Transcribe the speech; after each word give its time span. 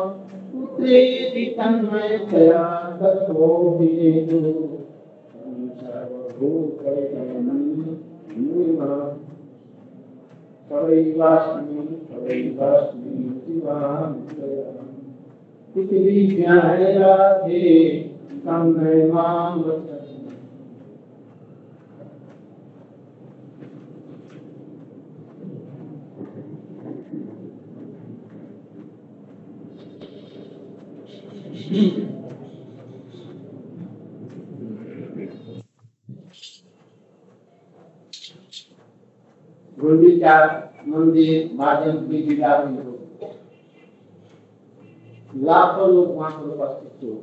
तन्मयतया 1.57 2.63
ततो 3.01 3.47
विदु 3.79 4.39
सर्वैवास्मि 10.69 11.83
सर्वैवास्मि 12.09 13.13
शिवां 13.41 14.11
पृथिवी 15.75 16.45
राधे 16.97 17.63
तन्मय 18.45 19.11
माँ 19.11 19.90
जिला 31.71 31.91
लाखों 45.35 45.87
लोग 45.89 46.15
वहाँ 46.15 46.31
उपस्थित 46.43 47.03
हो 47.03 47.13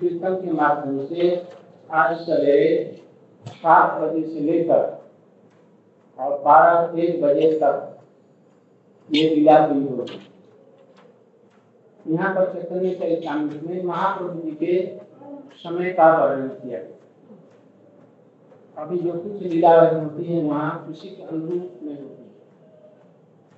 के 0.00 0.52
माध्यम 0.52 1.06
से 1.06 1.46
आज 1.90 2.16
सवेरे 2.16 3.02
सात 3.46 4.00
बजे 4.00 4.22
से 4.34 4.40
लेकर 4.40 4.82
और 6.18 6.38
बारह 6.38 7.00
एक 7.02 7.22
बजे 7.22 7.58
तक 7.62 7.98
ये 9.10 9.34
लीला 9.34 9.66
हुई 9.66 9.82
होगी। 9.82 10.31
यहाँ 12.06 12.34
पर 12.34 12.52
चैतन्य 12.52 12.94
चरितमृत 12.94 13.62
में 13.62 13.82
महाप्रभु 13.84 14.40
जी 14.40 14.50
के 14.56 14.74
समय 15.58 15.92
का 15.92 16.06
वर्णन 16.16 16.48
किया। 16.48 16.78
अभी 18.76 18.98
जो 18.98 19.12
कुछ 19.12 19.42
लीला 19.42 19.70
होती 19.90 20.24
है, 20.24 20.42
वहाँ 20.42 20.86
उसी 20.90 21.08
के 21.08 21.22
अनुरूप 21.22 21.80
में 21.82 21.92
होती 21.92 22.22
है। 22.22 22.30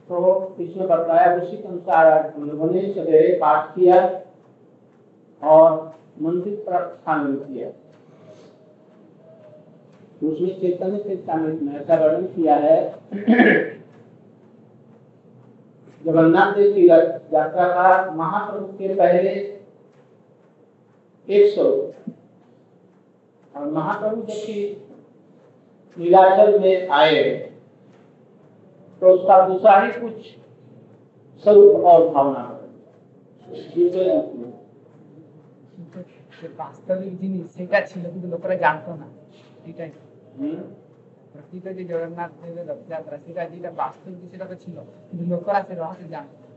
तो 0.08 0.56
इसमें 0.60 0.88
बताया 0.88 1.34
उसी 1.36 1.56
के 1.56 1.68
अनुसार 1.68 2.34
ने 2.38 2.82
सवेरे 2.94 3.38
पाठ 3.40 3.74
किया 3.74 4.00
और 5.42 5.94
मंदिर 6.22 6.54
पर 6.66 6.88
शामिल 7.06 7.36
किया। 7.36 7.68
उसमें 10.22 10.60
चैतन्य 10.60 10.98
चैतन्य 10.98 11.58
में 11.62 11.80
ऐसा 11.80 11.94
वर्णन 11.96 12.26
किया 12.26 12.54
है 12.56 12.76
जगन्नाथ 16.03 16.53
देव 16.53 16.73
की 16.73 16.89
यात्रा 16.89 17.47
का 17.47 18.11
महाप्रभु 18.11 18.67
के 18.73 18.93
पहले 18.95 19.31
एक 21.27 21.53
स्वरूप 21.53 21.95
और 23.53 23.71
महाप्रभु 23.71 24.21
जब 24.21 24.45
की 24.45 24.59
लीलाचल 25.97 26.59
में 26.59 26.89
आए 26.91 27.23
तो 29.01 29.09
उसका 29.09 29.41
दूसरा 29.47 29.79
ही 29.81 29.91
कुछ 29.99 30.15
स्वरूप 31.43 31.85
और 31.85 32.07
भावना 32.09 32.45
বাস্তবিক 36.59 37.13
জিনিস 37.21 37.45
সেটা 37.57 37.79
ছিল 37.89 38.03
কিন্তু 38.05 38.27
লোকেরা 38.33 38.55
জানতো 38.65 38.91
না 39.01 39.07
এটাই 39.69 39.91
প্রকৃত 41.33 41.65
যে 41.77 41.83
জগন্নাথ 41.91 42.31
দেবের 42.41 42.65
রথযাত্রা 42.69 43.17
সেটা 43.25 43.41
যেটা 43.53 43.69
বাস্তবিক 43.81 44.23
সেটা 44.31 44.45
তো 44.45 44.55
ছিল 44.63 44.75
কিন্তু 45.07 45.23
লোকেরা 45.31 45.59
সে 45.67 45.73
রহস্য 45.75 46.05
জানতো 46.13 46.35
না 46.41 46.47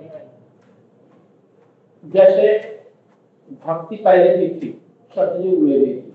এটাই 0.00 0.26
जैसे 2.04 2.46
भक्ति 3.64 3.96
पहले 3.98 4.36
भी 4.36 4.48
थी 4.50 4.68
सतयुग 5.16 5.58
में 5.60 5.78
भी 5.80 5.92
थी 5.94 6.12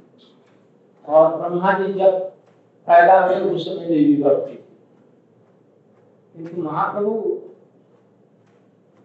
और 1.05 1.25
ब्रह्मा 1.37 1.71
जी 1.73 1.93
जब 1.93 2.13
पैदा 2.87 3.15
हुए 3.19 3.39
उस 3.49 3.65
समय 3.65 3.85
में 3.87 4.03
भी 4.05 4.15
भक्ति 4.23 4.53
थी 4.53 4.61
किंतु 6.35 6.61
महाप्रभु 6.61 7.13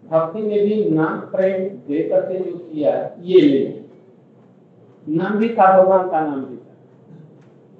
भक्ति 0.03 0.43
में 0.43 0.61
भी 0.61 0.84
नाम 0.91 1.15
प्रेम 1.31 1.59
दे 1.88 2.03
करके 2.05 2.38
जो 2.41 2.53
किया 2.59 2.93
ये 3.23 3.41
नहीं 3.43 5.17
नाम 5.19 5.38
भी 5.38 5.49
था 5.50 5.67
भगवान 5.73 6.09
का 6.11 6.20
नाम 6.20 6.41
भी 6.44 6.51
था 6.51 6.51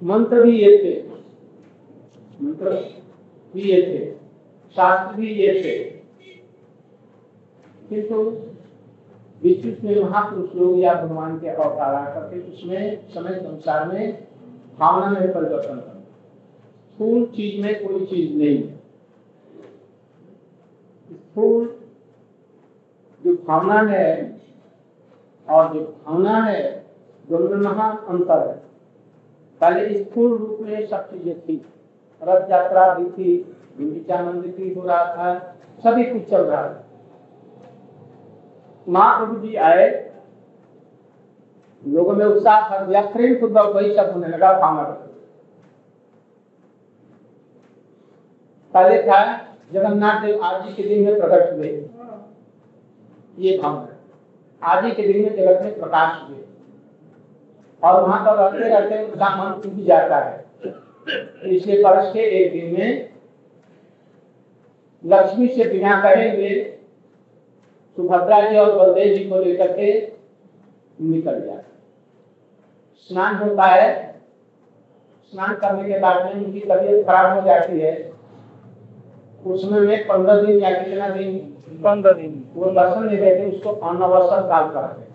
मंत्र 0.04 0.42
भी 0.42 0.58
ये 0.60 0.78
थे। 0.78 1.08
मंत्र 2.44 2.70
भी 3.54 3.60
ये 3.60 3.82
थे। 3.82 4.14
शास्त्र 4.74 5.16
भी 5.16 5.28
ये 5.30 5.48
थे। 5.48 5.78
किंतु 7.88 8.24
बीच 9.42 9.84
में 9.84 10.02
महापुरुष 10.02 10.54
लोग 10.54 10.78
या 10.78 10.94
भगवान 10.94 11.40
के 11.40 11.48
अवतार 11.48 12.14
करके 12.14 12.52
उसमें, 12.52 13.08
समय 13.08 13.34
संसार 13.34 13.88
में 13.88 14.26
भावना 14.78 15.20
में 15.20 15.32
परिवर्तन 15.32 15.76
कर 15.76 15.94
स्थूल 16.94 17.26
चीज़ 17.26 17.62
में 17.62 17.88
कोई 17.88 18.06
चीज़ 18.06 18.36
नहीं 18.36 18.62
स्थूल 21.12 21.80
जो 23.24 23.34
भावना 23.34 23.80
है 23.92 24.40
और 25.50 25.74
जो 25.74 25.80
भावना 25.80 26.44
है, 26.44 26.86
दोनों 27.30 27.56
महान 27.56 27.96
अंतर 27.96 28.48
है। 28.48 28.73
पहले 29.60 30.04
स्थूल 30.04 30.36
रूप 30.38 30.58
में 30.60 30.86
सब 30.86 31.10
चीज़ें 31.10 31.40
थी। 31.40 31.56
रथ 32.22 32.50
यात्रा 32.50 32.94
भी 32.94 33.04
थी 33.10 33.36
गुंडीचा 33.78 34.16
भी 34.22 34.72
हो 34.74 34.82
रहा 34.82 35.04
था 35.14 35.38
सभी 35.84 36.04
कुछ 36.04 36.28
चल 36.30 36.42
रहा 36.42 36.62
था। 36.62 36.84
महाप्रभु 38.86 39.36
जी 39.38 39.54
आए, 39.56 39.86
लोगों 41.82 42.12
में 42.12 42.24
उत्साह 42.26 42.68
प्रेम 43.06 43.34
वही 43.68 43.94
सब 43.96 44.10
होने 44.12 44.28
लगा 44.28 44.52
भावना 44.60 44.82
पहले 48.74 49.02
था, 49.02 49.18
जगन्नाथ 49.72 50.20
देव 50.22 50.42
आज 50.44 50.72
के 50.74 50.82
दिन 50.82 51.04
में 51.04 51.20
प्रकट 51.20 51.52
हुए। 51.52 51.68
ये 53.38 53.58
भावना। 53.58 53.88
आज 54.62 54.94
के 54.94 55.02
दिन 55.02 55.22
में 55.22 55.36
जगत 55.36 55.62
में 55.62 55.78
प्रकाश 55.80 56.22
हुए। 56.22 56.38
और 57.84 58.02
वहाँ 58.02 58.24
पर 58.26 58.36
रहते 58.36 58.68
रहते 58.68 59.04
उनका 59.04 59.28
मन 59.36 59.60
टूट 59.62 59.84
जाता 59.86 60.18
है। 60.18 60.44
इसलिए 61.46 61.82
वर्ष 61.82 62.12
के 62.12 62.20
एक 62.36 62.52
दिन 62.52 62.72
में 62.74 63.10
लक्ष्मी 65.04 65.48
से 65.48 65.64
बिना 65.70 66.00
कहे 66.02 66.28
हुए 66.30 66.52
सुभद्रा 67.96 68.40
जी 68.40 68.56
और 68.58 68.76
बलदेव 68.78 69.14
जी 69.16 69.24
को 69.24 69.38
लेकर 69.38 69.72
के 69.72 69.90
निकल 70.98 71.40
जाते 71.40 71.72
स्नान 73.10 73.34
होता 73.36 73.64
है। 73.64 73.88
स्नान 75.32 75.54
करने 75.54 75.88
के 75.88 75.98
बाद 76.00 76.24
में 76.24 76.32
उनकी 76.34 76.60
तबीयत 76.60 77.06
खराब 77.06 77.38
हो 77.38 77.46
जाती 77.46 77.80
है। 77.80 77.92
उसमें 79.46 79.80
में 79.80 80.06
पंद्रह 80.06 80.42
दिन 80.42 80.60
या 80.60 80.70
कितना 80.72 81.08
दिन 81.08 81.38
पंद्रह 81.84 82.12
दिन। 82.12 82.44
वो 82.54 82.70
दर्शन 82.70 83.02
नहीं 83.02 83.18
देते 83.18 83.50
उसको 83.50 83.70
अनवसर 83.70 84.48
काल 84.48 84.70
करते 84.70 85.00
हैं। 85.00 85.13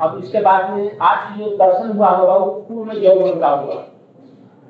अब 0.00 0.20
इसके 0.24 0.40
बाद 0.40 0.70
में 0.70 0.98
आज 0.98 1.38
जो 1.38 1.56
दर्शन 1.56 1.96
हुआ 1.96 2.08
होगा, 2.08 2.36
वो 2.36 2.52
पूर्ण 2.52 2.92
यौवन 2.92 3.40
का 3.40 3.48
हुआ। 3.48 3.86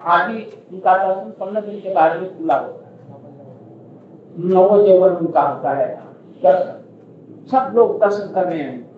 आज 0.03 0.31
ही 0.31 0.45
उनका 0.73 0.99
दर्शन 0.99 1.31
पंद्रह 1.31 1.61
दिन 1.61 1.81
के 1.81 1.95
बाद 1.95 2.21
में 2.21 2.39
खुला 2.39 2.57
होगा। 2.57 2.79
नव 4.39 4.87
यौवन 4.87 5.11
उनका 5.11 5.43
होता 5.43 5.73
है। 5.73 6.03
दर्शन। 6.43 6.79
सब 7.51 7.73
लोग 7.75 8.01
दर्शन 8.01 8.35
कर 8.35 8.45
रहे 8.45 8.59
हैं। 8.59 8.93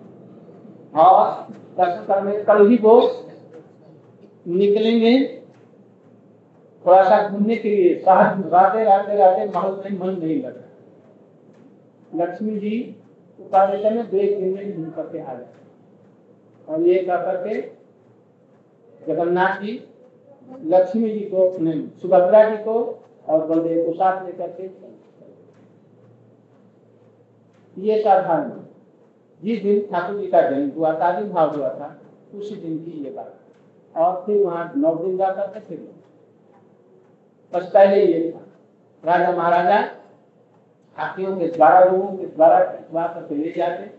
और 0.93 1.47
दर्शन 1.77 2.05
करने 2.07 2.43
कल 2.43 2.67
ही 2.67 2.77
वो 2.77 3.11
निकलेंगे 4.47 5.41
थोड़ा 6.85 7.03
सा 7.03 7.29
घूमने 7.29 7.55
के 7.55 7.69
लिए। 7.69 7.99
शहर 8.05 8.37
राते 8.37 8.83
राते 8.83 9.15
राते 9.15 9.45
महल 9.45 9.71
में 9.71 9.99
मन 9.99 10.21
नहीं 10.23 10.43
लग। 10.43 10.45
रहा 10.45 12.25
लक्ष्मी 12.25 12.59
जी 12.59 12.95
देते 13.39 13.89
में 13.89 14.11
दो 14.11 14.17
एक 14.17 14.39
दिन 14.39 14.53
में 14.53 14.75
घूम 14.75 14.89
करके 14.91 15.19
आ 15.19 15.25
जाते 15.25 15.64
और 16.69 16.81
ये 16.81 16.95
कर 16.99 17.25
करके 17.25 17.61
जगन्नाथ 19.01 19.61
जी, 19.61 19.73
लक्ष्मी 20.63 21.09
जी 21.09 21.19
को 21.33 21.51
सुभद्रा 22.01 22.43
जी 22.49 22.63
को 22.63 22.73
और 23.27 23.45
बलदेव 23.47 23.85
को 23.85 23.93
साथ 23.93 24.25
लेकर 24.25 24.51
के 24.51 24.69
ये 27.77 28.01
साधारण 28.03 28.51
जिस 29.41 29.61
दिन 29.63 29.79
ठाकुर 29.91 30.19
जी 30.19 30.27
का 30.27 30.41
जन्म 30.41 30.69
हुआ 30.71 30.93
था 30.93 31.21
भाव 31.21 31.55
हुआ 31.55 31.69
था, 31.69 31.95
उसी 32.35 32.55
दिन 32.55 32.77
की 32.79 32.91
ये 33.03 33.11
बात। 33.11 33.33
और 33.95 34.23
फिर 34.25 34.43
वहाँ 34.43 34.71
नौ 34.77 34.95
दिन 34.95 35.17
जाकर 35.17 35.47
के 35.49 35.59
फिर 35.59 35.87
बस 37.53 37.69
पहले 37.73 38.05
ये 38.05 38.31
था। 38.31 38.41
राजा 39.03 39.31
महाराजा 39.31 39.77
हाथियों 40.97 41.35
के 41.37 41.47
द्वारा, 41.47 41.79
लोगों 41.81 42.17
के 42.17 42.25
द्वारा 42.25 43.27
ले 43.31 43.51
जाते। 43.51 43.94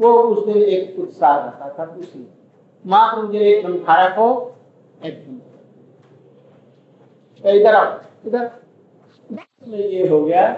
वो 0.00 0.12
उस 0.12 0.46
दिन 0.46 0.56
एक 0.56 0.98
उत्साह 0.98 1.36
रहता 1.36 1.74
था 1.78 1.96
खुशी 1.96 2.28
महाप्रभु 2.86 3.32
जी 3.32 3.38
एकदम 3.38 3.78
खड़ा 3.78 4.08
को 4.08 4.56
एकदम 5.04 5.40
इधर 7.48 7.74
आओ, 7.74 8.00
इधर। 8.26 8.50
में 9.68 9.78
ये 9.78 10.08
हो 10.08 10.24
गया। 10.24 10.52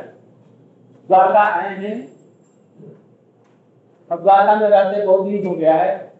द्वारका 1.06 1.40
आए 1.40 1.76
हैं। 1.76 2.16
अब 4.12 4.22
द्वारका 4.22 4.56
में 4.56 4.68
रहते 4.68 5.06
बहुत 5.06 5.26
दिन 5.26 5.46
हो 5.46 5.54
गया 5.54 5.74
है। 5.74 6.12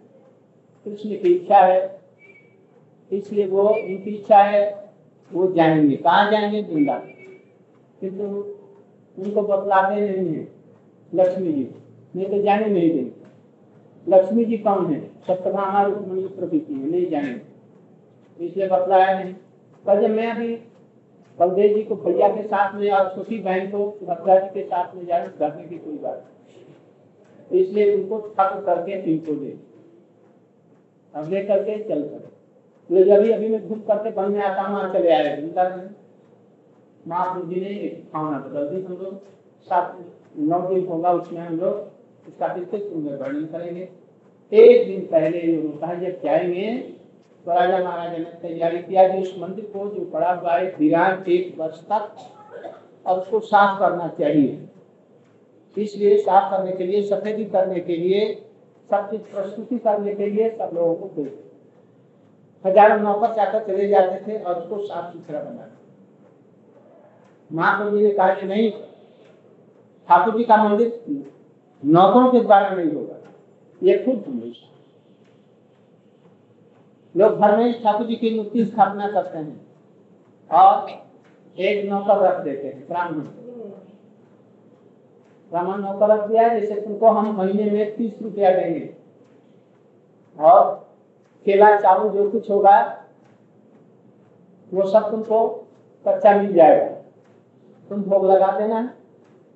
कृष्ण 0.85 1.09
की 1.09 1.15
इच्छा 1.15 1.59
है। 1.59 2.01
इसलिए 3.13 3.47
वो 3.47 3.63
उनकी 3.63 4.11
इच्छा 4.11 4.37
है। 4.37 4.91
वो 5.33 5.53
जाएँगे। 5.53 5.97
कहाँ 5.97 6.31
जाएँगे? 6.31 6.63
वृंदावन। 6.63 7.07
किंतु 8.01 8.25
उनको 9.23 9.43
बतलाते 9.43 9.95
नहीं 9.95 10.35
है। 10.35 10.49
लक्ष्मी 11.15 11.53
जी। 11.53 11.75
नहीं 12.17 12.29
तो 12.29 12.43
जाने 12.43 12.67
नहीं 12.67 12.91
देंगे। 12.91 13.25
लक्ष्मी 14.07 14.45
जी 14.45 14.59
कौन 14.59 14.87
है? 14.87 15.01
सप्तभामा 15.27 15.83
रुक्मणी 15.83 16.23
प्रकृति 16.29 16.75
है, 16.75 16.91
नहीं 16.91 17.11
जाने 17.11 17.41
इसलिए 18.39 18.69
बतलाया 18.69 19.19
नहीं। 19.19 19.35
पर 19.85 20.09
मैं 20.11 20.31
अभी 20.31 20.55
बलदेव 21.39 21.75
जी 21.75 21.83
को 21.85 21.95
भैया 21.97 22.29
के 22.29 22.43
साथ 22.45 22.75
में 22.75 22.91
और 22.91 23.09
छोटी 23.15 23.39
बहन 23.41 23.71
को 23.71 23.87
भद्रा 24.03 24.39
जी 24.39 24.49
के 24.51 24.63
साथ 24.65 24.95
में 24.95 25.07
जाने 25.07 25.27
करने 25.39 25.65
की 25.65 25.79
कोई 25.79 25.99
बात 25.99 27.53
इसलिए 27.53 27.95
उनको 27.95 28.19
ठक 28.29 28.63
करके 28.67 28.93
इनको 29.13 29.35
दे। 29.35 29.57
अब 31.15 31.31
ले 31.31 31.43
करके 31.45 31.77
चल 31.85 32.03
पड़े। 32.05 32.29
तो 32.91 33.15
अभी 33.15 33.31
अभी 33.33 33.49
मैं 33.49 33.69
घूम 33.69 33.81
करके 33.83 34.11
बन 34.13 34.33
में 34.33 34.41
आता 34.43 34.63
हूँ 34.63 34.93
चले 34.93 35.11
आए। 35.13 35.51
महाप्रभु 37.07 37.53
जी 37.53 37.61
ने 37.61 37.69
एक 37.69 38.03
भावना 38.15 38.39
बदल 38.39 38.69
दी। 38.69 38.83
हम 38.85 38.93
लोग 38.95 39.15
सात, 39.67 39.97
नौ 40.39 40.61
दिन 40.69 40.87
होगा 40.87 41.13
उसमें 41.13 41.41
हम 41.41 41.59
लोग 41.59 41.96
इसका 42.29 42.53
विस्तृत 42.55 42.91
वर्णन 42.95 43.45
करेंगे। 43.47 43.89
एक 44.53 44.87
दिन 44.87 45.01
पहले 45.07 45.41
जब 46.01 46.21
जाएँगे 46.25 46.77
तो 47.47 47.51
राजा 47.51 47.79
महाराजा 47.79 48.19
ने 48.19 48.25
तैयारी 48.43 48.79
किया 48.79 49.09
कि 49.09 49.21
उस 49.23 49.35
मंदिर 49.39 49.65
को 49.73 49.89
जो 49.89 50.05
पड़ा 50.13 50.33
हुआ 50.33 50.53
है 50.53 50.75
विरान 50.79 51.25
एक 51.29 51.55
वर्ष 51.59 51.81
तक, 51.83 52.15
और 53.07 53.21
उसको 53.21 53.41
साफ़ 53.43 53.79
करना 53.81 54.09
चाहिए। 54.19 54.69
इसलिए 55.77 56.17
साफ़ 56.19 56.51
करने 56.51 56.73
के 56.73 56.87
लिए, 56.87 57.03
सफेदी 57.05 57.45
करने 57.47 57.81
के 57.81 57.97
लिए, 57.97 58.35
सब 58.91 59.11
चीज़ 59.11 59.21
प्रस्तुति 59.33 59.79
करने 59.79 60.15
के 60.15 60.27
लिए 60.27 60.51
सब 60.51 60.71
लोगों 60.75 60.95
को 60.97 61.07
भेज 61.15 61.33
हज़ारों 62.65 62.99
नौकर 63.01 63.35
जाकर 63.35 63.65
चले 63.67 63.89
जाते 63.89 64.21
थे 64.27 64.39
और 64.39 64.55
उसको 64.55 64.79
साफ़ 64.79 65.13
सुथरा 65.13 65.41
बना 65.41 65.71
महाप्रभु 67.51 67.97
जी 67.97 68.05
ने 68.05 68.11
कहा 68.11 68.35
कि 68.35 68.47
नहीं, 68.47 68.71
ठाकुर 70.09 70.37
जी 70.37 70.45
का 70.45 70.57
मंदिर 70.59 70.89
नौकरों 71.83 72.31
के 72.33 72.41
द्वारा 72.41 72.69
नहीं 72.69 72.93
होगा। 72.93 73.17
ये 73.83 73.99
खुद 73.99 74.25
हमेशा 74.29 74.65
लोग 77.15 77.39
घर 77.39 77.57
में 77.57 77.83
ठाकुर 77.83 78.07
जी 78.07 78.17
की 78.17 78.37
मूर्ति 78.37 78.65
स्थापना 78.65 79.11
करते 79.11 79.39
हैं 79.39 79.67
और 80.51 80.91
एक 81.59 81.89
नौकर 81.91 82.19
रख 82.19 82.43
देते 82.45 82.67
हैं, 82.69 82.87
ब्राह्मण। 82.87 83.21
ब्राह्मण 85.53 85.81
नौकर 85.81 86.09
रख 86.09 86.29
दिया 86.29 86.49
जैसे 86.49 86.81
तुमको 86.81 87.09
हम 87.09 87.37
महीने 87.37 87.71
में 87.71 87.97
तीस 87.97 88.23
रुपया 88.23 88.51
देंगे। 88.51 88.95
और 90.39 90.75
केला, 91.47 91.77
चावल, 91.81 92.09
जो 92.11 92.31
कुछ 92.31 92.51
होगा, 92.51 92.81
वो 94.73 94.87
सब 94.91 95.11
तुमको 95.11 95.47
कच्चा 96.05 96.37
मिल 96.43 96.53
जाएगा। 96.53 96.87
तुम 97.89 98.03
भोग 98.03 98.27
लगा 98.27 98.51
देना 98.59 98.81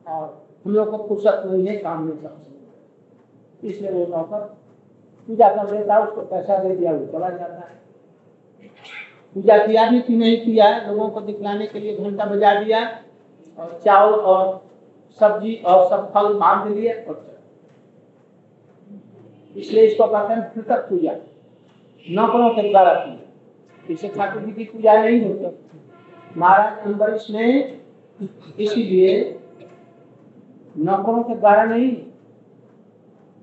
और 0.08 0.39
हम 0.64 0.72
लोग 0.72 0.90
को 0.90 1.06
फुर्सत 1.08 1.42
नहीं 1.46 1.66
है 1.66 1.76
काम 1.76 2.02
में 2.04 2.16
सब 2.16 2.46
इसलिए 3.62 3.90
वो 3.90 4.06
नौकर 4.06 4.40
पूजा 5.28 5.48
कर 5.54 5.70
देता 5.70 5.98
उसको 5.98 6.20
पैसा 6.22 6.56
दे 6.58 6.74
दिया, 6.76 6.92
वो 6.92 7.06
चला 7.06 7.28
जाता 7.30 7.68
है। 7.68 7.78
पूजा 9.36 9.56
किया 9.66 9.88
भी 9.90 10.00
कि 10.00 10.16
नहीं 10.16 10.36
किया, 10.44 10.68
लोगों 10.80 11.08
को 11.08 11.20
दिखलाने 11.20 11.66
के 11.66 11.80
लिए 11.80 11.96
घंटा 11.96 12.24
बजा 12.24 12.54
दिया, 12.60 12.80
और 13.58 13.80
चावल 13.84 14.12
और 14.12 14.60
सब्ज़ी 15.20 15.54
और 15.56 15.88
सब 15.90 16.10
फल 16.14 16.32
बाँध 16.34 16.72
दिए 16.72 16.92
और 16.94 17.26
इसलिए 19.56 19.86
इसको 19.86 20.06
कहते 20.06 20.34
हैं 20.34 20.42
पृथक 20.52 20.88
पूजा। 20.88 21.12
नौकरों 22.06 22.50
के 22.50 22.68
द्वारा 22.70 22.94
पूजा 22.94 23.92
इसे 23.92 24.08
ठाकुर 24.08 24.42
जी 24.42 24.52
की 24.52 24.64
पूजा 24.64 24.92
नहीं 25.02 25.20
होती। 25.22 25.46
महाराज 26.36 26.86
अम्बरीश 26.86 27.26
ने 27.30 27.46
इसीलिए 28.58 29.18
नौकरों 30.74 31.22
के 31.22 31.34
द्वारा 31.34 31.64
नहीं, 31.64 31.96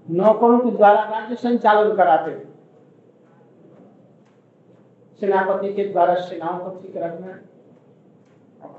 नौकरों 0.08 0.60
के 0.60 0.72
द्वारा 0.72 1.04
राज्य 1.04 1.36
संचालन 1.38 1.96
कराते 1.96 2.32
थे 2.32 2.46
सेनापति 5.22 5.74
के 5.74 5.84
द्वारा, 5.84 6.16
सेनाओं 6.16 6.60
को 6.60 6.70
ठीक 6.82 6.98
रखना 6.98 7.40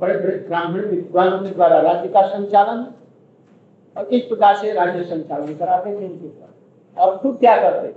बड़े 0.00 0.14
बड़े 0.14 0.37
ब्राह्मण 0.38 0.85
विद्वानों 0.87 1.38
के 1.38 1.50
द्वारा 1.50 1.81
राज्य 1.81 2.09
का 2.09 2.23
संचालन, 2.28 2.87
और 3.97 4.05
इस 4.07 4.23
प्रकार 4.25 4.57
से 4.57 4.73
राज्य 4.73 5.05
संचालन 5.05 5.55
कराते 5.57 5.90
थे 5.90 6.07
उनके 6.07 6.28
द्वारा। 6.28 7.05
और 7.05 7.17
खुद 7.19 7.38
क्या 7.38 7.57
करते 7.62 7.97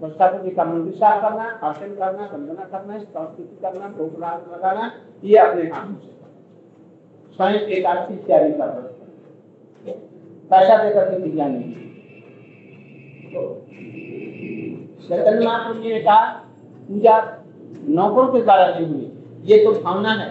जी 0.00 0.50
का 0.50 0.64
मंदिर 0.64 0.94
करना, 0.94 1.44
आसन 1.62 1.94
करना 1.94 2.26
वंदना 2.26 2.64
करना, 2.64 2.98
संस्कृति 2.98 3.58
करना 3.62 3.88
भोग 3.88 4.18
लगाना, 4.18 4.90
ये 5.24 5.36
अपने 5.38 5.62
हाथ 5.64 5.94
से। 5.94 6.15
स्वयं 7.36 7.60
एक 7.68 7.86
आर्थिक 7.86 8.24
तैयारी 8.26 8.52
कर 8.52 8.68
पैसा 10.50 10.76
देकर 10.82 11.10
के 11.10 11.16
नहीं 11.18 11.74
जी 15.74 15.92
ने 15.92 16.00
कहा, 16.00 16.20
पूजा 16.88 17.16
नौकरों 17.88 18.28
के 18.28 18.40
द्वारा 18.42 18.66
नहीं 18.68 18.86
हुई 18.86 19.06
ये 19.44 19.56
तो 19.64 19.72
भावना 19.82 20.12
है। 20.12 20.28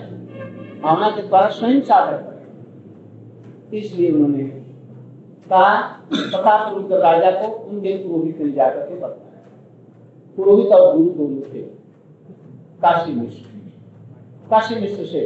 भावना 0.81 1.09
के 1.11 1.21
द्वारा 1.21 1.49
स्वयं 1.49 1.81
साधक 1.81 3.73
इसलिए 3.73 4.11
उन्होंने 4.11 4.43
का 5.51 5.65
तथा 6.13 6.57
पुरोहित 6.69 6.91
राजा 7.03 7.31
को 7.31 7.47
उनके 7.47 7.97
पुरोहित 7.97 8.39
ने 8.41 8.51
जाकर 8.51 8.89
के 8.89 8.95
बताया। 8.95 9.41
पुरोहित 10.37 10.67
और 10.67 10.97
गुरु 10.97 11.09
दोनों 11.09 11.41
थे। 11.53 11.61
काशी 12.81 13.11
मिश्र। 13.11 13.45
काशी 14.49 14.75
मिश्र 14.75 15.05
से 15.05 15.21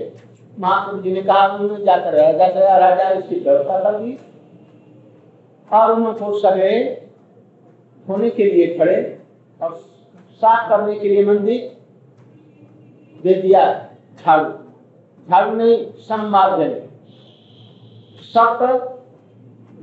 महाप्रभु 0.59 1.01
जी 1.01 1.11
ने 1.11 1.21
कहा, 1.21 1.47
उन्होंने 1.47 1.83
जाकर 1.85 2.13
राजा 2.13 2.47
गया 2.49 2.77
राजा 2.77 3.09
इसकी 3.09 3.35
व्यवस्था 3.39 3.79
कर 3.83 3.99
दी। 3.99 4.17
और 5.71 5.91
उनको 5.91 6.39
सगे 6.39 6.71
होने 8.09 8.29
के 8.29 8.43
लिए 8.43 8.77
खड़े 8.77 9.21
और 9.61 9.75
साफ़ 10.41 10.69
करने 10.69 10.99
के 10.99 11.09
लिए 11.09 11.25
मंदिर 11.25 11.77
दे 13.23 13.33
दिया 13.33 13.63
झाड़ू। 14.21 14.49
झाड़ू 15.29 15.55
नहीं 15.55 16.19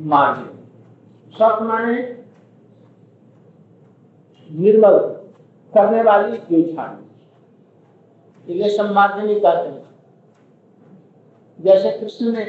मार्जन। 0.06 0.50
सत 1.34 1.58
माने 1.62 1.96
निर्मल 4.50 4.98
करने 5.74 6.02
वाली 6.02 6.36
जो 6.38 6.72
झाड़ू। 6.72 8.52
ये 8.52 8.68
संमार्जनी 8.70 9.34
कहते 9.40 9.68
हैं। 9.68 9.95
जैसे 11.58 11.90
कृष्ण 11.90 12.32
ने 12.32 12.44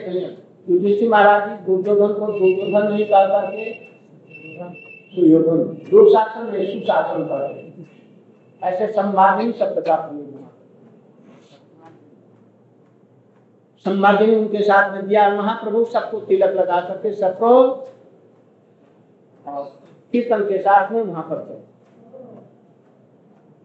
युधिष्ठिर 0.69 1.09
महाराज 1.09 1.49
जी, 1.49 1.65
दुर्योधन 1.65 2.13
को 2.13 2.27
दुर्योधन 2.27 2.91
नहीं 2.91 3.05
कहा 3.05 3.25
करके 3.27 3.71
दुर्योधन 5.15 5.63
दुशासन 5.91 6.45
में 6.45 6.65
सुशासन 6.71 7.23
कर 7.23 8.67
ऐसे 8.67 8.91
संवादिनी 8.93 9.51
शब्द 9.51 9.83
का 9.87 9.95
प्रयोग 9.95 10.35
संवादिनी 13.85 14.35
उनके 14.35 14.61
साथ 14.63 14.91
में 14.91 15.07
दिया, 15.07 15.29
महाप्रभु 15.29 15.83
सबको 15.85 16.19
तिलक 16.19 16.55
लगा 16.55 16.79
करके 16.81 17.13
सबको 17.13 17.51
कीर्तन 20.13 20.43
के 20.43 20.57
साथ 20.57 20.91
में 20.91 21.01
वहाँ 21.01 21.23
पर 21.23 21.65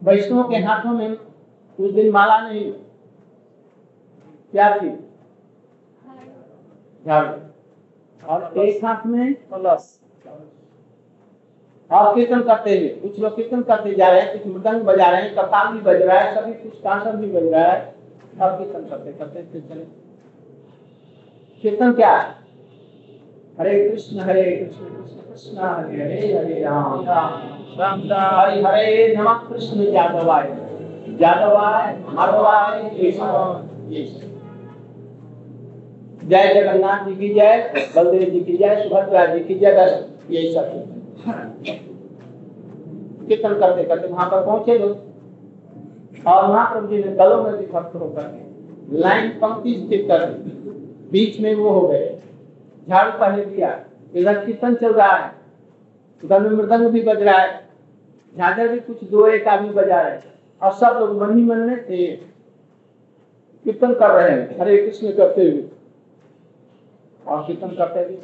वैष्णव 0.02 0.50
के 0.50 0.56
हाथों 0.56 0.92
में 0.92 1.16
उस 1.78 1.92
दिन 1.92 2.10
माला 2.10 2.38
नहीं 2.40 2.72
क्या 4.52 4.76
थी 4.76 4.88
और 7.06 8.58
एक 8.58 8.84
हाथ 8.84 9.06
में 9.06 9.34
कलश 9.34 9.98
और 11.90 12.14
कीर्तन 12.14 12.42
करते 12.42 12.76
हुए 12.78 12.88
कुछ 13.00 13.18
लोग 13.20 13.34
कीर्तन 13.36 13.62
करते 13.62 13.94
जा 13.94 14.08
रहे 14.10 14.20
हैं 14.20 14.32
कुछ 14.32 14.52
मृदंग 14.52 14.82
बजा 14.82 15.08
रहे 15.10 15.22
हैं 15.22 15.34
कपाल 15.34 15.72
भी 15.72 15.80
बज 15.80 16.02
रहा 16.02 16.18
है 16.18 16.34
सभी 16.34 16.52
कुछ 16.52 16.80
कांसर 16.82 17.16
भी 17.16 17.30
बज 17.30 17.52
रहा 17.52 17.64
है। 17.64 17.94
और 18.40 18.56
कीर्तन 18.58 18.88
करते 18.90 19.12
करते 19.12 19.60
चले। 19.60 19.84
कीर्तन 21.62 21.92
क्या 21.92 22.10
है? 22.10 22.30
हरे 23.58 23.88
कृष्ण 23.88 24.20
हरे 24.20 24.42
कृष्ण 24.56 24.84
कृष्ण 24.86 25.20
कृष्ण 25.22 25.58
हरे 25.58 26.02
हरे 26.02 26.32
हरे 26.38 26.62
राम। 26.62 27.04
राम 27.78 28.00
हरे 28.12 28.62
हरे 28.62 29.14
नमः 29.16 29.48
कृष्ण 29.48 29.92
यादवाय 29.94 30.48
यादवाय 31.20 31.96
माधवाय 32.08 32.90
केशव 32.90 33.68
ये 33.88 34.06
सब। 34.06 34.31
जय 36.22 36.54
जगन्नाथ 36.54 37.06
जी 37.06 37.14
की 37.16 37.28
जय, 37.34 37.72
बलदेव 37.96 38.30
जी 38.30 38.40
की 38.40 38.56
जय, 38.56 38.82
सुभद्रा 38.82 39.24
जी 39.26 39.40
की 39.40 39.54
जय 39.54 39.74
दस 39.74 40.08
यही 40.30 40.52
सब 40.54 40.84
कीर्तन 43.28 43.54
करते 43.54 43.84
करते 43.84 44.08
वहाँ 44.08 44.30
पर 44.30 44.44
पहुँचे 44.46 44.78
लोग। 44.78 46.26
और 46.26 46.46
महाप्रभु 46.48 46.86
जी 46.86 46.96
ने 46.96 47.12
गलों 47.12 47.42
में 47.44 47.56
भी 47.56 47.66
भक्त 47.66 47.94
होकर 47.94 48.30
लाइन 48.92 49.28
पंक्ति 49.28 49.74
स्थित 49.74 50.04
कर 50.08 50.26
बीच 51.12 51.40
में 51.40 51.54
वो 51.54 51.70
हो 51.70 51.86
गए। 51.88 52.18
झाड़ू 52.88 53.12
पहले 53.18 53.44
दिया। 53.44 53.68
इधर 54.14 54.44
कीर्तन 54.44 54.74
चल 54.74 54.92
रहा 54.92 55.16
है। 55.16 55.32
उधर 56.24 56.40
में 56.40 56.50
मृदंग 56.50 56.88
भी 56.88 57.02
बज 57.02 57.22
रहा 57.22 57.38
है। 57.38 57.60
झांझर 58.36 58.68
भी 58.68 58.80
कुछ 58.80 59.04
दो 59.04 59.26
एक 59.26 59.48
आदमी 59.48 59.70
बजा 59.70 60.00
रहे 60.00 60.18
और 60.62 60.72
सब 60.72 60.96
लोग 61.00 61.22
मन 61.22 61.36
ही 61.38 61.44
मन 61.44 61.58
में 61.58 61.84
थे। 61.84 62.06
कीर्तन 62.06 63.94
कर 63.94 64.10
रहे 64.10 64.30
हैं। 64.30 64.60
हरे 64.60 64.76
कृष्ण 64.76 65.12
करते 65.12 65.42
हुए। 65.42 65.64
और 67.26 67.42
कीर्तन 67.46 67.74
करते 67.76 68.04
भी 68.06 68.16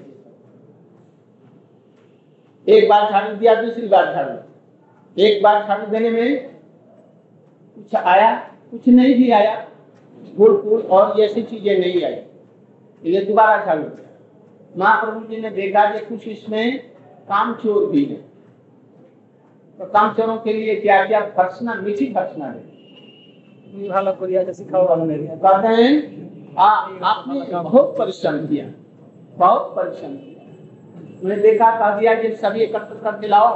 एक 2.66 2.88
बार 2.88 3.10
झाड़ू 3.10 3.34
दिया 3.36 3.54
दूसरी 3.62 3.88
बार 3.88 4.14
झाड़ू 4.14 4.36
एक 5.16 5.42
बार 5.42 5.66
झाड़ू 5.66 5.86
देने 5.86 6.10
में 6.10 6.48
कुछ 7.76 7.94
आया 7.96 8.30
कुछ 8.70 8.88
नहीं 8.88 9.14
भी 9.14 9.30
आया। 9.30 9.54
गुड़ 10.36 10.52
फूल 10.62 10.80
और 10.82 11.20
ऐसी 11.20 11.42
चीज़ें 11.42 11.78
नहीं 11.78 12.02
आई। 12.04 12.16
ये 13.02 13.20
दोबारा 13.24 13.64
चालू 13.64 13.84
महाप्रभु 14.74 15.20
जी 15.26 15.40
ने 15.40 15.50
देखा 15.50 15.84
कि 15.92 15.98
कुछ 16.06 16.26
इसमें 16.28 16.78
काम 17.28 17.54
चोर 17.54 17.86
भी 17.90 18.04
है। 18.04 18.16
तो 19.78 19.84
काम 19.86 20.12
चोरों 20.14 20.36
के 20.38 20.52
लिए 20.52 20.74
क्या 20.80 21.04
क्या 21.06 21.20
भर्सना 21.36 21.74
मीठी 21.74 22.06
भर्सना 22.12 22.46
है? 22.46 22.60
कहते 25.36 25.68
हैं 25.68 25.90
आपने 26.58 27.40
बहुत 27.52 27.94
परिश्रम 27.98 28.46
किया। 28.46 28.66
बहुत 29.38 29.72
परिश्रम 29.76 30.10
किया 30.10 31.36
देखा, 31.36 31.70
कह 31.78 32.00
दिया 32.00 32.14
कि 32.14 32.28
सभी 32.28 32.60
एकत्र 32.60 32.94
करके 32.94 33.28
लाओ। 33.28 33.50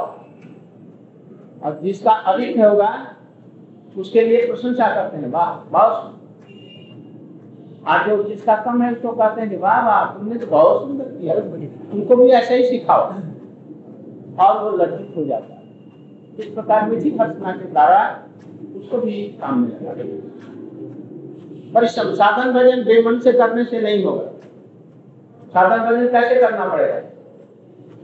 और 1.63 1.79
जिसका 1.83 2.11
अधिक 2.11 2.59
होगा, 2.59 3.15
उसके 3.97 4.21
लिए 4.21 4.47
प्रशंसा 4.47 4.95
करते 4.95 5.17
हैं। 5.17 5.31
वाह, 5.31 5.69
बहुत 5.69 6.09
आज 7.87 8.09
जो 8.09 8.23
जिसका 8.23 8.55
कम 8.55 8.81
है 8.81 8.93
तो 8.93 9.11
कहते 9.11 9.41
हैं 9.41 9.59
वाह 9.59 9.85
वाह, 9.85 10.05
तुमने 10.05 10.35
तो 10.35 10.47
बहुत 10.47 10.81
सुंदर 10.81 11.05
किया। 11.05 11.35
उनको 11.93 12.15
भी 12.15 12.27
ऐसे 12.27 12.55
ही 12.55 12.63
सिखाओ। 12.63 13.01
और 14.39 14.63
वो 14.63 14.77
लज्जित 14.77 15.13
हो 15.17 15.25
जाता 15.25 15.53
है। 15.53 15.63
इस 16.39 16.45
प्रकार 16.45 16.89
मीठी 16.89 17.11
भर्सना 17.11 17.51
के 17.51 17.65
द्वारा 17.65 18.23
उसको 18.75 18.97
भी 18.97 19.23
काम 19.23 19.59
में 19.59 19.69
लगा 19.69 19.93
परिश्रम, 21.73 22.13
साधन, 22.13 22.51
भजन, 22.51 22.83
बेमन 22.83 23.19
से 23.19 23.31
करने 23.31 23.65
से 23.65 23.81
नहीं 23.81 24.05
होगा। 24.05 24.32
साधन 25.53 25.85
भजन 25.85 26.07
कैसे 26.11 26.39
करना 26.41 26.67
पड़ेगा। 26.67 27.01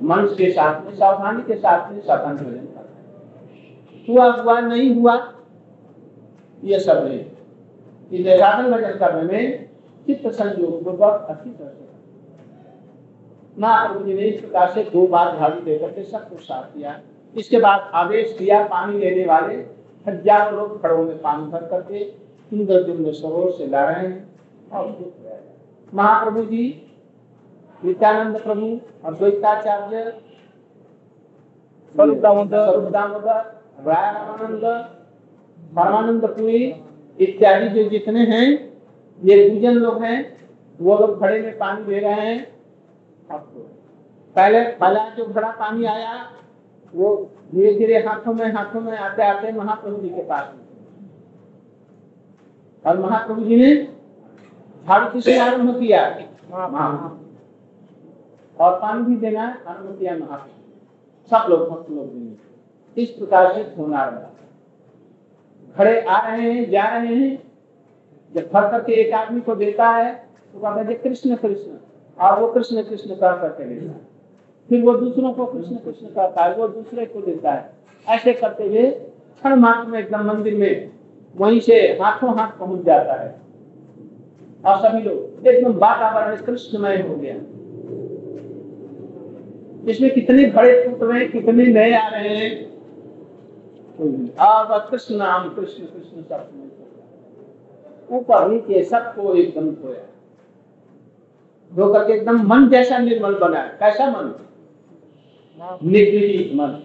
मन 0.06 0.25
के 0.38 0.51
साथ 0.51 0.86
में, 0.86 0.96
सावधानी 0.96 1.41
के 1.44 1.56
साथ 1.56 1.91
में 1.91 2.00
साधन 2.01 2.36
भजन 2.36 2.68
हुआ 4.08 4.25
हुआ, 4.34 4.60
नहीं 4.60 4.96
हुआ, 4.96 5.15
ये 6.63 6.79
सब 6.79 7.03
नहीं। 7.03 7.20
इसलिए 8.12 8.38
साधन 8.38 8.72
भजन 8.72 8.98
करने 9.00 9.22
में 9.24 9.68
चित्त 10.08 10.27
संयोग 10.29 10.84
पूर्वक 10.84 11.27
अच्छी 11.29 11.50
तरह 11.50 11.70
से 11.70 11.88
महाप्रभु 13.58 14.06
जी 14.06 14.13
ने 14.13 14.22
इस 14.22 14.39
प्रकार 14.41 14.70
से 14.72 14.84
दो 14.84 15.06
बार 15.08 15.38
झाड़ू 15.38 15.60
देकर 15.62 15.91
के 15.91 16.03
सबको 16.03 16.38
साफ़ 16.38 16.74
किया। 16.74 17.00
इसके 17.36 17.60
बाद 17.60 17.91
आदेश 17.96 18.36
दिया, 18.38 18.63
पानी 18.65 19.00
लेने 19.00 19.25
वाले 19.25 19.56
हज़ारों 20.06 20.58
लोग 20.58 20.82
खड़ों 20.82 21.03
में 21.03 21.18
पानी 21.22 21.51
भर 21.51 21.65
करके 21.72 22.03
सुंदर 22.51 22.84
दुंदर 22.84 23.13
सरोवर 23.13 23.51
से 23.51 23.68
ला 23.68 23.84
रहे 23.84 24.06
हैं 24.06 24.27
और। 24.72 25.13
महाप्रभु 25.94 26.44
जी 26.46 26.63
नित्यानंद 27.86 28.41
प्रभु 28.41 28.67
अद्वैताचार्य 29.07 30.03
स्वरूप 31.95 32.17
दामोदर। 32.17 32.71
स्वरूप 32.71 32.89
दामोदर 32.91 33.38
राय 33.88 34.12
रामानंद 34.13 34.63
परमानंद 35.75 36.25
पुरी 36.27 36.63
इत्यादि 37.19 37.69
जो 37.69 37.89
जितने 37.89 38.25
हैं 38.25 38.48
ये 39.19 39.50
दुजन 39.50 39.74
लोग 39.74 40.03
हैं 40.03 40.17
वो 40.79 40.98
लोग 40.98 41.19
घड़े 41.21 41.41
में 41.41 41.57
पानी 41.57 41.83
दे 41.83 42.00
रहे 42.00 42.13
हैं। 42.13 42.38
पहले 44.36 44.62
पहला 44.79 45.07
जो 45.09 45.25
घड़ा 45.25 45.51
पानी 45.51 45.86
आया 45.86 46.13
वो 46.93 47.15
धीरे 47.51 47.74
धीरे 47.74 47.98
हाथों 48.07 48.33
में 48.33 48.53
हाथों 48.53 48.81
में 48.81 48.98
आते 48.98 49.24
आते 49.24 49.51
महाप्रभु 49.51 50.01
जी 50.01 50.09
के 50.09 50.21
पास 50.21 50.53
और 52.86 53.00
महाप्रभु 53.00 53.41
जी 53.41 53.55
ने 53.55 53.75
झाड़ू 54.88 55.09
किसे 55.09 55.39
आरंभ 55.39 55.79
किया। 55.79 56.03
महा- 56.51 57.18
और 58.60 58.75
पानी 58.75 59.04
भी 59.04 59.16
देना 59.18 59.46
किया 59.68 60.16
महाप्रभु 60.18 60.58
सब 61.32 61.50
लोग, 61.50 61.70
भक्त 61.70 61.89
लोग 61.92 62.06
देंगे 62.06 63.01
इस 63.01 63.10
प्रकार 63.10 63.54
से 63.54 63.62
होना 63.78 64.04
रहा। 64.04 64.32
खड़े 65.78 66.01
आ 66.01 66.20
रहे 66.28 66.51
हैं, 66.51 66.70
जा 66.70 66.88
रहे 66.88 67.16
हैं। 67.16 67.44
जब 68.34 68.50
भर 68.54 68.70
करके 68.72 68.94
एक 68.94 69.13
आदमी 69.13 69.42
को 69.42 69.56
देता 69.56 69.89
है 69.89 70.13
तो 70.54 70.60
कहता 70.60 70.82
है 70.82 70.94
कृष्ण 70.94 71.36
कृष्ण। 71.36 71.72
और 72.20 72.39
वो 72.42 72.48
कृष्ण 72.48 72.84
कृष्ण 72.84 73.16
कर 73.16 73.38
करके 73.38 73.66
देता 73.66 73.92
है 73.92 74.08
फिर 74.70 74.84
वो 74.84 74.94
दूसरों 74.98 75.34
को 75.34 75.46
कृष्ण 75.46 75.75
कृष्ण 75.75 76.08
करता 76.08 76.44
है, 76.44 76.56
वो 76.56 76.68
दूसरे 76.68 77.06
को 77.06 77.22
देता 77.22 77.51
है। 77.51 77.74
ऐसे 78.08 78.34
करते 78.34 78.63
हुए 78.63 78.89
क्षण 78.92 79.56
मात्र 79.56 79.89
में, 79.89 80.00
एकदम 80.00 80.25
मंदिर 80.25 80.56
में, 80.56 80.92
वहीं 81.36 81.60
से 81.60 81.74
हाथों 82.01 82.38
हाथ 82.39 82.60
पहुँच 82.60 82.86
जाता 82.86 83.13
है। 83.13 83.30
और 84.66 84.78
सभी 84.78 85.01
लोग, 85.01 85.48
एकदम 85.48 85.74
वातावरण 85.74 86.36
कृष्णमय 86.36 87.01
हो 87.01 87.16
गया। 87.16 87.36
इसमें 89.89 90.13
कितने 90.13 90.46
बड़े 90.46 90.74
फूट 90.88 91.03
रहे 91.03 91.19
हैं 91.19 91.31
कितने 91.31 91.65
नए 91.65 91.93
आ 91.93 92.08
रहे 92.08 92.36
हैं? 92.36 92.69
बस 94.69 94.88
कृष्ण 94.91 95.15
नाम 95.15 95.50
कृष्ण 95.50 95.84
कृष्ण 95.84 96.22
सब 96.24 96.50
में 96.53 98.17
ऊपर 98.19 98.48
नीचे 98.48 98.84
सबको 98.84 99.34
एकदम 99.36 99.72
खोया। 99.75 100.05
धो 101.72 101.93
करके 101.93 102.13
एकदम 102.13 102.41
मन 102.48 102.69
जैसा 102.69 102.98
निर्मल 102.98 103.36
बना 103.36 103.62
कैसा 103.79 104.10
मन? 104.10 104.34
निर्विधि 105.84 106.51
मन। 106.55 106.81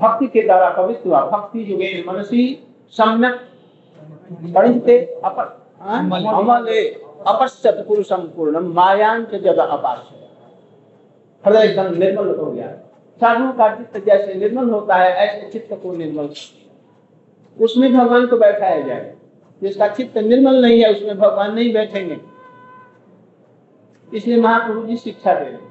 भक्ति 0.00 0.26
के 0.26 0.42
द्वारा 0.42 0.68
पवित्र 0.70 1.08
हुआ। 1.08 1.20
भक्ति 1.30 1.72
युगे 1.72 2.04
मनसी 2.08 2.44
सम्यक। 2.90 3.34
परिणते 4.54 4.98
अपर 5.24 5.66
हाँ? 5.80 5.98
अमले। 6.34 6.80
अपश्यत 7.26 7.84
पुरुषम 7.88 8.22
पूर्णम 8.36 8.72
मायांच 8.72 9.34
जग 9.34 9.58
अपास्य 9.58 10.25
हृदय 11.44 11.64
एकदम 11.64 11.94
निर्मल 11.94 12.34
हो 12.36 12.50
गया। 12.52 12.68
साधुओं 13.20 13.52
का 13.52 13.74
चित्त 13.74 14.06
जैसे 14.06 14.34
निर्मल 14.34 14.70
होता 14.70 14.94
है, 14.94 15.10
ऐसे 15.10 15.50
चित्त 15.50 15.80
को 15.82 15.92
निर्मल 15.96 16.28
उसमें 17.56 17.92
भगवान 17.92 18.26
को 18.26 18.36
बैठाया 18.36 18.80
जाए। 18.80 19.14
जिसका 19.62 19.88
चित्त 19.88 20.18
निर्मल 20.18 20.60
नहीं 20.62 20.80
है, 20.82 20.92
उसमें 20.92 21.18
भगवान 21.18 21.54
नहीं 21.54 21.72
बैठेंगे। 21.72 22.18
इसलिए 24.08 24.40
महाप्रभु 24.40 24.86
जी 24.86 24.96
शिक्षा 24.96 25.34
दे 25.34 25.44
रहे 25.44 25.64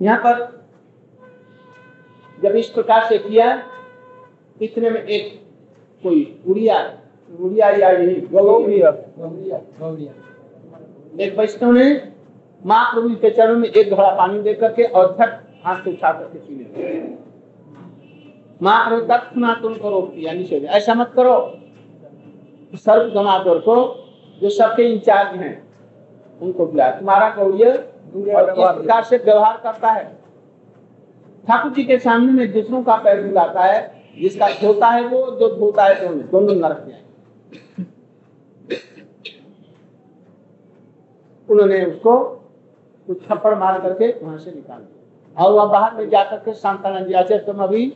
यहाँ 0.00 0.18
पर 0.18 0.64
जब 2.38 2.56
इस 2.56 2.68
प्रकार 2.68 3.04
से 3.08 3.18
किया, 3.18 3.62
इतने 4.62 4.90
में 4.90 5.02
एक 5.02 5.40
कोई 6.02 6.40
उड़िया 6.48 6.78
उड़िया 7.30 7.68
या 7.70 7.90
यही 7.90 8.20
गौरिया 8.32 8.90
गौरिया 8.90 10.12
एक 11.24 11.38
वैष्णव 11.38 11.72
ने 11.72 11.84
महाप्रभु 12.66 13.08
के 13.16 13.30
चरणों 13.30 13.56
में 13.56 13.68
एक 13.68 13.90
घड़ा 13.90 14.10
पानी 14.16 14.40
दे 14.42 14.54
करके 14.54 14.84
और 14.84 15.12
झट 15.12 15.34
हाथ 15.64 15.82
से 15.82 15.90
उठा 15.90 16.12
करके 16.12 16.38
पी 16.38 16.54
लिया 16.54 17.16
महाप्रभु 18.60 19.06
तत्क्षणात 19.06 19.64
उनको 19.64 19.90
रोक 19.90 20.10
दिया 20.14 20.32
निषेध 20.32 20.64
ऐसा 20.76 20.94
मत 20.94 21.12
करो। 21.16 21.36
सर्व 22.76 23.10
जमातोर 23.10 23.58
को 23.58 23.74
जो 24.40 24.50
सबके 24.50 24.82
इंचार्ज 24.92 25.36
हैं 25.40 25.54
उनको 26.40 26.66
बुलाया 26.66 26.98
तुम्हारा 26.98 27.28
गौड़िया 27.34 27.68
और 27.68 28.50
इस 28.50 28.56
प्रकार 28.56 29.02
से 29.04 29.16
व्यवहार 29.18 29.60
करता 29.62 29.90
है। 29.90 30.04
ठाकुर 31.48 31.72
जी 31.72 31.84
के 31.84 31.98
सामने 31.98 32.32
में 32.32 32.52
दूसरों 32.52 32.82
का 32.82 32.96
पैर 33.04 33.22
धुलाता 33.26 33.64
है 33.64 33.80
जिसका 34.18 34.48
धोता 34.62 34.88
है 34.88 35.04
वो 35.08 35.20
जो 35.40 35.48
धोता 35.56 35.84
है 35.84 35.94
दोनों 36.00 36.26
दोनों 36.30 36.54
नरक 36.56 36.86
जाए 36.88 37.02
उन्होंने 41.48 41.84
उसको 41.84 42.12
कुछ 43.06 43.18
थप्पड़ 43.22 43.54
मार 43.54 43.80
करके 43.80 44.12
वहाँ 44.24 44.38
से 44.38 44.50
निकाल 44.50 44.78
दिया। 44.78 45.44
और 45.44 45.52
वह 45.52 45.64
बाहर 45.64 45.94
में 45.94 46.08
जाकर 46.10 46.36
के 46.36 46.52
शांतानंद 46.54 47.06
जी 47.06 47.12
अच्छा 47.12 47.36
तुम 47.38 47.58
अभी 47.58 47.86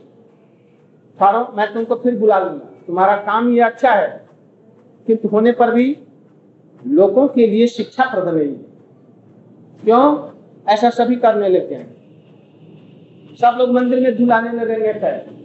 ठहरो, 1.19 1.53
मैं 1.57 1.73
तुमको 1.75 1.95
फिर 1.95 2.19
बुला 2.19 2.39
लूँगा। 2.39 2.67
तुम्हारा 2.87 3.17
काम 3.17 3.51
ये 3.51 3.61
अच्छा 3.61 3.91
है, 3.91 4.27
किंतु 5.07 5.29
होने 5.29 5.53
पर 5.53 5.75
भी 5.75 5.97
लोगों 6.87 7.29
के 7.29 7.47
लिए 7.47 7.67
शिक्षा 7.67 8.05
प्रद 8.05 8.35
नहीं 8.35 8.49
है। 8.49 8.65
क्यों? 9.85 10.31
ऐसा 10.69 10.91
सभी 10.91 11.17
करने 11.17 11.49
लेते 11.49 11.75
हैं। 11.75 13.37
सब 13.37 13.57
लोग 13.59 13.71
मंदिर 13.71 14.01
में 14.01 14.17
धुलाने 14.17 14.53
लगेंगे 14.53 14.93
फिर 14.93 15.39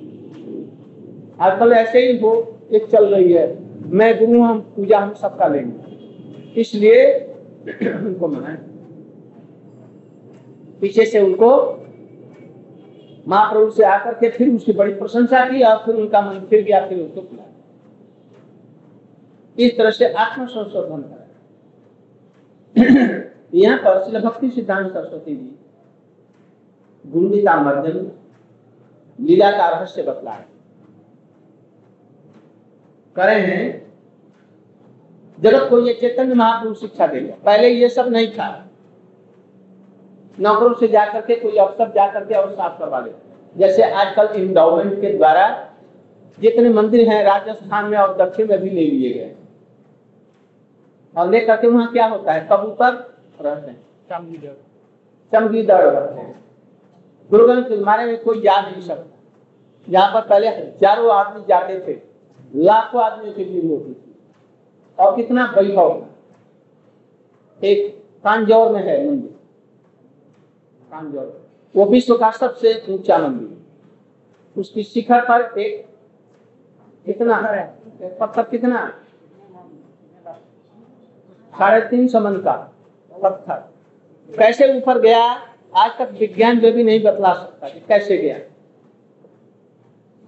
आजकल 1.42 1.74
ऐसे 1.74 2.00
ही 2.00 2.18
हो, 2.18 2.58
एक 2.72 2.86
चल 2.86 3.06
रही 3.06 3.34
है। 3.34 3.48
मैं 3.90 4.18
गुरु 4.20 4.42
हम 4.42 4.60
पूजा 4.76 5.00
हम 5.00 5.14
सबका 5.14 5.48
लेंगे। 5.48 6.54
इसलिए 6.62 7.04
उनको 7.84 8.28
मनाए। 8.28 8.58
पीछे 10.86 11.06
से 11.06 11.20
उनको 11.20 11.52
महाप्रभु 13.28 13.70
से 13.72 13.84
आकर 13.84 14.14
के 14.14 14.30
फिर 14.30 14.50
उसकी 14.56 14.74
बड़ी 14.74 14.94
प्रशंसा 14.94 15.46
की 15.46 15.62
और 15.64 15.78
फिर 15.86 15.96
उनका 15.96 16.22
मन 16.22 16.40
फिर 16.50 16.64
गया 16.64 16.88
फिर 16.88 17.00
उसको 17.00 17.22
बुलाया। 17.22 17.52
इस 19.58 19.78
तरह 19.78 19.92
से 19.92 20.12
आत्म 20.14 20.46
संशोधन 20.46 21.04
यहाँ 23.56 23.78
पर 23.78 24.04
श्री 24.04 24.20
भक्ति 24.20 24.50
सिद्धांत 24.50 24.92
सरस्वती 24.94 25.36
जी 25.36 25.56
गुंडी 27.06 27.42
का 27.42 27.56
मर्दन 27.62 28.12
लीला 29.20 29.52
का 29.52 29.70
रहस्य 29.70 30.04
बतलाए। 30.04 30.44
करे 33.16 33.40
हैं, 33.42 33.88
जगत 35.38 35.70
को 35.70 35.80
ये 35.80 35.94
चैतन्य 35.94 36.34
महाप्रभु 36.34 36.74
शिक्षा 36.76 37.08
देगा 37.08 37.36
पहले 37.46 37.70
ये 37.70 37.90
सब 37.90 38.08
नहीं 38.10 38.28
था। 38.28 38.65
नौकरों 40.38 40.74
से 40.74 40.88
जाकर 40.88 41.22
के 41.22 41.36
कोई 41.36 41.58
अफसर 41.58 41.92
जाकर 41.92 42.26
के 42.26 42.36
और 42.36 42.52
साफ़ 42.56 42.80
करवा 42.80 43.00
ले 43.00 43.12
जैसे 43.56 43.84
आजकल 43.84 44.28
इंडोमेंट 44.36 45.00
के 45.02 45.12
द्वारा 45.18 45.48
जितने 46.38 46.70
मंदिर 46.70 47.08
हैं 47.10 47.24
राजस्थान 47.24 47.86
में 47.86 47.98
और 47.98 48.16
दक्षिण 48.18 48.48
में 48.48 48.60
भी 48.62 48.70
ले 48.70 48.86
लिए 48.86 49.14
गए। 49.14 49.36
और 51.16 51.30
ले 51.32 51.40
करके 51.40 51.68
वहाँ 51.68 51.92
क्या 51.92 52.08
होता 52.08 52.32
है? 52.34 52.48
कबूतर 52.52 52.94
रहते 53.42 53.72
हैं। 53.72 53.78
चमगीदड़ 55.32 55.82
रहते 55.82 56.20
हैं। 56.22 56.44
ग्रंथ 57.30 57.64
के 57.70 57.76
बारे 57.84 58.06
में 58.06 58.18
कोई 58.24 58.42
जा 58.42 58.60
नहीं 58.62 58.82
सकता 58.82 59.14
यहाँ 59.88 60.14
पर 60.14 60.28
पहले 60.28 60.48
हज़ारों 60.50 61.12
आदमी 61.14 61.44
जाते 61.48 61.80
थे। 61.80 61.94
लाखों 62.54 63.02
आदमी 63.04 63.32
की 63.34 63.44
भीड़ 63.46 63.66
होती 63.66 63.94
थी। 63.94 64.16
और 65.00 65.16
कितना 65.16 65.46
वैभव। 65.58 66.06
एक 67.62 68.04
कांजौर 68.26 68.72
में 68.72 68.84
है 68.84 68.98
मंदिर। 69.08 69.35
वो 71.76 71.86
विश्व 71.86 72.18
का 72.18 72.32
सबसे 72.32 72.74
ऊँचा 72.90 73.18
मंदिर। 73.18 74.60
उसकी 74.60 74.84
शिखर 74.84 75.22
पर 75.22 75.60
एक, 75.60 75.86
कितना 77.06 77.38
एक 78.04 78.18
पत्थर 78.22 78.44
कितना? 78.44 78.88
साढ़े 81.54 81.82
तीन 81.90 82.08
सौ 82.08 82.20
मन 82.20 82.38
का 82.38 82.54
पत्थर। 83.12 83.64
कैसे 84.30 84.78
ऊपर 84.78 85.00
गया? 85.00 85.24
आज 85.78 85.92
तक 86.00 86.12
विज्ञान 86.20 86.60
जो 86.60 86.72
भी 86.72 86.84
नहीं 86.84 87.04
बतला 87.04 87.34
सकता 87.34 87.70
कि 87.70 87.80
कैसे 87.80 88.18
गया। 88.18 88.38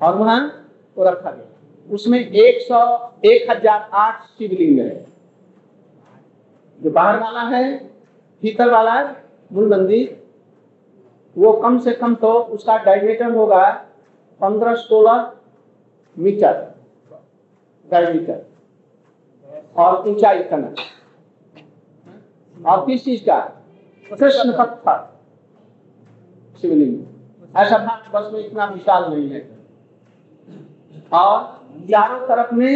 और 0.02 0.16
वहाँ 0.16 0.40
वो 0.98 1.04
रखा 1.04 1.32
गया। 1.32 1.94
उसमें 1.94 2.20
एक 2.20 2.62
सौ 2.62 2.80
एक 3.26 3.50
हज़ार 3.52 3.90
आठ 3.94 4.24
शिवलिंग 4.28 4.80
है। 4.80 5.06
जो 6.80 6.90
बाहर 6.90 7.20
वाला 7.20 7.42
है, 7.42 7.78
भीतर 8.44 8.70
वाला 8.70 9.02
मूल 9.52 9.70
मंदिर 9.70 10.17
वो 11.38 11.52
कम 11.54 11.78
से 11.80 11.92
कम 11.94 12.14
तो 12.16 12.32
उसका 12.34 12.78
डायमीटर 12.84 13.32
होगा 13.32 13.64
पंद्रह 14.42 14.76
सोलह 14.78 15.32
मीटर 16.18 16.54
डायमीटर 17.88 18.46
और 19.78 20.08
ऊंचाई 20.10 20.40
इतना 20.40 20.74
और 22.58 22.86
किस 22.86 23.04
चीज़ 23.06 23.22
का? 23.26 23.40
कृष्ण 24.12 24.52
पत्थर 24.58 24.98
शिवलिंग। 26.62 27.58
ऐसा 27.58 27.78
वर्ष 28.14 28.32
में 28.34 28.40
इतना 28.40 28.66
विशाल 28.66 29.14
नहीं 29.14 29.30
है। 29.30 29.42
और 31.14 31.36
चारों 31.90 32.20
तरफ़ 32.28 32.54
में 32.56 32.74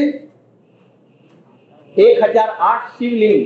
एक 1.96 2.24
हज़ार 2.24 2.50
आठ 2.50 2.92
शिवलिंग। 2.92 3.46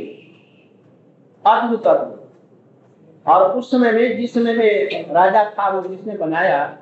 अद्भुत 1.46 1.88
अद्भुत। 1.88 2.25
और 3.26 3.52
उस 3.52 3.72
समय 3.72 3.92
में, 3.92 4.18
जिस 4.18 4.34
समय 4.34 4.54
में 4.54 5.14
राजा 5.14 5.44
था 5.50 5.70
वो 5.70 5.82
जिसने 5.88 6.18
बनाया 6.18 6.78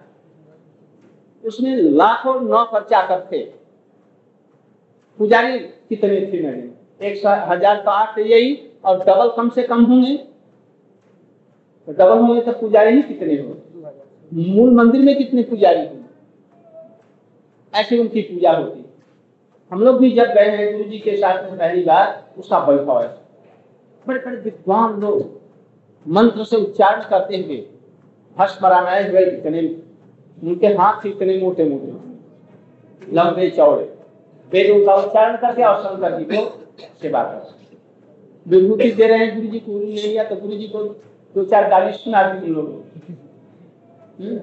उसमें 1.44 1.76
लाखों 1.76 2.40
नौ 2.42 2.64
खर्चा 2.66 3.26
थे। 3.32 3.44
पुजारी 5.20 5.58
कितने 5.60 6.20
थे 6.24 6.42
मैंने 6.42 7.08
एक 7.08 7.26
हज़ार 7.50 7.82
तो 7.82 7.92
आठ 7.92 8.18
यही, 8.20 8.54
और 8.86 9.00
डबल 9.00 9.30
कम 9.38 9.50
से 9.50 9.64
कम 9.64 9.84
होंगे। 9.84 10.16
तो 11.88 11.92
डबल 11.92 12.20
होंगे 12.20 12.42
तो 12.42 12.52
पुजारी 12.52 12.96
ही 12.96 13.02
कितने 13.02 13.36
होंगे? 13.36 14.52
मूल 14.54 14.72
मंदिर 14.72 15.02
में 15.02 15.16
कितने 15.18 15.44
पुजारी 15.44 15.80
होंगे? 15.80 16.02
ऐसे 17.74 18.00
उनकी 18.00 18.22
पूजा 18.24 18.52
होती। 18.52 18.86
हम 19.72 19.82
लोग 19.82 20.00
भी 20.00 20.12
जब 20.12 20.34
गए 20.34 20.50
हैं 20.50 20.72
गुरु 20.72 20.90
जी 20.90 21.00
के 21.00 21.16
साथ 21.18 21.44
में, 21.44 21.58
पहली 21.58 21.84
बार, 21.84 22.24
उसका 22.38 22.58
वैभव 22.60 23.02
है। 23.02 23.08
बड़े 24.06 24.20
बड़े 24.20 24.38
विद्वान 24.38 25.00
लोग। 25.02 25.43
मंत्र 26.08 26.44
से 26.44 26.58
उच्चारण 26.58 27.02
करते 27.02 27.38
हुए 27.38 27.68
भस्म 28.38 28.68
हुए 28.68 29.26
इतने 29.26 29.76
उनके 30.48 30.68
हाथ 30.68 31.06
इतने 31.06 31.38
मोटे 31.38 31.70
मोटे। 31.70 33.16
लंबे 33.16 33.50
चौड़े। 33.50 33.94
वेदों 34.52 34.86
का 34.86 34.96
उच्चारण 34.96 35.38
करके 35.38 35.64
और 35.64 35.84
शंकर 35.84 36.18
जी 36.20 36.26
को 36.26 36.70
सेवा 37.02 37.24
करते 37.24 37.64
विभूति 38.50 38.92
दे 38.92 39.08
रहे 39.08 39.18
हैं 39.18 39.36
गुरु 39.36 39.48
जी 39.48 39.60
को 39.60 39.80
नहीं 39.80 39.98
लिया 39.98 40.24
तो 40.24 40.36
गुरु 40.36 40.58
जी 40.58 40.68
को 40.68 40.84
दो 41.36 41.44
चार 41.44 41.70
गाली 41.70 41.94
सुना 41.94 42.34
दी 42.34 42.48
उन 42.48 42.54
लोगों 42.54 42.74
हम्म? 44.20 44.38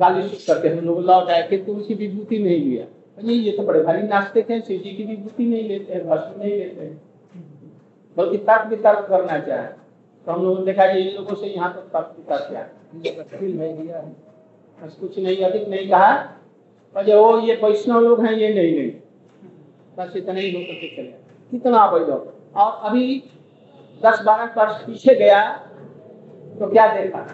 गाली 0.00 0.28
सुन 0.28 0.54
करके 0.54 0.68
हम 0.68 0.84
लोग 0.84 1.00
लौट 1.00 1.30
आए 1.30 1.48
कि 1.48 1.58
तू 1.58 1.74
उसकी 1.74 1.94
विभूति 1.94 2.38
नहीं 2.38 2.60
लिया। 2.60 2.84
नहीं, 3.24 3.40
ये 3.40 3.52
तो 3.52 3.62
बड़े 3.62 3.80
भारी 3.80 4.02
नाचते 4.02 4.42
थे 4.42 4.60
शिव 4.60 4.80
जी 4.80 4.90
की 4.90 5.04
विभूति 5.04 5.44
नहीं 5.44 5.68
लेते 5.68 5.92
हैं 5.92 6.08
भस्म 6.08 6.40
नहीं 6.40 6.58
लेते। 6.58 6.84
हैं 6.84 7.02
बल्कि 8.16 8.36
तर्क 8.36 8.66
वितर्क 8.66 9.06
करना 9.08 9.38
चाहे। 9.38 9.68
तो 10.26 10.32
हम 10.32 10.42
लोगों 10.42 10.58
ने 10.58 10.64
देखा 10.64 10.86
कि 10.92 10.98
इन 10.98 11.16
लोगों 11.16 11.34
से 11.34 11.46
यहाँ 11.46 11.72
तक 11.72 11.80
तर्क 11.80 12.14
वितर्क 12.18 12.46
किया। 12.50 14.02
बस 14.82 14.94
कुछ 14.94 15.18
नहीं, 15.18 15.36
अधिक 15.36 15.68
नहीं 15.68 15.88
कहा। 15.88 16.16
पर 16.94 17.16
वो 17.16 17.38
ये 17.40 17.54
वैष्णव 17.64 18.00
लोग 18.00 18.24
हैं, 18.24 18.32
ये 18.32 18.54
नहीं 18.54 18.72
नहीं। 18.78 18.90
बस 19.98 20.16
इतना 20.16 20.34
ही 20.34 20.50
होकर 20.50 20.74
के 20.74 20.96
चले। 20.96 21.12
कितना 21.50 21.84
वैभव। 21.86 22.32
और 22.56 22.88
अभी 22.88 23.22
दस 24.06 24.22
बारह 24.26 24.44
वर्ष 24.58 24.76
पीछे 24.76 25.14
गया 25.14 25.40
तो 26.60 26.66
क्या 26.66 26.86
देखा? 27.00 27.26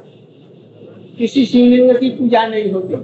किसी 1.18 1.44
शिवलिंग 1.46 1.96
की 1.98 2.10
पूजा 2.10 2.46
नहीं 2.46 2.72
होती। 2.72 2.94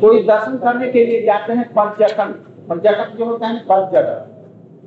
कोई 0.00 0.22
दर्शन 0.22 0.58
करने 0.58 0.90
के 0.92 1.04
लिए 1.06 1.22
जाते 1.22 1.52
हैं 1.52 1.68
पर्यटन। 1.72 2.32
पर्यटक 2.68 3.16
जो 3.16 3.24
होता 3.24 3.46
है, 3.46 3.60
पर्यटक। 3.60 4.32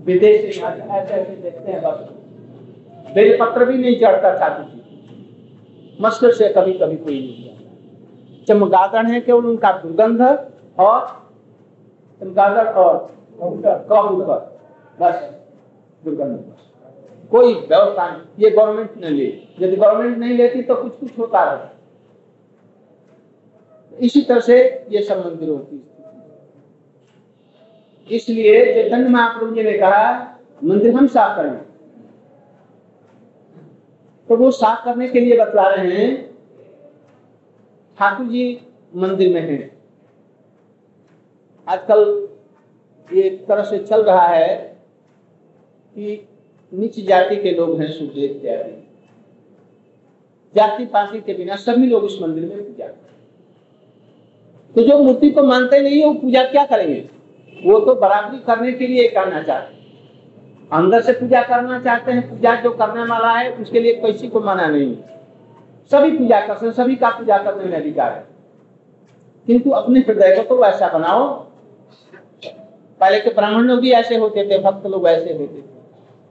विदेश 0.05 0.57
ऐसे 0.63 0.81
ऐसे 0.81 1.35
देखते 1.35 1.71
हैं 1.71 1.81
बस। 1.83 2.18
बेलपत्र 3.13 3.65
भी 3.65 3.77
नहीं 3.77 3.99
चढ़ता 3.99 4.29
था 4.39 4.47
किसी 4.49 5.97
मस्जिद 6.01 6.31
से 6.31 6.49
कभी 6.53 6.73
कभी 6.73 6.97
कोई 6.97 7.19
नहीं 7.19 7.43
जाता 7.45 8.43
चमगादड़ 8.47 9.05
है 9.05 9.19
केवल 9.21 9.45
उनका 9.45 9.71
दुर्गंध 9.77 10.21
और 10.79 10.99
चमगादड़ 12.21 12.67
और 12.67 12.97
कबूतर 13.41 14.39
बस 14.99 15.15
दुर्गंध। 16.03 16.37
कोई 17.31 17.53
व्यवस्था 17.53 18.05
नहीं। 18.07 18.21
ये 18.39 18.49
गवर्नमेंट 18.51 18.91
ने 18.97 19.09
ले। 19.09 19.25
यदि 19.59 19.75
गवर्नमेंट 19.75 20.17
नहीं 20.17 20.37
लेती 20.37 20.61
तो 20.61 20.75
कुछ 20.75 20.99
कुछ 20.99 21.17
होता 21.19 21.43
रहता। 21.43 21.75
इसी 23.97 24.21
तरह 24.21 24.39
से 24.39 24.57
ये 24.89 25.01
सब 25.01 25.25
मंदिरों 25.25 25.57
की 25.59 25.85
इसलिए 28.07 28.53
चैतन्य 28.73 29.09
महाप्रभु 29.09 29.55
जी 29.55 29.63
ने 29.63 29.73
कहा 29.77 30.03
मंदिर 30.63 30.93
हम 30.95 31.07
साफ़ 31.07 31.35
करें 31.35 31.68
तो 34.29 34.35
वो 34.37 34.49
साफ़ 34.51 34.83
करने 34.85 35.07
के 35.09 35.19
लिए 35.19 35.37
बतला 35.37 35.67
रहे 35.67 35.93
हैं, 35.93 36.15
ठाकुर 37.97 38.25
जी 38.25 38.59
मंदिर 38.93 39.33
में 39.33 39.41
हैं। 39.41 39.71
आजकल 41.67 42.27
एक 43.09 43.45
तरह 43.47 43.63
से 43.63 43.77
चल 43.79 44.03
रहा 44.03 44.27
है 44.27 44.55
कि 45.95 46.27
नीच 46.71 46.99
जाति 47.07 47.35
के 47.35 47.51
लोग 47.51 47.79
हैं 47.81 47.91
सूर्य 47.91 48.25
इत्यादि। 48.25 48.71
जाति 50.55 50.85
पाति 50.85 51.19
के 51.21 51.33
बिना 51.33 51.55
सभी 51.57 51.87
लोग 51.87 52.05
इस 52.05 52.21
मंदिर 52.21 52.45
में 52.45 52.57
पूजा 52.57 52.87
तो 54.75 54.83
जो 54.83 54.97
मूर्ति 54.99 55.29
को 55.31 55.43
मानते 55.43 55.79
नहीं 55.81 56.03
वो 56.05 56.13
पूजा 56.13 56.43
क्या 56.43 56.65
करेंगे? 56.65 57.09
वो 57.55 57.79
तो 57.79 57.95
बराबरी 57.95 58.39
करने 58.39 58.71
के 58.71 58.87
लिए 58.87 59.07
करना 59.09 59.41
चाहते 59.43 59.78
अंदर 60.71 61.01
से 61.01 61.13
पूजा 61.13 61.41
करना 61.41 61.79
चाहते 61.79 62.11
हैं, 62.11 62.29
पूजा 62.29 62.55
जो 62.55 62.71
करने 62.71 63.03
वाला 63.03 63.33
है, 63.33 63.55
उसके 63.55 63.79
लिए 63.79 63.93
किसी 63.93 64.27
को 64.27 64.39
मना 64.39 64.67
नहीं। 64.67 64.97
सभी 65.91 66.17
पूजा 66.17 66.39
कर 66.41 66.71
सभी 66.71 66.95
का 66.95 67.09
पूजा 67.09 67.37
करने 67.37 67.63
में 67.63 67.77
अधिकार 67.77 68.11
है। 68.11 68.25
किंतु 69.47 69.69
अपने 69.69 69.99
हृदय 69.99 70.35
को 70.35 70.43
तो 70.43 70.63
वैसा 70.63 70.87
बनाओ। 70.87 71.33
पहले 72.99 73.19
के 73.19 73.29
ब्राह्मण 73.29 73.61
लोग 73.61 73.79
भी 73.79 73.91
ऐसे 73.91 74.17
होते 74.17 74.43
थे, 74.43 74.59
भक्त 74.59 74.85
लोग 74.85 75.07
ऐसे 75.07 75.33
होते 75.33 75.57
थे। 75.57 75.61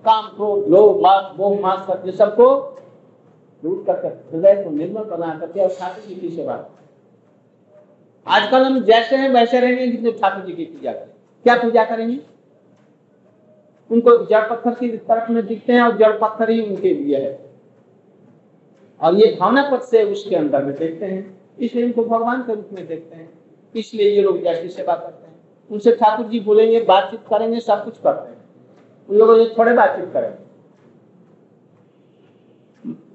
काम 0.05 0.27
क्रोध, 0.27 0.69
लोभ, 0.69 1.01
मास, 1.01 1.33
मोह, 1.39 1.61
मास 1.61 1.79
सत्य 1.79 2.13
सबको 2.13 2.79
दूर 3.63 3.85
कर 3.91 4.25
हृदय 4.33 4.65
को 4.65 4.71
निर्मल 4.71 5.03
बना 5.03 5.39
करके 5.41 5.61
और 5.61 5.69
ठाकुर 5.69 6.09
जी 6.09 6.15
की 6.15 6.29
सेवा। 6.29 6.65
आजकल 8.27 8.65
हम 8.65 8.81
जैसे 8.81 9.17
हैं, 9.17 9.29
वैसे 9.29 9.61
रहेंगे 9.61 9.87
जितने 9.87 10.13
ठाकुर 10.13 10.45
जी 10.45 10.53
की 10.53 10.65
पूजा 10.65 10.93
करें। 10.93 11.09
क्या 11.43 11.57
पूजा 11.57 11.85
करेंगे? 11.85 12.38
उनको 13.91 14.25
जड़ 14.25 14.43
पत्थर 14.51 14.75
की 14.75 14.89
तरफ़ 14.89 15.33
में 15.33 15.47
दिखते 15.47 15.73
हैं 15.73 15.83
और 15.83 15.97
जड़ 15.97 16.13
पत्थर 16.13 16.51
ही 16.51 16.61
उनके 16.63 16.95
लिए 16.95 17.17
है। 17.17 17.51
और 19.01 19.15
ये 19.15 19.37
भावना 19.41 19.71
पद 19.71 19.81
से 19.81 20.03
उसके 20.05 20.37
अंदर 20.37 20.65
में 20.65 20.75
देखते 20.75 21.07
हैं। 21.07 21.39
इसलिए 21.59 21.85
उनको 21.85 22.05
भगवान 22.05 22.43
के 22.43 22.55
रूप 22.55 22.69
में 22.73 22.87
देखते 22.87 23.17
हैं। 23.17 23.31
इसलिए 23.77 24.11
ये 24.11 24.23
लोग 24.23 24.43
जैसी 24.43 24.69
सेवा 24.69 24.95
करते 24.97 25.27
हैं। 25.27 25.37
उनसे 25.71 25.93
ठाकुर 25.93 26.27
जी 26.27 26.41
बोलेंगे, 26.41 26.81
बातचीत 26.81 27.21
करेंगे, 27.21 27.61
सब 27.61 27.85
कुछ 27.85 27.99
करते 27.99 28.31
हैं। 28.31 28.39
उन 29.09 29.17
लोगों 29.17 29.45
से 29.45 29.55
थोड़े 29.59 29.73
बातचीत 29.73 30.13
करेंगे 30.13 30.49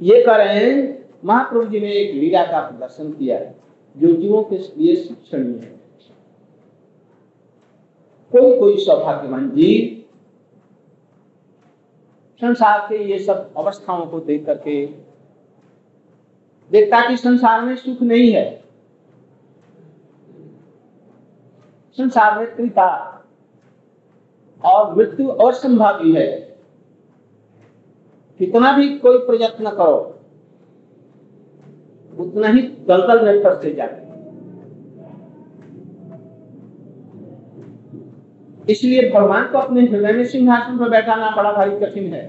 ये 0.01 0.21
करें 0.21 0.97
महाप्रभु 1.25 1.65
जी 1.65 1.79
ने 1.79 1.91
एक 1.91 2.15
लीला 2.15 2.45
का 2.45 2.59
प्रदर्शन 2.61 3.11
किया 3.11 3.37
है, 3.37 3.55
जो 3.97 4.13
जीवों 4.13 4.43
के 4.43 4.57
लिए 4.57 4.95
शिक्षणीय 4.95 5.59
है। 5.59 5.73
कोई 8.31 8.59
कोई 8.59 8.77
सौभाग्यवान 8.77 9.49
जीव 9.49 10.02
संसार 12.43 12.79
के 12.79 12.97
ये 13.03 13.17
सब 13.19 13.53
अवस्थाओं 13.57 14.05
को 14.05 14.19
देख 14.19 14.45
करके 14.45 14.85
देखता 16.71 16.99
कि 17.07 17.17
संसार 17.17 17.61
में 17.61 17.75
सुख 17.75 18.01
नहीं 18.01 18.31
है। 18.33 18.45
संसार 21.97 22.37
में 22.39 22.55
त्रिता 22.55 22.89
और 24.61 24.95
मृत्यु 24.95 25.29
और 25.29 25.51
असंभावी 25.53 26.11
है। 26.13 26.27
कितना 28.39 28.71
भी 28.71 28.87
कोई 28.97 29.17
प्रयत्न 29.17 29.71
करो, 29.71 29.97
उतना 32.19 32.47
ही 32.47 32.61
दलदल 32.87 33.25
में 33.25 33.43
फंसते 33.43 33.73
जाते 33.73 34.02
इसलिए 38.69 39.09
भगवान 39.09 39.47
को 39.47 39.57
अपने 39.57 39.81
हृदय 39.81 40.13
में 40.13 40.25
सिंहासन 40.25 40.77
पर 40.77 40.89
बैठाना 40.89 41.29
बड़ा 41.31 41.51
भारी 41.51 41.79
कठिन 41.79 42.13
है। 42.13 42.25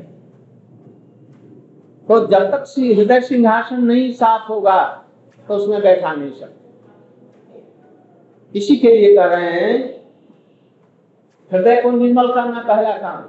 तो 2.09 2.27
जब 2.27 2.51
तक 2.51 2.65
हृदय 2.79 3.21
सिंहासन 3.21 3.85
नहीं 3.85 4.13
साफ़ 4.13 4.49
होगा 4.49 4.83
तो 5.49 5.55
उसमें 5.55 5.81
बैठा 5.83 6.13
नहीं 6.13 6.31
सकते। 6.31 6.63
इसी 8.55 8.77
के 8.77 8.89
लिए 8.89 9.15
कर 9.17 9.29
रहे 9.29 9.51
हैं, 9.51 9.79
हृदय 11.51 11.81
को 11.83 11.91
निर्मल 11.91 12.33
करना 12.33 12.61
पहला 12.69 12.97
काम। 12.99 13.23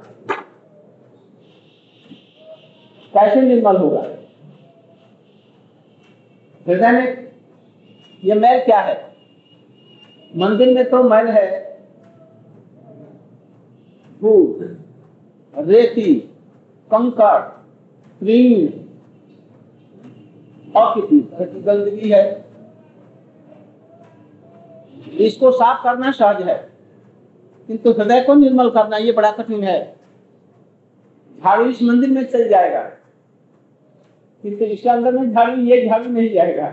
कैसे 3.14 3.42
निर्मल 3.42 3.78
होगा? 3.78 4.02
हृदय 6.66 6.92
में 6.92 7.32
यह 8.24 8.36
मैल 8.36 8.64
क्या 8.66 8.80
है? 8.80 8.96
मंदिर 10.34 10.74
में 10.76 10.90
तो 10.90 11.04
मैल 11.04 11.28
है 11.28 11.65
फूट 14.26 15.66
रेती, 15.68 16.14
कंकड़, 16.92 17.40
क्रीम 18.22 18.68
गंदगी 20.76 22.10
है। 22.10 22.24
इसको 25.20 25.52
साफ़ 25.52 25.84
करना 25.84 26.12
सहज 26.12 26.42
है, 26.42 26.56
किंतु 27.70 27.92
हृदय 27.92 28.24
को 28.24 28.34
निर्मल 28.36 28.70
करना 28.72 28.98
ये 28.98 29.12
बड़ा 29.12 29.32
कठिन 29.34 29.64
है। 29.64 29.80
झाड़ू 31.38 31.66
इस 31.66 31.82
मंदिर 31.84 32.10
में 32.10 32.24
चल 32.26 32.48
जाएगा, 32.50 32.82
किंतु 34.44 34.66
इसके 34.66 34.90
अंदर 34.90 35.12
में 35.14 35.32
झाड़ू, 35.32 35.62
ये 35.64 35.86
झाड़ू 35.88 36.10
नहीं 36.10 36.34
जाएगा। 36.34 36.66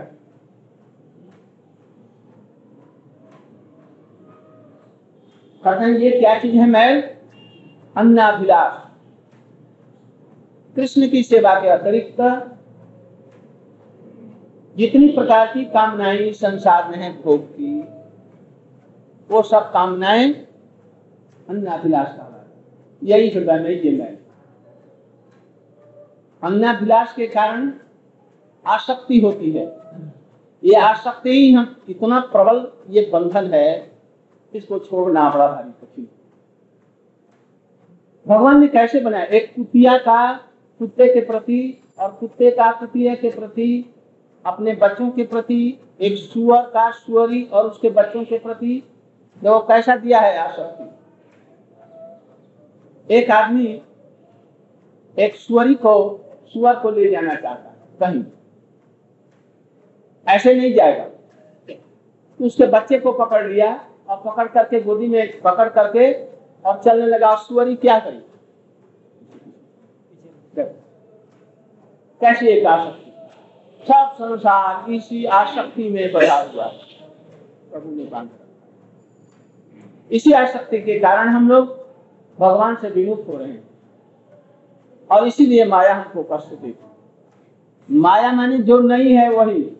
हैं, 5.63 5.89
ये 5.89 6.09
क्या 6.11 6.37
चीज़ 6.39 6.55
है 6.55 6.67
मैल? 6.69 7.01
अन्नाभिलाष 7.95 8.81
कृष्ण 10.75 11.07
की 11.09 11.23
सेवा 11.23 11.53
के 11.59 11.67
अतिरिक्त 11.67 12.21
जितनी 14.75 15.07
प्रकार 15.07 15.47
की 15.53 15.65
कामनाएँ 15.65 16.31
संसार 16.33 16.89
में 16.89 16.97
है, 16.97 17.11
भोग 17.21 17.43
की, 17.49 17.81
वो 19.29 19.41
सब 19.41 19.71
कामनाएँ 19.71 20.33
अन्नाभिलाष 21.49 22.19
यही 23.01 23.29
हृदय 23.29 23.59
में 23.59 23.69
ये 23.69 23.91
मैं। 23.91 24.17
अन्नाभिलाष 26.43 27.13
के 27.13 27.27
कारण 27.27 27.71
आसक्ति 28.65 29.19
होती 29.19 29.51
है। 29.51 29.65
ये 30.63 30.75
आसक्ति 30.75 31.29
ही 31.29 31.53
हम 31.53 31.75
इतना 31.89 32.19
प्रबल 32.19 32.67
ये 32.89 33.09
बंधन 33.13 33.53
है, 33.53 33.91
इसको 34.53 34.79
छोड़ना 34.79 35.29
बड़ा 35.29 35.47
भारी 35.47 35.71
कठिन। 35.71 36.07
भगवान 38.27 38.59
ने 38.59 38.67
कैसे 38.67 38.99
बनाया? 38.99 39.25
एक 39.25 39.55
कुतिया 39.55 39.97
का 39.97 40.33
कुत्ते 40.79 41.13
के 41.13 41.21
प्रति 41.21 41.83
और 41.99 42.11
कुत्ते 42.11 42.51
का 42.51 42.71
कुतिया 42.71 43.15
के 43.15 43.29
प्रति, 43.29 43.93
अपने 44.45 44.73
बच्चों 44.73 45.09
के 45.09 45.23
प्रति, 45.23 45.79
एक 46.01 46.17
सुअर 46.17 46.61
का 46.61 46.89
सुअरी 46.91 47.43
और 47.43 47.67
उसके 47.67 47.89
बच्चों 47.89 48.23
के 48.25 48.37
प्रति। 48.39 48.83
जो 49.43 49.59
कैसा 49.59 49.95
दिया 49.95 50.19
है 50.19 50.37
आसक्ति 50.37 50.89
एक 53.09 53.31
आदमी 53.31 53.81
एक 55.17 55.35
सुअरी 55.35 55.73
को, 55.75 55.93
सुअर 56.53 56.75
को 56.75 56.91
ले 56.91 57.09
जाना 57.11 57.35
चाहता 57.35 57.69
है, 57.69 57.75
कहीं। 57.99 58.23
ऐसे 60.27 60.53
नहीं 60.53 60.73
जाएगा। 60.73 61.05
उसके 62.39 62.65
बच्चे 62.65 62.99
को 62.99 63.11
पकड़ 63.13 63.45
लिया 63.47 63.73
और 64.09 64.21
पकड़ 64.25 64.47
करके 64.47 64.81
गोदी 64.81 65.07
में 65.07 65.41
पकड़ 65.41 65.69
करके 65.69 66.13
और 66.65 66.81
चलने 66.83 67.05
लगा 67.07 67.35
सुअरी 67.35 67.75
क्या 67.75 67.99
करी? 67.99 68.21
कैसी 72.21 72.47
एक 72.47 72.65
आसक्ति? 72.65 73.11
सब 73.87 74.13
संसार 74.15 74.91
इसी 74.91 75.25
आसक्ति 75.25 75.89
में 75.89 76.11
बधा 76.13 76.35
हुआ 76.43 76.65
प्रभु 77.71 77.89
ने 77.89 78.03
बाँध 78.03 78.29
इसी 80.11 80.31
आसक्ति 80.31 80.79
के 80.79 80.99
कारण 80.99 81.29
हम 81.29 81.49
लोग 81.49 81.67
भगवान 82.39 82.75
से 82.75 82.89
विमुख 82.89 83.27
हो 83.27 83.37
रहे 83.37 83.47
हैं। 83.47 83.63
और 85.11 85.27
इसीलिए 85.27 85.65
माया 85.65 85.93
हमको 85.93 86.23
कष्ट 86.31 86.49
देती 86.49 87.97
माया 87.99 88.31
माने 88.31 88.57
जो 88.57 88.79
नहीं 88.79 89.13
है 89.13 89.29
वही। 89.29 89.77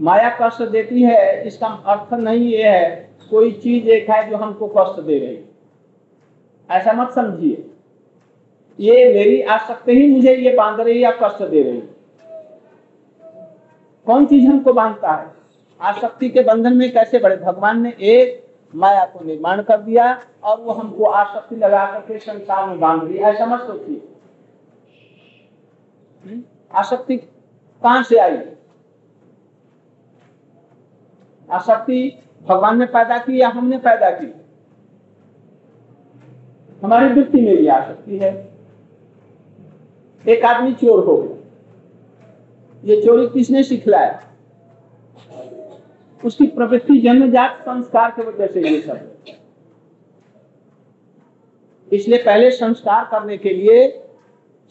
माया 0.00 0.30
कष्ट 0.42 0.62
देती 0.62 1.02
है, 1.02 1.46
इसका 1.46 1.66
अर्थ 1.66 2.12
नहीं 2.14 2.48
ये 2.48 2.68
है 2.68 3.11
कोई 3.32 3.52
चीज़ 3.54 3.88
एक 3.88 4.10
है 4.10 4.28
जो 4.30 4.36
हमको 4.36 4.68
कष्ट 4.68 5.00
दे 5.00 5.18
रही 5.18 5.38
ऐसा 6.68 6.92
मत 6.92 7.10
समझिए। 7.10 7.70
ये 8.78 9.12
मेरी 9.14 9.40
आसक्ति 9.42 9.92
ही 9.92 10.06
मुझे 10.10 10.34
ये 10.36 10.54
बाँध 10.56 10.80
रही 10.80 11.02
या 11.04 11.10
कष्ट 11.22 11.42
दे 11.42 11.62
रही 11.62 11.80
कौन 14.06 14.26
चीज़ 14.26 14.46
हमको 14.46 14.72
बांधता 14.72 15.12
है? 15.12 15.30
आसक्ति 15.80 16.28
के 16.28 16.42
बंधन 16.42 16.76
में 16.76 16.92
कैसे 16.92 17.18
बड़े 17.18 17.36
भगवान 17.36 17.80
ने 17.82 17.90
एक 17.90 18.40
माया 18.74 19.04
को 19.06 19.24
निर्माण 19.24 19.62
कर 19.62 19.80
दिया 19.80 20.06
और 20.42 20.60
वो 20.60 20.72
हमको 20.72 21.04
आसक्ति 21.04 21.56
लगा 21.56 21.84
करके 21.86 22.18
संसार 22.18 22.68
में 22.68 22.78
बाँध 22.80 23.02
दिया 23.02 23.28
ऐसा 23.28 23.46
मत 23.46 23.60
सोचिए? 23.60 24.00
आसक्ति 26.74 27.16
कहाँ 27.16 28.02
से 28.02 28.18
आई? 28.18 28.36
आसक्ति 31.48 32.18
भगवान 32.42 32.78
ने 32.78 32.86
पैदा 32.86 33.18
की 33.18 33.40
या 33.40 33.48
हमने 33.48 33.78
पैदा 33.78 34.10
की? 34.10 34.34
हमारी 36.84 37.08
वृत्ति 37.08 37.40
में 37.40 37.56
भी 37.56 37.66
आ 37.66 37.86
सकती 37.86 38.18
है। 38.18 38.52
एक 40.28 40.44
आदमी 40.44 40.72
चोर 40.72 41.04
हो 41.04 41.16
गया। 41.16 41.36
ये 42.84 43.02
चोरी 43.02 43.26
किसने 43.26 43.62
सिखलाया? 43.62 44.22
उसकी 46.24 46.46
प्रवृत्ति, 46.46 46.98
जन्मजात, 46.98 47.60
संस्कार 47.60 48.10
की 48.10 48.22
वजह 48.22 48.46
से 48.46 48.68
ये 48.68 48.82
सब 48.82 49.12
इसलिए 51.92 52.22
पहले 52.22 52.50
संस्कार 52.50 53.04
करने 53.04 53.36
के 53.36 53.48
लिए 53.48 54.04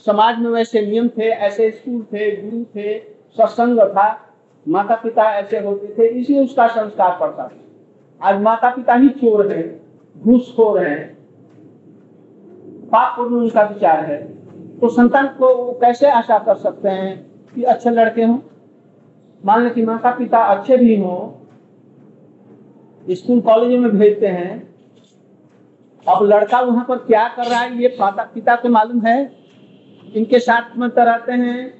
समाज 0.05 0.39
में 0.39 0.49
वैसे 0.49 0.81
नियम 0.81 1.07
थे, 1.07 1.29
ऐसे 1.29 1.71
स्कूल 1.71 2.01
थे, 2.03 2.41
गुरु 2.41 2.63
थे, 2.63 2.99
सत्संग 3.37 3.79
था। 3.79 4.30
माता 4.65 4.95
पिता 4.95 5.23
ऐसे 5.31 5.59
होते 5.59 5.93
थे, 5.97 6.07
इसलिए 6.09 6.43
उसका 6.43 6.67
संस्कार 6.67 7.17
पड़ता 7.19 7.43
था। 7.43 8.27
आज 8.29 8.41
माता 8.41 8.69
पिता 8.69 8.93
ही 8.93 9.09
चोर 9.09 9.51
हैं, 9.51 9.81
घूसखोर 10.15 10.79
हैं। 10.79 11.17
पाप 12.89 13.15
पूर्ण 13.17 13.35
उनका 13.35 13.61
विचार 13.63 14.05
है। 14.05 14.17
तो 14.79 14.89
संतान 14.89 15.27
को 15.27 15.71
कैसे 15.71 16.09
आशा 16.09 16.37
कर 16.39 16.55
सकते 16.55 16.89
हैं 16.89 17.31
कि 17.55 17.63
अच्छे 17.63 17.89
लड़के 17.89 18.23
हों? 18.23 18.37
मान 19.45 19.63
लें 19.63 19.73
कि 19.73 19.85
माता 19.85 20.11
पिता 20.11 20.37
अच्छे 20.45 20.77
भी 20.77 20.95
हों, 20.95 21.19
स्कूल 23.15 23.41
कॉलेज 23.41 23.79
में 23.79 23.89
भेजते 23.91 24.27
हैं। 24.27 24.75
अब 26.05 26.23
लड़का 26.23 26.59
वहाँ 26.61 26.85
पर 26.89 26.97
क्या 26.97 27.27
कर 27.27 27.45
रहा 27.45 27.59
है, 27.59 27.81
ये 27.81 27.95
माता 27.99 28.23
पिता 28.23 28.55
को 28.55 28.69
मालूम 28.69 29.01
है। 29.01 29.19
इनके 30.15 30.39
साथ 30.39 30.77
में 30.77 30.87
रहते 30.89 31.31
हैं। 31.31 31.73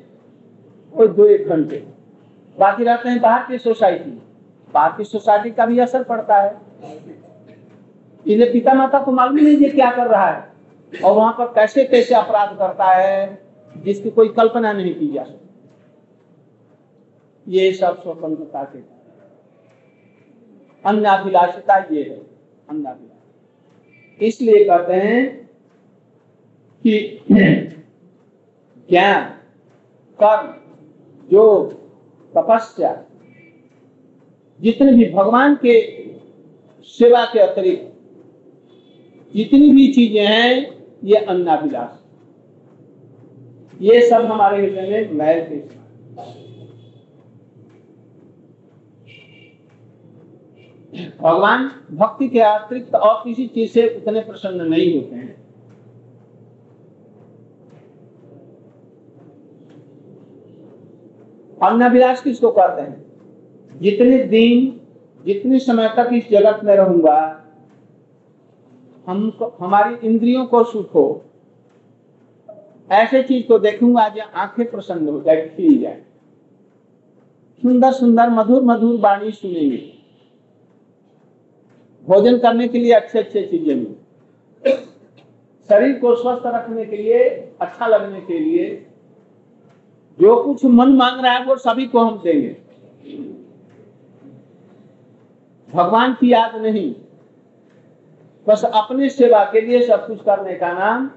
वो 0.93 1.07
दो 1.07 1.25
एक 1.25 1.47
घंटे। 1.47 1.85
बाकी 2.59 2.83
रहते 2.83 3.09
हैं 3.09 3.21
बाहर 3.21 3.45
की 3.47 3.57
सोसाइटी। 3.57 4.21
बाहर 4.73 4.91
की 4.97 5.03
सोसाइटी 5.03 5.51
का 5.51 5.65
भी 5.65 5.79
असर 5.79 6.03
पड़ता 6.03 6.41
है। 6.41 6.61
इसलिए 8.27 8.53
पिता 8.53 8.73
माता 8.73 8.99
को 8.99 9.11
मालूम 9.11 9.35
नहीं 9.35 9.57
ये 9.57 9.69
क्या 9.69 9.91
कर 9.91 10.07
रहा 10.07 10.31
है। 10.31 10.51
और 11.03 11.13
वहाँ 11.13 11.33
पर 11.33 11.45
कैसे 11.45 11.83
कैसे 11.85 12.15
अपराध 12.15 12.57
करता 12.57 12.85
है, 12.85 13.41
जिसकी 13.77 14.09
कोई 14.09 14.27
कल्पना 14.29 14.73
नहीं 14.73 14.95
की 14.95 15.07
जा 15.07 15.23
सकती। 15.23 15.37
ये 17.47 17.71
सब 17.73 18.01
स्वतंत्रता 18.03 18.63
के 18.63 18.79
अन्नाभिलाषिता 20.85 21.77
ये 21.91 22.03
है 22.03 22.21
अन्नाभिलाष 22.69 24.23
इसलिए 24.23 24.63
कहते 24.65 24.93
हैं 24.93 25.49
कि 26.85 27.23
ज्ञान, 28.89 29.23
कर्म 30.19 30.53
योग 31.31 31.80
तपस्या। 32.35 32.93
जितने 34.59 34.91
भी 34.93 35.05
भगवान 35.13 35.55
के 35.55 35.79
सेवा 36.89 37.25
के 37.25 37.39
अतिरिक्त 37.39 37.87
जितनी 39.33 39.69
भी 39.69 39.91
चीज़ें 39.93 40.25
हैं, 40.25 40.77
ये 41.03 41.15
अन्नाभिलाष। 41.15 41.99
ये 43.81 44.01
सब 44.09 44.25
हमारे 44.25 44.57
हृदय 44.57 44.87
में 44.89 45.11
मैल 45.13 45.39
के 45.45 45.59
भगवान 51.21 51.69
भक्ति 51.91 52.27
के 52.29 52.39
अतिरिक्त 52.39 52.95
और 52.95 53.21
किसी 53.23 53.47
चीज़ 53.47 53.71
से 53.71 53.87
उतने 53.87 54.21
प्रसन्न 54.21 54.67
नहीं 54.69 54.95
होते 54.95 55.15
हैं। 55.15 55.40
अन्नाभिलाष 61.61 62.21
किसको 62.23 62.51
कहते 62.51 62.81
हैं? 62.81 63.05
जितने 63.75 64.17
दिन, 64.17 64.79
जितने 65.25 65.59
समय 65.59 65.89
तक 65.97 66.09
इस 66.13 66.29
जगत 66.29 66.63
में 66.63 66.75
रहूँगा, 66.75 67.17
हम 69.07 69.31
हमारी 69.59 70.07
इंद्रियों 70.07 70.45
को 70.45 70.63
सुख 70.63 70.93
हो, 70.95 71.23
ऐसे 72.89 73.21
चीज़ 73.23 73.47
को 73.47 73.59
देखूँगा 73.59 74.07
जो 74.09 74.21
आँखें 74.35 74.69
प्रसन्न 74.71 75.09
हो 75.09 75.21
जाए, 75.21 75.47
खिल 75.47 75.81
जाए। 75.81 76.01
सुंदर 77.63 77.91
सुंदर, 77.91 78.29
मधुर 78.29 78.63
मधुर 78.63 78.99
वाणी 78.99 79.31
सुनेंगे। 79.31 79.83
भोजन 82.07 82.37
करने 82.37 82.67
के 82.67 82.79
लिए 82.79 82.91
अच्छे 82.93 83.19
अच्छे 83.19 83.41
चीज़ें 83.41 83.75
मिले। 83.75 84.75
शरीर 85.69 85.97
को 85.99 86.15
स्वस्थ 86.15 86.43
रखने 86.45 86.85
के 86.85 86.97
लिए 86.97 87.23
अच्छा 87.61 87.87
लगने 87.87 88.21
के 88.21 88.39
लिए 88.39 88.65
जो 90.19 90.43
कुछ 90.43 90.65
मन 90.65 90.89
मांग 90.89 91.21
रहा 91.21 91.33
है 91.33 91.45
वो 91.45 91.55
सभी 91.55 91.87
को 91.87 91.99
हम 91.99 92.21
देंगे। 92.23 92.57
भगवान 95.73 96.13
की 96.13 96.31
याद 96.33 96.55
नहीं। 96.55 96.95
बस 98.47 98.65
अपने 98.65 99.09
सेवा 99.09 99.43
के 99.45 99.61
लिए 99.61 99.81
सब 99.81 100.07
कुछ 100.07 100.23
करने 100.23 100.53
का 100.53 100.73
नाम 100.73 101.11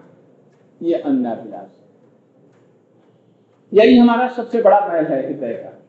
ये 0.82 0.94
अन्नाभिलाष 0.94 1.68
यही 3.72 3.98
हमारा 3.98 4.28
सबसे 4.28 4.62
बड़ा 4.62 4.80
महल 4.80 5.04
है 5.04 5.26
हृदय 5.26 5.54
का। 5.54 5.82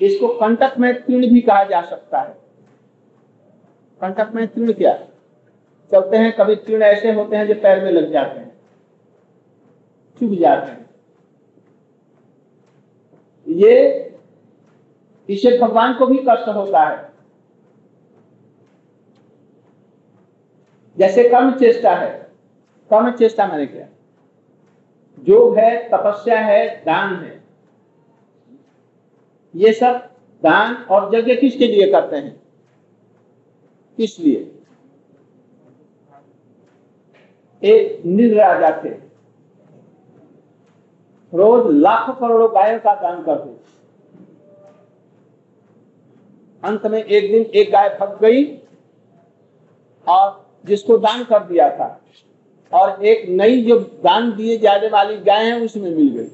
इसको 0.00 0.28
कंटक 0.28 0.74
में 0.78 1.02
तीर्ण 1.02 1.28
भी 1.28 1.40
कहा 1.40 1.64
जा 1.64 1.82
सकता 1.82 2.20
है। 2.20 2.36
कंटक 4.00 4.30
में 4.34 4.48
तीर्ण 4.48 4.72
क्या? 4.72 4.98
चलते 5.92 6.16
हैं, 6.16 6.32
कभी 6.36 6.56
तीर्ण 6.56 6.82
ऐसे 6.82 7.12
होते 7.12 7.36
हैं 7.36 7.46
जो 7.46 7.54
पैर 7.54 7.84
में 7.84 7.90
लग 7.92 8.12
जाते 8.12 8.40
हैं। 8.40 8.52
चुभ 10.20 10.34
जाते 10.34 10.70
हैं। 10.70 10.87
ये 13.48 14.04
इसे 15.28 15.58
भगवान 15.58 15.94
को 15.94 16.06
भी 16.06 16.18
कष्ट 16.18 16.48
होता 16.48 16.80
है। 16.80 17.12
जैसे 20.98 21.28
कर्म 21.28 21.58
चेष्टा 21.58 21.94
है, 21.94 22.18
कर्म 22.90 23.10
चेष्टा 23.10 23.46
मैंने 23.46 23.66
क्या। 23.66 23.88
योग 25.28 25.58
है, 25.58 25.88
तपस्या 25.88 26.40
है, 26.40 26.84
दान 26.84 27.16
है। 27.16 27.44
ये 29.56 29.72
सब 29.72 29.96
दान 30.42 30.74
और 30.74 31.14
यज्ञ 31.14 31.36
किसके 31.36 31.66
लिए 31.66 31.92
करते 31.92 32.16
हैं? 32.16 32.42
किस 33.96 34.20
लिए? 34.20 34.54
एक 37.62 38.02
राजा 38.34 38.82
थे। 38.84 39.07
रोज 41.32 41.74
लाखों 41.74 42.12
करोड़ों 42.16 42.48
गायों 42.54 42.78
का 42.78 42.94
दान 42.94 43.22
करते। 43.22 43.56
अंत 46.62 46.86
में 46.86 47.02
एक 47.02 47.30
दिन 47.32 47.42
एक 47.54 47.70
गाय 47.72 47.88
फक 48.00 48.18
गई 48.20 48.44
और 50.06 50.46
जिसको 50.64 50.96
दान 50.98 51.24
कर 51.24 51.44
दिया 51.44 51.68
था 51.70 51.88
और 52.72 53.04
एक 53.04 53.28
नई 53.30 53.62
जो 53.64 53.78
दान 54.04 54.30
दिए 54.36 54.56
जाने 54.58 54.88
वाली 54.88 55.16
गाय 55.18 55.44
है, 55.44 55.60
उसमें 55.60 55.90
मिल 55.90 56.08
गई। 56.08 56.28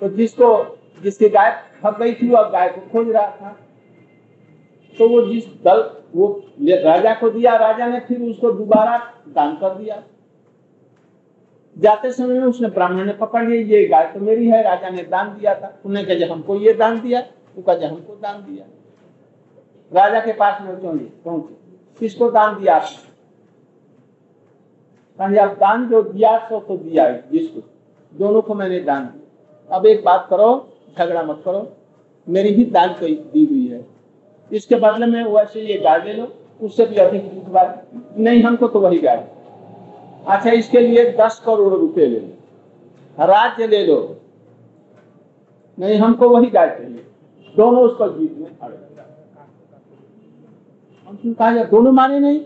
तो 0.00 0.08
जिसको, 0.08 0.48
जिसकी 1.02 1.28
गाय 1.28 1.50
फक 1.82 1.98
गई 1.98 2.14
थी 2.14 2.30
और 2.32 2.50
गाय 2.50 2.68
को 2.68 2.80
खोज 2.90 3.10
रहा 3.10 3.30
था 3.32 3.56
तो 4.96 5.08
वो 5.08 5.20
जिस 5.22 5.44
दल, 5.64 5.80
वो 6.14 6.26
राजा 6.60 7.14
को 7.14 7.30
दिया, 7.30 7.56
राजा 7.56 7.86
ने 7.86 8.00
फिर 8.00 8.22
उसको 8.22 8.50
दोबारा 8.52 8.96
दान 9.28 9.54
कर 9.56 9.74
दिया। 9.74 10.02
जाते 11.80 12.12
समय 12.12 12.26
में 12.26 12.46
उसने 12.46 12.68
ब्राह्मण 12.68 13.04
ने 13.04 13.12
पकड़ 13.12 13.48
लिया, 13.48 13.62
ये 13.62 13.88
गाय 13.88 14.10
तो 14.14 14.20
मेरी 14.20 14.48
है, 14.48 14.62
राजा 14.62 14.88
ने 14.88 15.02
दान 15.02 15.28
दिया 15.28 15.54
था। 15.54 15.78
उन्हें 15.86 16.06
कहा 16.06 16.34
हमको 16.34 16.56
ये 16.56 16.72
दान 16.72 17.00
दिया। 17.00 17.20
तू 17.20 17.62
कहा 17.62 17.88
हमको 17.88 18.14
दान 18.14 18.38
दिया। 18.38 18.64
राजा 19.92 20.20
के 20.20 20.32
पास 20.32 20.62
में 20.62 20.80
पहुँचे? 20.80 21.54
किसको 21.98 22.30
दान 22.30 22.60
दिया 22.60 22.76
आपने? 22.76 25.38
आप 25.38 25.50
दान 25.50 25.88
जो 25.88 26.02
दिया, 26.02 26.38
सो 26.38 26.60
तो 26.60 26.76
दिया 26.76 27.10
जिसको। 27.10 27.60
दोनों 28.14 28.42
को 28.42 28.54
मैंने 28.54 28.80
दान 28.80 29.04
दिया। 29.04 29.76
अब 29.76 29.86
एक 29.86 30.04
बात 30.04 30.26
करो, 30.30 30.68
झगड़ा 30.98 31.22
मत 31.22 31.42
करो। 31.44 31.72
मेरी 32.28 32.54
भी 32.54 32.64
दान 32.64 32.88
कोई 32.88 33.14
दी 33.14 33.44
हुई 33.44 33.66
है। 33.66 33.86
इसके 34.52 34.74
बदले 34.74 35.06
में 35.06 35.24
वैसे 35.24 35.60
ये 35.60 35.78
गाय 35.78 36.04
ले 36.04 36.12
लो, 36.12 36.34
उससे 36.62 36.86
भी 36.86 36.96
अधिक 36.96 37.22
नहीं, 38.18 38.42
हमको 38.42 38.68
तो 38.68 38.80
वही 38.80 38.98
गाय। 38.98 39.28
अच्छा 40.26 40.50
इसके 40.50 40.80
लिए 40.80 41.12
दस 41.12 41.42
करोड़ 41.46 41.74
रुपए 41.74 42.06
ले 42.06 42.20
लो। 42.20 43.26
राज्य 43.26 43.66
ले 43.66 43.86
लो। 43.86 44.20
नहीं, 45.78 45.98
हमको 45.98 46.28
वही 46.28 46.50
गाय 46.50 46.68
चाहिए। 46.68 47.06
दोनों 47.56 47.82
उस 47.82 47.96
पर 47.98 48.18
जीत 48.18 48.38
में 48.38 48.56
हमने 51.08 51.34
कहा 51.34 51.64
दोनों 51.64 51.92
माने 51.92 52.20
नहीं? 52.20 52.40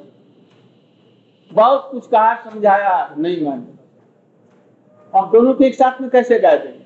बहुत 1.53 1.89
कुछ 1.93 2.07
कहा, 2.07 2.51
समझाया, 2.51 3.15
नहीं 3.19 3.45
माने। 3.45 3.73
अब 5.19 5.31
दोनों 5.33 5.55
को 5.55 5.65
एक 5.65 5.75
साथ 5.75 6.01
में 6.01 6.11
कैसे 6.11 6.39
गाय 6.39 6.59
देंगे? 6.59 6.85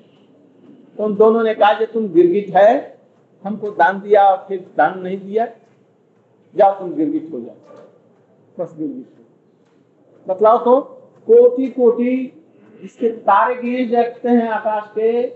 तो 0.97 1.03
उन 1.03 1.15
दोनों 1.15 1.43
ने 1.43 1.55
कहा 1.55 1.85
तुम 1.85 2.09
गिरगिट 2.09 2.57
है, 2.57 2.97
हमको 3.43 3.71
दान 3.71 4.01
दिया 4.01 4.23
और 4.23 4.45
फिर 4.47 4.71
दान 4.77 4.99
नहीं 4.99 5.19
दिया। 5.19 5.45
जाओ 6.55 6.79
तुम 6.79 6.93
गिरगिट 6.93 7.33
हो 7.33 7.41
जाओ। 7.41 7.55
बस 8.59 8.75
गिरगिट। 8.77 9.16
बतलाओ 10.27 10.57
तो। 10.57 10.79
कोटि 11.27 11.67
कोटि 11.67 12.43
जिसके 12.81 13.09
तारे 13.09 13.55
गिने 13.55 13.85
जाते 13.85 14.29
हैं 14.29 14.47
आकाश 14.49 14.83
के 14.95 15.27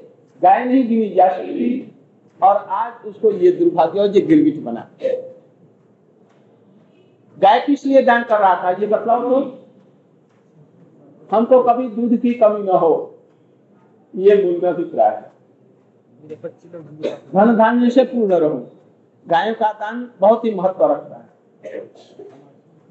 गाय 0.41 0.65
नहीं 0.65 0.87
गिनी 0.87 1.09
जा 1.09 1.27
सकती। 1.29 1.95
और 2.43 2.55
आज 2.55 3.05
उसको 3.05 3.31
ये 3.31 3.51
दुर्भाग्य 3.51 3.99
और 3.99 4.09
ये 4.09 4.21
गिरगिट 4.21 4.61
बना। 4.63 4.87
गाय 7.37 7.59
किस 7.59 7.85
लिए 7.85 8.01
दान 8.01 8.23
कर 8.23 8.39
रहा 8.39 8.63
था 8.63 8.71
ये 8.71 8.87
बतलाओ 8.87 9.21
तो। 9.21 9.57
हमको 11.31 11.63
कभी 11.63 11.87
दूध 11.89 12.19
की 12.19 12.33
कमी 12.33 12.63
न 12.63 12.69
हो। 12.69 12.93
ये 14.15 14.35
मूल 14.43 14.67
अभिप्राय 14.67 15.15
है। 15.15 15.31
धन 17.33 17.55
धान्य 17.57 17.89
से 17.89 18.03
पूर्ण 18.03 18.33
रहो। 18.33 18.67
गायों 19.27 19.55
का 19.55 19.71
दान 19.73 20.11
बहुत 20.19 20.45
ही 20.45 20.53
महत्व 20.53 20.85
रखता 20.85 21.15
है। 21.15 21.79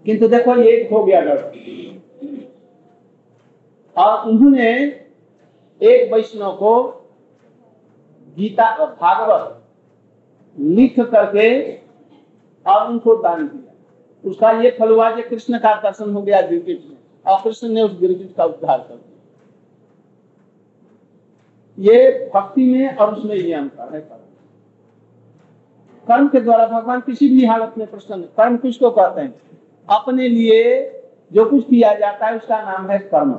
किंतु 0.07 0.29
देखो 0.29 0.57
ये 0.57 0.73
हो 0.93 1.05
गया 1.05 1.21
गड़बड़ 1.21 1.59
और 3.97 4.29
उन्होंने 4.29 4.71
एक 5.81 6.13
वैष्णव 6.13 6.53
को 6.57 6.73
गीता 8.37 8.69
और 8.75 8.87
भागवत 9.01 9.57
लिख 10.57 11.01
करके 11.01 11.49
और 12.67 12.89
उनको 12.89 13.15
दान 13.23 13.47
दिया। 13.49 13.73
उसका 14.25 14.51
ये 14.63 14.71
फल 14.79 14.91
हुआ 14.91 15.11
कि 15.11 15.23
कृष्ण 15.23 15.59
का 15.59 15.75
दर्शन 15.83 16.13
हो 16.15 16.23
गया 16.23 16.41
गिरगिट 16.41 16.85
में, 16.85 16.97
और 17.27 17.41
कृष्ण 17.43 17.69
ने 17.69 17.83
उस 17.83 17.99
गिरगिट 18.01 18.35
का 18.37 18.45
उद्धार 18.45 18.79
कर 18.79 18.95
दिया। 18.95 19.09
ये 21.79 22.31
भक्ति 22.35 22.65
में 22.65 22.97
और 22.97 23.15
उसमें 23.15 23.35
ये 23.35 23.53
अंतर 23.53 23.95
है। 23.95 24.01
कर्म 24.01 24.19
कर्म 26.07 26.29
के 26.29 26.41
द्वारा 26.41 26.67
भगवान 26.69 27.01
किसी 27.01 27.29
भी 27.29 27.45
हालत 27.47 27.75
में 27.79 27.87
प्रसन्न 27.87 28.23
कर्म 28.37 28.57
किसको 28.57 28.91
कहते 28.91 29.21
हैं? 29.21 29.35
अपने 29.91 30.29
लिए 30.29 30.63
जो 31.33 31.45
कुछ 31.51 31.65
किया 31.65 31.93
जाता 31.95 32.27
है, 32.27 32.37
उसका 32.37 32.61
नाम 32.63 32.91
है 32.91 32.99
कर्म। 33.01 33.39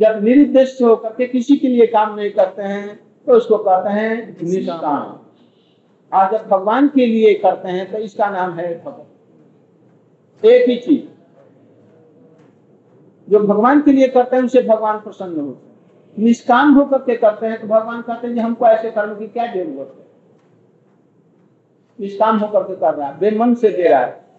जब 0.00 0.22
निरुद्देश्य 0.24 0.84
होकर 0.84 1.08
के 1.10 1.26
किसी 1.26 1.56
के 1.56 1.68
लिए 1.68 1.86
काम 1.86 2.14
नहीं 2.14 2.30
करते 2.32 2.62
हैं 2.62 2.98
तो 3.26 3.32
उसको 3.32 3.56
कहते 3.58 3.90
हैं 3.90 4.36
निष्काम। 4.42 5.18
और 6.12 6.30
जब 6.32 6.46
भगवान 6.48 6.88
के 6.88 7.06
लिए 7.06 7.34
करते 7.34 7.68
हैं 7.68 7.90
तो 7.92 7.98
इसका 7.98 8.28
नाम 8.30 8.52
है 8.52 8.74
भगत 8.84 10.46
एक 10.46 10.68
ही 10.68 10.76
चीज़, 10.76 11.02
जो 13.28 13.38
भगवान 13.40 13.80
के 13.80 13.92
लिए 13.92 14.08
करते 14.08 14.36
हैं, 14.36 14.42
उसे 14.42 14.62
भगवान 14.62 14.98
प्रसन्न 15.00 15.40
होते 15.40 15.66
हैं। 15.66 16.24
निष्काम 16.24 16.74
होकर 16.74 16.98
के 17.00 17.16
करते 17.16 17.46
हैं 17.46 17.60
तो 17.60 17.66
भगवान 17.66 18.00
कहते 18.02 18.28
हैं 18.28 18.38
हमको 18.38 18.66
ऐसे 18.66 18.90
कर्म 18.90 19.14
की 19.18 19.26
क्या 19.28 19.46
ज़रूरत 19.46 19.94
है? 19.98 20.06
निष्काम 21.98 22.38
होकर 22.38 22.62
के 22.62 22.76
कर 22.76 22.94
रहा 22.94 23.08
है, 23.08 23.18
बेमन 23.18 23.54
से 23.54 23.68
दे 23.70 23.88
रहा 23.88 24.00
है। 24.00 24.29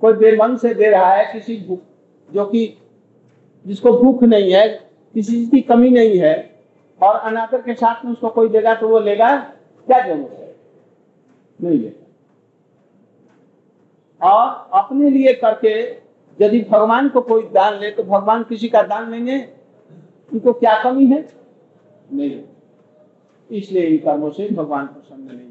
कोई 0.00 0.12
बेमन 0.12 0.56
से 0.56 0.74
दे 0.74 0.90
रहा 0.90 1.12
है 1.12 1.32
किसी 1.32 1.64
भूख 1.68 1.80
जो 2.32 2.46
कि, 2.46 2.78
जिसको 3.66 3.92
भूख 3.92 4.22
नहीं 4.22 4.52
है, 4.52 4.68
किसी 5.14 5.32
चीज़ 5.32 5.50
की 5.50 5.60
कमी 5.60 5.90
नहीं 5.90 6.18
है, 6.18 6.60
और 7.02 7.14
अनादर 7.14 7.62
के 7.62 7.74
साथ 7.74 8.04
में 8.04 8.12
उसको 8.12 8.28
कोई 8.28 8.48
देगा 8.48 8.74
तो 8.74 8.88
वो 8.88 9.00
लेगा, 9.00 9.36
क्या 9.86 10.06
ज़रूरत 10.06 10.30
है? 10.30 10.56
नहीं 11.62 11.78
लेगा। 11.78 12.06
और 14.26 14.70
अपने 14.80 15.10
लिए 15.10 15.32
करके 15.32 15.90
यदि 16.44 16.66
भगवान 16.70 17.08
को 17.08 17.20
कोई 17.20 17.42
दान 17.42 17.78
ले 17.78 17.90
तो 17.90 18.02
भगवान 18.02 18.42
किसी 18.42 18.68
का 18.68 18.82
दान 18.82 19.10
लेंगे, 19.10 19.48
उनको 20.32 20.52
क्या 20.52 20.82
कमी 20.82 21.06
है? 21.06 21.28
नहीं। 22.12 22.42
इसलिए 23.50 23.82
इन 23.82 23.96
कर्मों 23.96 24.30
से 24.30 24.48
भगवान 24.48 24.86
प्रसन्न 24.86 25.36
नहीं। 25.36 25.50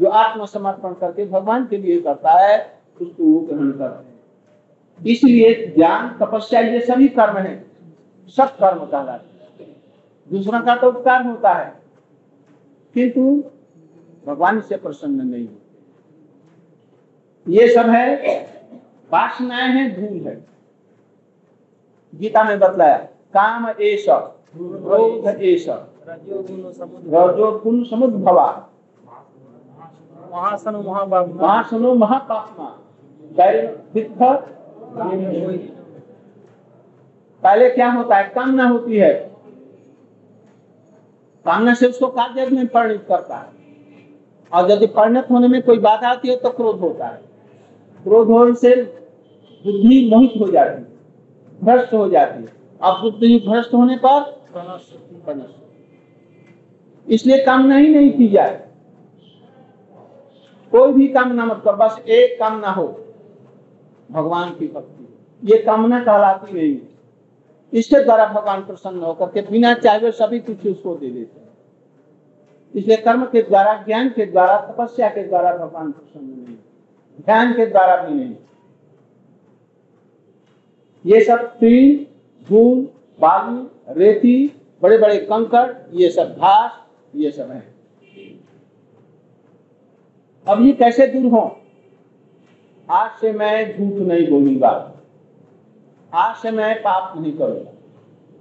जो 0.00 0.08
आत्मसमर्पण 0.08 0.92
करके 0.92 1.26
भगवान 1.26 1.66
के 1.66 1.76
लिए 1.76 2.00
करता 2.00 2.30
है 2.30 2.77
उसको 3.00 3.24
वो 3.24 3.40
ग्रहण 3.40 3.70
करते 3.72 4.04
हैं। 4.04 5.06
इसलिए 5.06 5.54
ज्ञान 5.74 6.08
तपस्या 6.20 6.60
ये 6.60 6.80
सभी 6.80 7.08
कर्म 7.18 7.36
है। 7.38 7.54
सब 8.36 8.56
कर्म 8.56 8.84
कहलाते 8.86 9.64
हैं। 9.64 9.76
दूसरा 10.30 10.60
का 10.60 10.74
तो 10.76 10.88
उपकार 10.88 11.26
होता 11.26 11.52
है। 11.52 11.72
किंतु 12.94 13.22
भगवान 14.26 14.60
से 14.60 14.76
प्रसन्न 14.76 15.26
नहीं 15.26 15.46
होते 15.46 15.66
ये 17.46 17.68
सब 17.74 17.88
है 17.88 18.06
वासनाएँ 19.10 19.72
हैं 19.72 19.88
धूल 19.94 20.26
है। 20.26 20.34
गीता 22.12 22.42
में 22.44 22.58
बतलाया 22.58 22.96
काम 23.34 23.68
एश 23.70 24.04
क्रोध 24.08 25.26
एश 25.26 25.68
रजोगुण 25.68 26.60
रजो 27.14 27.50
गुण 27.60 27.82
समुद्भवा 27.84 28.46
महासन 30.32 30.74
महापापमा। 31.98 32.68
पहले 37.42 37.68
क्या 37.70 37.90
होता 37.92 38.16
है? 38.16 38.28
कामना 38.28 38.68
होती 38.68 38.96
है। 38.96 39.12
कामना 41.46 41.74
से 41.74 41.86
उसको 41.86 42.06
कार्य 42.08 42.46
में 42.46 42.66
परिणित 42.66 43.04
करता 43.08 43.36
है। 43.36 43.52
और 44.52 44.70
यदि 44.70 44.86
परिणत 44.86 45.26
होने 45.30 45.48
में 45.48 45.62
कोई 45.62 45.78
बाधा 45.78 46.08
आती 46.08 46.28
है 46.28 46.36
तो 46.36 46.50
क्रोध 46.50 46.78
होता 46.80 47.06
है। 47.06 47.22
क्रोध 48.04 48.28
होने 48.28 48.54
से 48.54 48.74
बुद्धि 49.64 50.10
मोहित 50.14 50.32
हो 50.40 50.48
जाती 50.48 50.82
है, 50.82 50.86
भ्रष्ट 51.64 51.92
हो 51.94 52.08
जाती 52.08 52.42
है। 52.42 52.48
अब 52.82 53.00
बुद्धि 53.02 53.38
भ्रष्ट 53.48 53.74
होने 53.74 53.98
पर 54.04 54.36
इसलिए 57.08 57.44
कामना 57.44 57.76
ही 57.76 57.88
नहीं 57.88 58.10
की 58.12 58.28
जाए। 58.28 58.68
कोई 60.72 60.92
भी 60.92 61.06
कामना 61.08 61.44
मत 61.44 61.60
कर, 61.64 61.76
बस 61.76 61.98
एक 61.98 62.38
कामना 62.40 62.68
हो। 62.68 63.04
भगवान 64.10 64.50
की 64.50 64.66
भक्ति 64.66 65.52
ये 65.52 65.58
कामना 65.58 66.02
कहलाती 66.04 66.52
नहीं 66.52 66.78
इसके 67.72 68.02
द्वारा 68.04 68.26
भगवान 68.26 68.64
प्रसन्न 68.64 69.00
होकर 69.00 69.26
के 69.26 69.40
बिना 69.50 69.72
चाहे 69.74 70.10
सभी 70.12 70.38
कुछ 70.40 70.66
उसको 70.66 70.94
दे 70.94 71.10
देते 71.10 71.40
हैं। 71.40 71.46
इसलिए 72.74 72.96
कर्म 72.96 73.24
के 73.24 73.42
द्वारा, 73.42 73.74
ज्ञान 73.82 74.08
के 74.08 74.26
द्वारा, 74.26 74.56
तपस्या 74.60 75.08
के 75.08 75.22
द्वारा 75.22 75.56
भगवान 75.56 75.90
प्रसन्न 75.92 76.26
नहीं 76.26 76.56
ध्यान 77.18 77.52
के 77.52 77.66
द्वारा 77.66 77.96
भी 78.02 78.14
नहीं 78.14 78.34
ये 81.04 81.20
सब 81.24 81.46
तीन 81.58 82.06
धूल 82.48 82.80
बालू, 83.20 83.68
रेती 83.90 84.36
बड़े 84.82 84.98
बड़े 84.98 85.16
कंकड़, 85.18 85.70
ये 85.92 86.10
सब 86.10 86.36
घास, 86.38 86.70
ये 87.14 87.30
सब 87.30 87.50
है। 87.50 87.62
अब 90.46 90.60
ये 90.62 90.72
कैसे 90.72 91.06
दूर 91.06 91.32
हो? 91.32 91.46
आज 92.88 93.10
से 93.20 93.32
मैं 93.32 93.54
झूठ 93.68 94.06
नहीं 94.08 94.26
बोलूँगा। 94.28 94.70
आज 96.12 96.36
से 96.36 96.50
मैं 96.50 96.74
पाप 96.82 97.14
नहीं 97.18 97.32
करूँगा। 97.32 97.72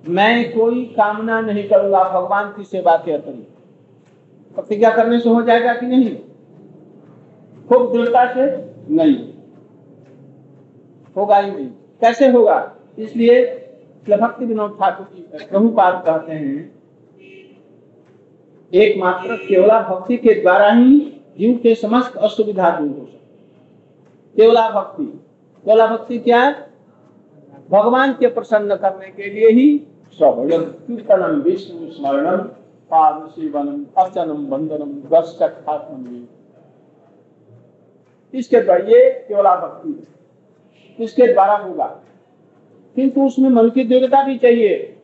मैं 0.04 0.52
कोई 0.52 0.84
कामना 0.98 1.40
नहीं 1.42 1.68
करूँगा 1.70 2.04
भगवान 2.12 2.52
की 2.52 2.64
सेवा 2.64 2.96
के 2.98 3.12
अतिरिक्त 3.12 4.56
प्रतिज्ञा 4.56 4.90
करने 4.92 5.20
से 5.20 5.30
हो 5.30 5.42
जाएगा 5.42 5.74
कि 5.74 5.86
नहीं? 5.86 6.16
खूब 7.70 7.92
दृढ़ता 7.94 8.26
से 8.34 8.46
नहीं। 8.96 9.18
होगा 11.16 11.38
ही 11.38 11.52
नहीं। 11.52 11.68
कैसे 12.02 12.28
होगा? 12.28 12.58
इसलिए 12.98 13.46
भक्ति 14.08 14.46
विनोद 14.46 14.78
ठाकुर 14.80 15.08
जी 15.16 15.22
प्रभुपाद 15.46 16.02
कहते 16.06 16.34
हैं, 16.34 16.72
एकमात्र 18.74 19.36
केवला 19.40 19.80
भक्ति 19.82 20.18
के 20.18 20.42
द्वारा 20.42 20.72
ही 20.72 20.98
जीव 21.38 21.60
के 21.64 21.76
समस्त 21.76 22.16
असुविधा 22.18 22.70
दूर 22.72 22.88
हो 22.90 22.94
सकती 22.96 23.17
केवला 24.38 24.70
भक्ति। 24.70 25.06
केवला 25.66 25.88
भक्ति 25.88 26.20
क्या 26.20 26.42
है? 26.42 26.70
भगवान 27.72 28.14
के 28.14 28.28
प्रसन्न 28.28 28.76
करने 28.76 29.12
के 29.12 29.30
लिए 29.30 29.50
ही 29.50 29.88
श्रवणम, 30.18 30.64
कीर्तनम, 30.64 31.42
विष्णु 31.42 31.92
स्मरणम 31.92 32.38
पाद 32.92 33.30
सेवनम 33.30 33.86
अर्चनम 33.98 34.46
वंदनम 34.46 34.92
दर्शक 34.92 35.64
इसके 38.34 38.62
द्वारा 38.62 38.86
ये 38.86 39.26
केवला 39.28 39.56
भक्ति 39.56 40.08
इसके 41.04 41.34
द्वारा 41.34 41.58
होगा। 41.58 42.00
किंतु 42.96 43.22
उसमें 43.22 43.50
मन 43.50 43.70
की 43.70 43.84
दृढ़ता 43.84 44.24
भी 44.24 44.38
चाहिए। 44.38 45.02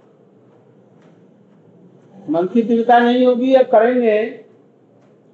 मन 2.29 2.47
की 2.47 2.61
दृढ़ता 2.61 2.99
नहीं 2.99 3.25
होगी 3.25 3.55
या 3.55 3.63
करेंगे। 3.63 4.45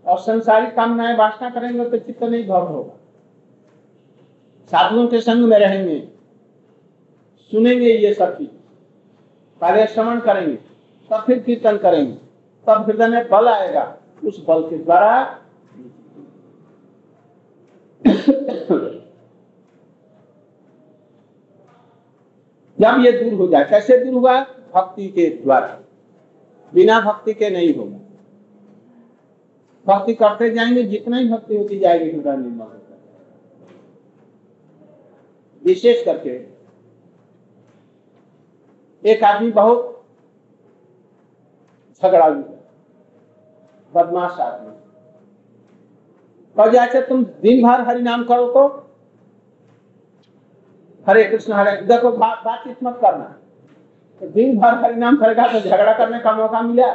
और 0.08 0.18
संसारिक 0.18 0.76
कामनाएँ 0.76 1.18
वासना 1.18 1.50
करेंगे 1.50 1.90
तो 1.90 1.98
चित्त 1.98 2.24
नहीं 2.24 2.48
भव 2.48 2.68
होगा। 2.68 2.99
साधुओं 4.72 5.08
के 5.08 5.22
संग 5.22 5.44
में 5.44 5.60
रहेंगे, 5.60 6.08
सुनेंगे 7.52 7.90
ये 7.90 8.14
सब 8.14 8.38
चीज़। 8.38 8.50
पहले 9.62 9.88
श्रवण 9.88 10.20
करेंगे, 10.20 10.56
तब 11.12 11.24
फिर 11.28 11.40
कीर्तन 11.40 11.78
करेंगे, 11.78 12.14
तब 12.68 12.86
हृदय 12.88 13.08
में 13.08 13.30
बल 13.30 13.48
आएगा, 13.48 13.98
उस 14.26 14.46
बल 14.48 14.70
के 14.70 14.78
द्वारा 14.78 15.36
जब 22.80 23.06
ये 23.06 23.12
दूर 23.12 23.34
हो 23.34 23.48
जाए, 23.48 23.64
कैसे 23.64 23.98
दूर 23.98 24.14
हुआ? 24.14 24.44
भक्ति 24.44 25.08
के 25.08 25.30
द्वारा। 25.30 25.80
बिना 26.74 27.02
भक्ति 27.02 27.34
के 27.34 27.50
नहीं 27.50 27.76
होगा। 27.76 27.98
भक्ति 29.88 30.14
करते 30.14 30.50
जाएँगे, 30.50 30.84
जितना 30.84 31.18
ही 31.18 31.30
भक्ति 31.30 31.58
होती 31.58 31.80
जाएगी 31.80 32.12
हृदय 32.12 32.38
निर्मल 32.38 32.66
होता 32.66 32.89
विशेष 35.70 36.04
करके। 36.06 36.34
एक 39.04 39.24
आदमी 39.24 39.52
बहुत 39.52 40.06
झगड़ा 42.04 42.30
बदमाश 43.94 44.40
आदमी। 44.40 44.76
कह 46.56 47.02
तुम 47.02 47.24
दिन 47.42 47.64
भर 47.64 47.82
हरि 47.82 48.02
नाम 48.02 48.24
करो 48.24 48.48
तो? 48.48 48.64
हरे 51.08 51.24
कृष्ण, 51.24 51.54
हरे 51.54 51.82
देखो 51.82 52.12
बात 52.12 52.42
बातचीत 52.46 52.84
मत 52.84 52.98
करना। 53.02 53.26
तो 54.22 54.28
दिन 54.28 54.58
भर 54.60 54.74
हरि 54.76 54.96
नाम 54.96 55.18
करेगा 55.18 55.48
तो 55.48 55.60
झगड़ा 55.60 55.94
करने 55.94 56.20
का 56.20 56.32
मौका 56.34 56.62
मिला। 56.62 56.88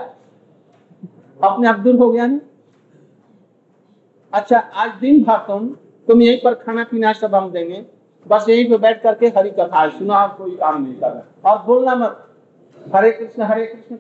अपने 1.41 1.69
आप 1.69 1.79
दूर 1.79 1.95
हो 1.95 2.11
गया 2.13 2.27
ना? 2.27 2.41
अच्छा 4.33 4.59
आज 4.59 4.91
दिन 5.01 5.23
भर 5.25 5.39
तुम 5.39 5.69
तुम 6.09 6.23
यहीं 6.23 6.39
पर 6.45 6.55
खाना 6.55 6.85
पीना 6.85 7.13
सब 7.13 7.35
हम 7.35 7.51
देंगे। 7.51 7.85
बस 8.27 8.49
यहीं 8.49 8.69
पे 8.71 8.77
बैठ 8.79 9.03
करके 9.03 9.27
हरि 9.29 9.51
कथा 9.51 9.89
सुना 9.89 10.17
आप 10.17 10.37
कोई 10.39 10.57
काम 10.57 10.83
नहीं 10.83 10.95
कर 10.95 11.09
करना 11.09 11.51
और 11.51 11.59
बोलना 11.65 11.95
मत। 11.95 12.21
हरे 12.95 13.11
कृष्ण 13.13 13.43
हरे 13.43 13.67
कृष्ण 13.67 13.97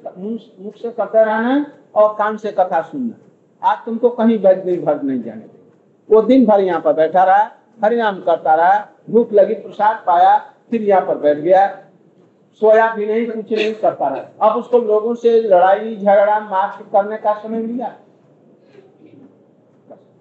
मुख 0.58 0.76
से 0.76 0.90
करते 0.90 1.24
रहना 1.24 1.66
और 1.94 2.14
कान 2.14 2.36
से 2.36 2.52
कथा 2.52 2.80
सुनना। 2.82 3.68
आज 3.70 3.84
तुमको 3.84 4.08
कहीं 4.10 4.38
दिन 4.38 4.84
भर 4.84 5.02
नहीं 5.02 5.22
जाने 5.22 5.40
देंगे। 5.40 5.62
वो 6.10 6.22
दिन 6.22 6.44
भर 6.46 6.60
यहाँ 6.60 6.80
पर 6.80 6.92
बैठा 6.92 7.24
रहा 7.24 7.50
हरिनाम 7.84 8.20
करता 8.20 8.54
रहा 8.54 8.78
भूख 9.10 9.32
लगी 9.32 9.54
प्रसाद 9.56 10.02
पाया 10.06 10.36
फिर 10.70 10.82
यहाँ 10.82 11.06
पर 11.06 11.18
बैठ 11.18 11.38
गया। 11.38 11.66
सोया 12.62 12.94
भी 12.94 13.06
नहीं 13.06 13.26
कुछ 13.26 13.52
नहीं 13.52 13.74
करता 13.74 14.08
रहा। 14.08 14.48
अब 14.48 14.56
उसको 14.56 14.78
लोगों 14.78 15.14
से 15.14 15.40
लड़ाई 15.42 15.96
झगड़ा 15.96 16.38
मार 16.40 16.84
करने 16.92 17.16
का 17.16 17.32
समय 17.34 17.58
मिला। 17.58 17.92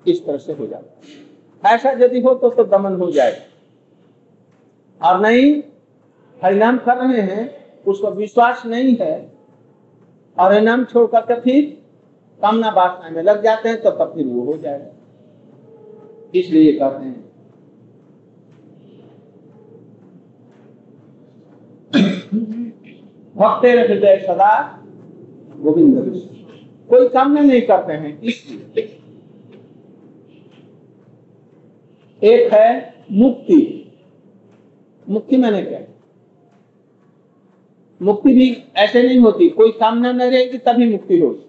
इस 0.06 0.26
तरह 0.26 0.38
से 0.38 0.54
हो 0.54 0.68
जाता 0.68 1.74
ऐसा 1.74 1.92
यदि 1.96 2.22
हो 2.22 2.34
तो, 2.36 2.50
तो 2.50 2.64
दमन 2.66 2.96
हो 2.96 3.12
जाए। 3.12 3.42
और 5.04 5.20
नहीं 5.22 5.64
हरिनाम 6.44 6.78
कर 6.78 6.98
रहे 6.98 7.22
हैं, 7.22 7.56
उसको 7.88 8.12
विश्वास 8.12 8.66
नहीं 8.66 8.96
है, 9.02 9.32
और 10.40 10.52
हरिनाम 10.54 10.86
छोड़ 10.86 11.08
करके 11.08 11.40
फिर 11.42 11.82
कामना 12.42 12.70
वासना 12.70 13.10
में 13.10 13.24
लग 13.24 13.44
जाते 13.44 13.70
हैं 13.70 13.82
तो 13.82 13.92
तब 13.92 14.14
फिर 14.16 14.26
वो 14.26 14.42
हो 14.42 14.58
जाएगा। 14.58 14.86
इसलिए 16.36 16.74
कहते 16.74 17.06
हैं। 17.06 17.24
भक्ते 23.36 23.72
हृदय 23.72 24.20
सदा 24.28 24.80
गोविंद 25.58 26.30
कोई 26.90 27.08
काम 27.10 27.38
नहीं 27.38 27.62
करते 27.62 27.94
हैं, 27.94 28.22
इसलिए। 28.22 28.84
एक 32.24 32.54
है 32.54 32.96
मुक्ति। 33.12 33.83
मुक्ति 35.08 35.38
मैंने 35.38 35.62
क्या 35.62 35.80
मुक्ति 38.02 38.34
भी 38.34 38.64
ऐसे 38.76 39.02
नहीं 39.04 39.20
होती, 39.20 39.50
कोई 39.50 39.72
कामना 39.72 40.12
न 40.12 40.22
रहेगी 40.22 40.58
तभी 40.58 40.92
मुक्ति 40.92 41.20
होगी। 41.20 41.46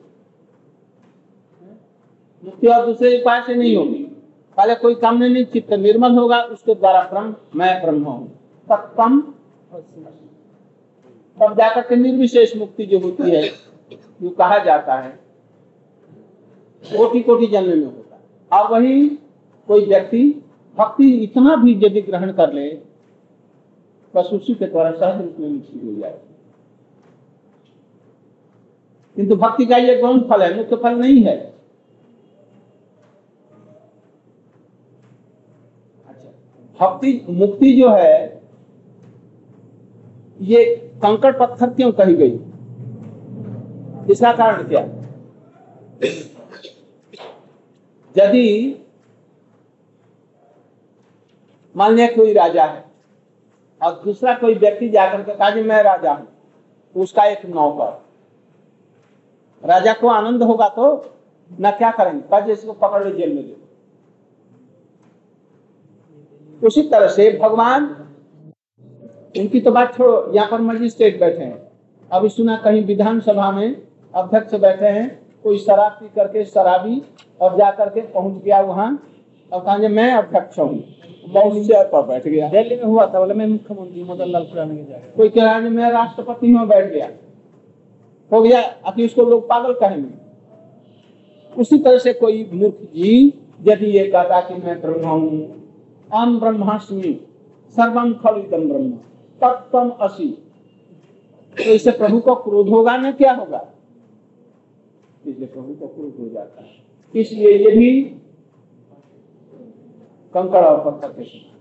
मुक्ति 2.42 2.66
और 2.66 2.86
दूसरे 2.86 3.20
उपाय 3.20 3.42
से 3.42 3.54
नहीं 3.54 3.76
होगी। 3.76 4.02
पहले 4.56 4.74
कोई 4.74 4.94
कामना 4.94 5.26
नहीं, 5.26 5.44
चित्त 5.44 5.72
निर्मल 5.72 6.18
होगा, 6.18 6.40
उसके 6.40 6.74
द्वारा 6.74 7.00
ब्रह्म 7.02 7.34
मैं 7.56 7.80
ब्रह्म 7.82 8.04
हूँ। 8.04 8.28
तत्म 8.68 9.20
तब 11.38 11.54
जाकर 11.58 11.80
के 11.80 11.96
निर्विशेष 11.96 12.56
मुक्ति 12.56 12.86
जो 12.86 12.98
होती 12.98 13.30
है, 13.30 13.46
जो 14.22 14.30
कहा 14.30 14.58
जाता 14.64 14.94
है 14.94 15.10
कोटि 16.84 17.20
कोटि 17.20 17.46
जन्म 17.46 17.68
में 17.68 17.84
होता 17.84 18.16
है। 18.16 18.22
और 18.52 18.70
वही 18.72 19.08
कोई 19.68 19.86
व्यक्ति 19.86 20.22
भक्ति 20.76 21.08
इतना 21.14 21.56
भी 21.56 21.74
यदि 21.84 22.00
ग्रहण 22.02 22.32
कर 22.32 22.52
ले 22.52 22.68
बस 24.14 24.26
उसी 24.32 24.54
के 24.54 24.66
द्वारा 24.66 24.90
सहज 24.90 25.22
रूप 25.22 25.36
में 25.40 25.48
मुक्ति 25.48 25.80
हो 25.86 26.00
जाए। 26.00 26.20
किंतु 29.16 29.36
भक्ति 29.36 29.66
का 29.66 29.76
ये 29.76 29.96
गौण 30.00 30.20
फल 30.20 30.42
है? 30.42 30.56
मुख्य 30.56 30.76
फल 30.76 30.96
नहीं 30.96 31.22
है। 31.24 31.36
अच्छा 36.08 36.30
भक्ति, 36.80 37.26
मुक्ति 37.28 37.72
जो 37.72 37.90
है, 37.90 38.42
ये 40.40 40.64
कंकड़ 41.02 41.32
पत्थर 41.36 41.74
क्यों 41.74 41.92
कही 41.92 42.14
गई? 42.14 42.38
इसका 44.12 44.32
कारण 44.32 44.68
क्या? 44.68 44.80
यदि 48.16 48.80
मान 51.76 51.94
लिया 51.94 52.06
कोई 52.06 52.32
राजा 52.32 52.64
है 52.64 52.93
और 53.84 54.00
दूसरा 54.04 54.34
कोई 54.34 54.54
व्यक्ति 54.56 54.88
जाकर 54.88 55.22
के 55.22 55.34
कहा 55.34 55.50
मैं 55.62 55.82
राजा 55.82 56.12
हूँ। 56.12 56.26
उसका 56.94 57.24
एक 57.24 57.44
नौकर 57.46 58.02
राजा 59.62 59.92
को 59.92 60.08
आनंद 60.10 60.42
होगा 60.42 60.68
तो 60.68 60.86
न 61.50 61.70
क्या 61.72 61.90
करेंगे? 61.90 62.20
कहा 62.20 62.52
इसको 62.52 62.72
पकड़ 62.74 63.02
लो, 63.04 63.10
जेल 63.10 63.34
में 63.34 63.44
दे 63.46 63.56
उसी 66.62 66.82
तरह 66.82 67.08
से 67.08 67.30
भगवान 67.38 67.96
इनकी 69.36 69.60
तो 69.60 69.70
बात 69.72 69.94
छोड़ो, 69.96 70.32
यहाँ 70.34 70.48
पर 70.50 70.60
मजिस्ट्रेट 70.60 71.18
बैठे 71.20 71.42
हैं। 71.42 71.62
अभी 72.10 72.28
सुना, 72.28 72.56
कहीं 72.56 72.84
विधानसभा 72.86 73.50
में 73.50 73.76
अध्यक्ष 74.14 74.54
बैठे 74.56 74.86
हैं, 74.88 75.08
कोई 75.44 75.58
शराब 75.58 75.92
पी 75.92 76.08
करके, 76.10 76.44
शराबी, 76.44 77.02
और 77.40 77.56
जा 77.56 77.70
करके 77.70 78.00
पहुँच 78.02 78.42
गया 78.42 78.60
वहाँ। 78.62 78.98
और 79.52 79.60
कहा 79.60 79.88
मैं 79.90 80.10
अध्यक्ष 80.12 80.58
हूँ। 80.58 80.84
पर 81.26 82.02
बैठ 82.06 82.26
गया। 82.26 82.48
दिल्ली 82.50 82.76
में 82.76 82.84
हुआ 82.84 83.06
था 83.06 83.18
बोले 83.18 83.34
मैं 83.34 83.46
मुख्यमंत्री 83.48 84.02
मदन 84.04 84.30
लाल 84.30 84.44
खुराना 84.44 84.74
के 84.74 84.84
जाए 84.84 85.12
कोई 85.16 85.28
कह 85.28 85.44
रहा 85.44 85.58
मैं 85.60 85.90
राष्ट्रपति 85.92 86.50
हूँ 86.52 86.66
बैठ 86.68 86.90
गया। 86.92 87.08
हो 88.30 88.40
गया 88.42 88.60
उसको 89.04 89.24
लोग 89.24 89.48
पागल 89.48 89.72
कहेंगे। 89.74 90.08
उसी 91.52 91.78
तरह 91.78 91.98
से 91.98 92.12
कोई 92.14 92.48
मूर्ख 92.52 92.78
जी 92.94 93.32
यदि 93.60 93.86
ये 93.88 94.06
कहता 94.06 94.40
कि 94.40 94.54
मैं 94.56 94.80
ब्रह्म 94.80 95.08
हूँ 95.08 95.38
अम 96.10 96.38
ब्रह्मास्मि 96.40 97.12
सर्वम 97.76 98.12
खलितम 98.14 98.68
ब्रह्म 98.68 98.90
तत्तम 99.40 99.90
असी। 100.00 100.26
तो 101.56 101.62
इससे 101.64 101.90
प्रभु 101.92 102.18
को 102.20 102.34
क्रोध 102.34 102.68
होगा 102.68 102.96
ना 102.96 103.10
क्या 103.12 103.32
होगा? 103.32 103.64
इसलिए 105.26 105.46
प्रभु 105.46 105.74
को 105.74 105.86
क्रोध 105.86 106.16
हो 106.20 106.28
जाता 106.34 106.62
है। 106.62 106.70
इसलिए 107.14 107.56
ये 107.58 107.76
भी 107.76 107.90
कंकड़ 110.34 110.64
और 110.64 110.78
पत्थर 110.84 111.12
के 111.12 111.24
समान 111.24 111.52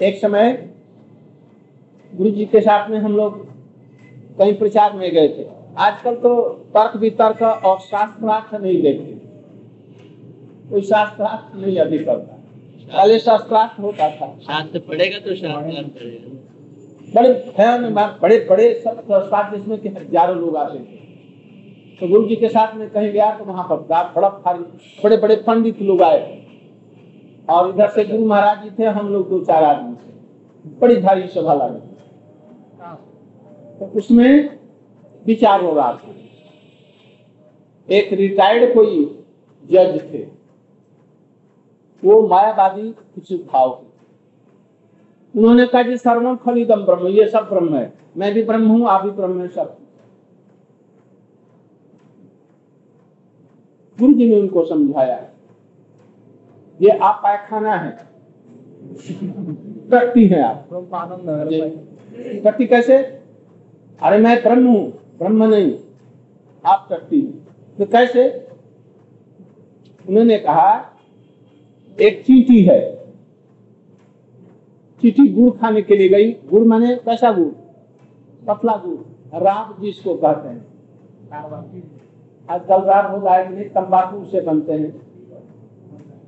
एक 0.00 0.18
समय 0.18 0.52
गुरु 2.12 2.30
जी 2.30 2.44
के 2.46 2.60
साथ 2.60 2.88
में 2.90 2.98
हम 2.98 3.16
लोग 3.16 3.38
कहीं 4.38 4.54
प्रचार 4.58 4.92
में 4.92 5.10
गए 5.12 5.28
थे। 5.28 5.44
आजकल 5.78 6.14
तो 6.16 6.30
तर्क 6.74 6.96
वितर्क 6.96 7.42
और 7.42 7.78
शास्त्रार्थ 7.80 8.54
नहीं 8.54 8.80
देखते। 8.82 9.12
कोई 10.70 10.82
शास्त्रार्थ 10.82 11.56
नहीं 11.56 11.78
अभी 11.78 11.98
करता। 11.98 12.36
पहले 12.88 13.18
शास्त्रार्थ 13.18 13.80
होता 13.80 14.08
था। 14.10 14.28
शास्त्र 14.40 14.78
पढ़ेगा 14.88 15.18
तो 15.18 15.34
शास्त्रार्थ 15.36 17.14
बड़े 17.14 17.32
भयान 17.58 17.94
बड़े 17.94 18.38
बड़े 18.50 18.72
सब 18.84 19.00
शास्त्रार्थ 19.02 19.54
जिसमें 19.54 19.78
कि 19.78 19.88
हज़ारों 19.90 20.36
लोग 20.36 20.56
आते 20.56 20.78
थे। 20.78 20.99
तो 22.00 22.08
गुरु 22.08 22.28
जी 22.28 22.36
के 22.36 22.48
साथ 22.48 22.74
में 22.76 22.88
कहीं 22.90 23.12
गया 23.12 23.30
तो 23.38 23.44
वहाँ 23.44 23.66
पर 23.70 23.76
बड़ा 24.14 24.28
बड़े 25.02 25.16
बड़े 25.16 25.36
पंडित 25.46 25.82
लोग 25.82 26.02
आए। 26.02 26.20
और 27.48 27.68
इधर 27.68 27.88
से 27.88 28.04
गुरु 28.04 28.26
महाराज 28.26 28.62
जी 28.62 28.70
थे, 28.78 28.84
हम 28.86 29.08
लोग 29.08 29.28
दो 29.30 29.38
चार 29.44 29.64
आदमी 29.64 29.94
थे। 29.94 30.78
बड़ी 30.80 30.96
भारी 30.98 31.26
सभा 31.28 31.54
लगी 31.54 31.88
तो 33.78 33.86
उसमें 33.98 34.58
विचार 35.24 35.62
हो 35.64 35.74
रहा 35.74 35.92
था। 35.92 36.14
एक 37.88 38.12
रिटायर्ड 38.12 38.74
कोई 38.74 39.04
जज 39.64 40.00
थे। 40.12 40.22
वो 42.02 42.20
मायावादी 42.28 42.90
कुछ 42.90 43.32
भाव 43.46 43.68
उन्होंने 45.34 45.66
कहा 45.66 45.96
सर्वम 45.98 46.36
खलिदम 46.36 46.84
ब्रह्म, 46.84 47.06
ये 47.08 47.26
सब 47.28 47.48
ब्रह्म 47.50 47.74
है। 47.76 47.92
मैं 48.16 48.32
भी 48.34 48.42
ब्रह्म 48.42 48.68
हूँ, 48.68 48.88
आप 48.88 49.04
भी 49.04 49.10
ब्रह्म 49.12 49.40
है, 49.40 49.48
सब। 49.48 49.76
गुरु 54.00 54.12
जी 54.12 54.28
ने 54.28 54.40
उनको 54.40 54.64
समझाया, 54.64 55.18
ये 56.80 56.90
आप 56.90 57.20
पायखाना 57.22 57.74
है। 57.74 57.90
व्यक्ति 59.88 60.26
है 60.26 60.42
आप। 60.42 60.68
व्यक्ति 62.44 62.66
कैसे? 62.66 62.96
अरे 64.00 64.18
मैं 64.18 64.36
ब्रह्म 64.42 64.66
हूँ, 64.66 64.90
ब्रह्म 65.18 65.44
नहीं, 65.44 65.72
आप 66.64 66.86
व्यक्ति 66.90 67.20
तो 67.78 67.86
कैसे? 67.86 68.28
उन्होंने 70.04 70.38
कहा, 70.38 70.70
एक 71.98 72.22
चींटी 72.22 72.62
है। 72.62 72.80
चींटी 75.02 75.28
गुड़ 75.32 75.52
खाने 75.52 75.82
के 75.82 75.96
लिए 75.96 76.08
गई। 76.08 76.32
गुड़ 76.48 76.62
माने 76.62 76.94
कैसा 76.96 77.32
गुड़? 77.32 77.52
पतला 78.46 78.76
गुड़। 78.76 79.40
राब 79.42 79.76
जिसको 79.80 80.14
कहते 80.14 80.48
हैं। 80.48 80.60
आजकल 82.50 82.82
राब 82.84 83.10
होता 83.10 83.34
है 83.34 83.46
कि 83.46 83.54
नहीं 83.54 83.68
तंबाकू 83.70 84.24
से 84.26 84.40
बनते 84.40 84.72
हैं। 84.72 84.92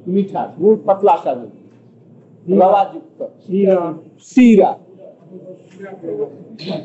मीठा 0.09 0.45
गुड़ 0.59 0.77
पतला 0.87 1.17
सा 1.17 1.35
गुड़ 1.35 2.57
रवा 2.57 2.83
युक्त 2.95 3.19
सीरा। 4.23 4.71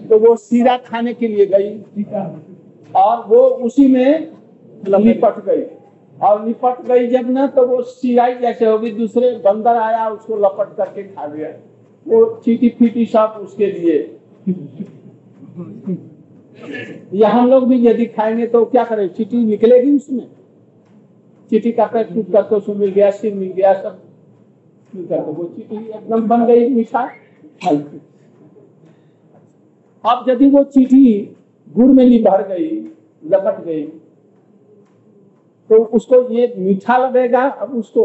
तो 0.09 0.19
वो 0.19 0.35
सीरा 0.37 0.77
खाने 0.79 1.13
के 1.13 1.27
लिए 1.27 1.45
गई 1.47 1.69
और 2.95 3.25
वो 3.27 3.39
उसी 3.65 3.87
में 3.87 4.31
लिपट 4.87 5.43
गई। 5.45 5.63
और 6.17 6.45
लिपट 6.45 6.81
गई 6.87 7.07
जब 7.07 7.29
ना 7.29 7.45
तो 7.47 7.65
वो 7.67 7.81
सिराई 7.83 8.33
जैसे 8.35 8.65
होगी 8.65 8.91
दूसरे 8.91 9.31
बंदर 9.45 9.77
आया 9.77 10.07
उसको 10.09 10.37
लपट 10.37 10.75
करके 10.77 11.03
खा 11.03 11.27
गया। 11.27 11.49
वो 12.05 12.25
चीटी 12.45 12.69
फीटी 12.69 13.05
सब 13.05 13.39
उसके 13.41 13.65
लिए। 13.67 13.97
या 17.13 17.29
हम 17.29 17.49
लोग 17.49 17.67
भी 17.67 17.85
यदि 17.87 18.05
खाएँगे 18.05 18.47
तो 18.47 18.63
क्या 18.65 18.83
करें? 18.83 19.07
चीटी 19.07 19.43
निकलेगी 19.45 19.95
उसमें। 19.95 20.27
चीटी 21.51 21.71
का 21.71 21.85
पैर 21.85 22.03
टूट 22.05 22.31
करके 22.31 22.55
उसमें 22.55 22.75
मिल 22.75 22.89
गया, 22.89 23.09
सिर 23.11 23.33
मिल 23.33 23.51
गया, 23.51 23.73
सब 23.73 23.99
करके 24.93 25.19
वो 25.21 25.51
एकदम 25.59 26.27
बन 26.27 26.45
गई 26.45 26.67
मीठा 26.69 27.09
अब 30.03 30.25
यदि 30.29 30.49
वो 30.49 30.63
चीटी 30.65 31.35
गुड़ 31.67 31.91
में 31.91 32.03
ली 32.05 32.19
भर 32.23 32.47
गई, 32.47 32.67
लपट 33.23 33.63
गई 33.65 33.83
तो 35.69 35.83
उसको 35.93 36.21
ये 36.31 36.53
मीठा 36.57 36.97
लगेगा। 36.97 37.41
अब 37.41 37.73
उसको 37.75 38.03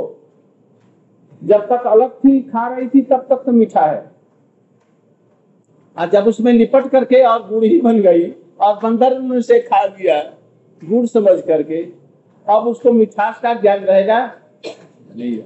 जब 1.43 1.67
तक 1.69 1.87
अलग 1.87 2.11
थी, 2.15 2.41
खा 2.43 2.67
रही 2.69 2.89
थी, 2.89 3.03
तब 3.03 3.27
तक 3.31 3.43
तो 3.47 3.53
मीठा 3.53 3.81
है। 3.81 4.11
और 5.97 6.09
जब 6.11 6.27
उसमें 6.27 6.53
लिपट 6.53 6.89
करके 6.89 7.23
और 7.25 7.47
गुड़ 7.49 7.65
ही 7.65 7.81
बन 7.81 8.01
गई 8.01 8.23
और 8.63 8.79
बंदर 8.83 9.19
ने 9.21 9.37
उसे 9.37 9.59
खा 9.61 9.85
लिया 9.85 10.21
गुड़ 10.83 11.07
समझ 11.07 11.41
करके, 11.41 11.83
अब 12.47 12.67
उसको 12.67 12.93
मिठास 12.93 13.41
का 13.41 13.55
ज्ञान 13.55 13.79
रहेगा? 13.79 14.25
नहीं 15.17 15.39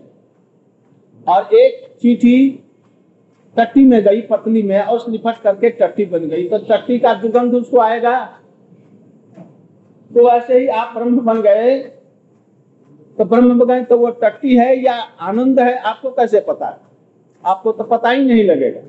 और 1.26 1.54
एक 1.54 1.86
चीटी 2.02 2.62
टट्टी 3.56 3.84
में 3.84 4.02
गई, 4.02 4.20
पतली 4.20 4.62
में, 4.62 4.80
और 4.80 5.04
लिपट 5.10 5.40
करके 5.42 5.70
टट्टी 5.70 6.04
बन 6.04 6.28
गई। 6.28 6.48
तो 6.48 6.58
टट्टी 6.58 6.98
का 6.98 7.14
दुर्गंध 7.14 7.54
उसको 7.54 7.78
आएगा? 7.78 8.24
तो 10.10 10.28
ऐसे 10.30 10.58
ही 10.58 10.66
आप 10.66 10.92
ब्रह्म 10.94 11.20
बन 11.20 11.40
गए। 11.42 11.78
तो 13.18 13.24
ब्रह्म 13.24 13.58
बन 13.58 13.66
गए 13.66 13.84
तो 13.84 13.98
वो 13.98 14.10
टट्टी 14.22 14.56
है 14.56 14.76
या 14.82 14.94
आनंद 15.20 15.60
है, 15.60 15.78
आपको 15.78 16.10
कैसे 16.10 16.40
पता? 16.40 16.78
आपको 17.44 17.72
तो 17.72 17.84
पता 17.84 18.10
ही 18.10 18.24
नहीं 18.24 18.44
लगेगा। 18.44 18.80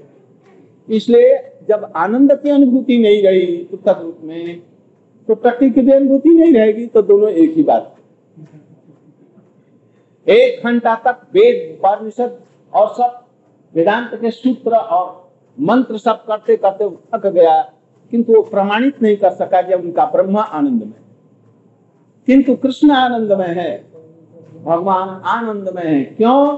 इसलिए 0.90 1.36
जब 1.68 1.91
आनंद 1.95 2.34
की 2.34 2.49
अनुभूति 2.49 2.97
नहीं 2.97 3.22
रही 3.24 3.68
उत्तर 3.74 4.01
रूप 4.01 4.18
में 4.24 4.59
तो 5.30 5.34
टट्टी 5.36 5.70
की 5.70 5.82
भी 5.82 5.91
अनुभूति 5.91 6.30
नहीं 6.30 6.53
रहेगी 6.53 6.86
तो 6.88 7.01
दोनों 7.03 7.30
एक 7.32 7.53
ही 7.53 7.63
बात। 7.63 7.95
एक 10.28 10.63
घंटा 10.63 10.95
तक 11.05 11.22
वेद 11.34 11.78
परिषद 11.84 12.38
और 12.74 12.93
सब, 12.93 13.24
वेदांत 13.74 14.11
के 14.22 14.32
सूत्र 14.32 14.76
और 14.76 15.30
मंत्र 15.57 15.97
सब 15.97 16.24
करते 16.26 16.55
करते 16.57 16.89
थक 17.13 17.26
गया, 17.28 17.61
किंतु 18.13 18.34
वो 18.34 18.41
प्रमाणित 18.43 19.01
नहीं 19.01 19.18
कर 19.18 19.32
सका 19.34 19.61
जब 19.61 19.82
उनका 19.82 20.05
ब्रह्म 20.05 20.38
आनंद 20.38 20.84
में 20.84 20.93
किंतु 22.28 22.55
कृष्ण 22.55 22.91
आनंद 22.91 23.32
में 23.32 23.47
है, 23.47 23.72
भगवान 24.63 25.09
आनंद 25.28 25.70
में 25.76 25.84
है। 25.84 26.03
क्यों? 26.05 26.57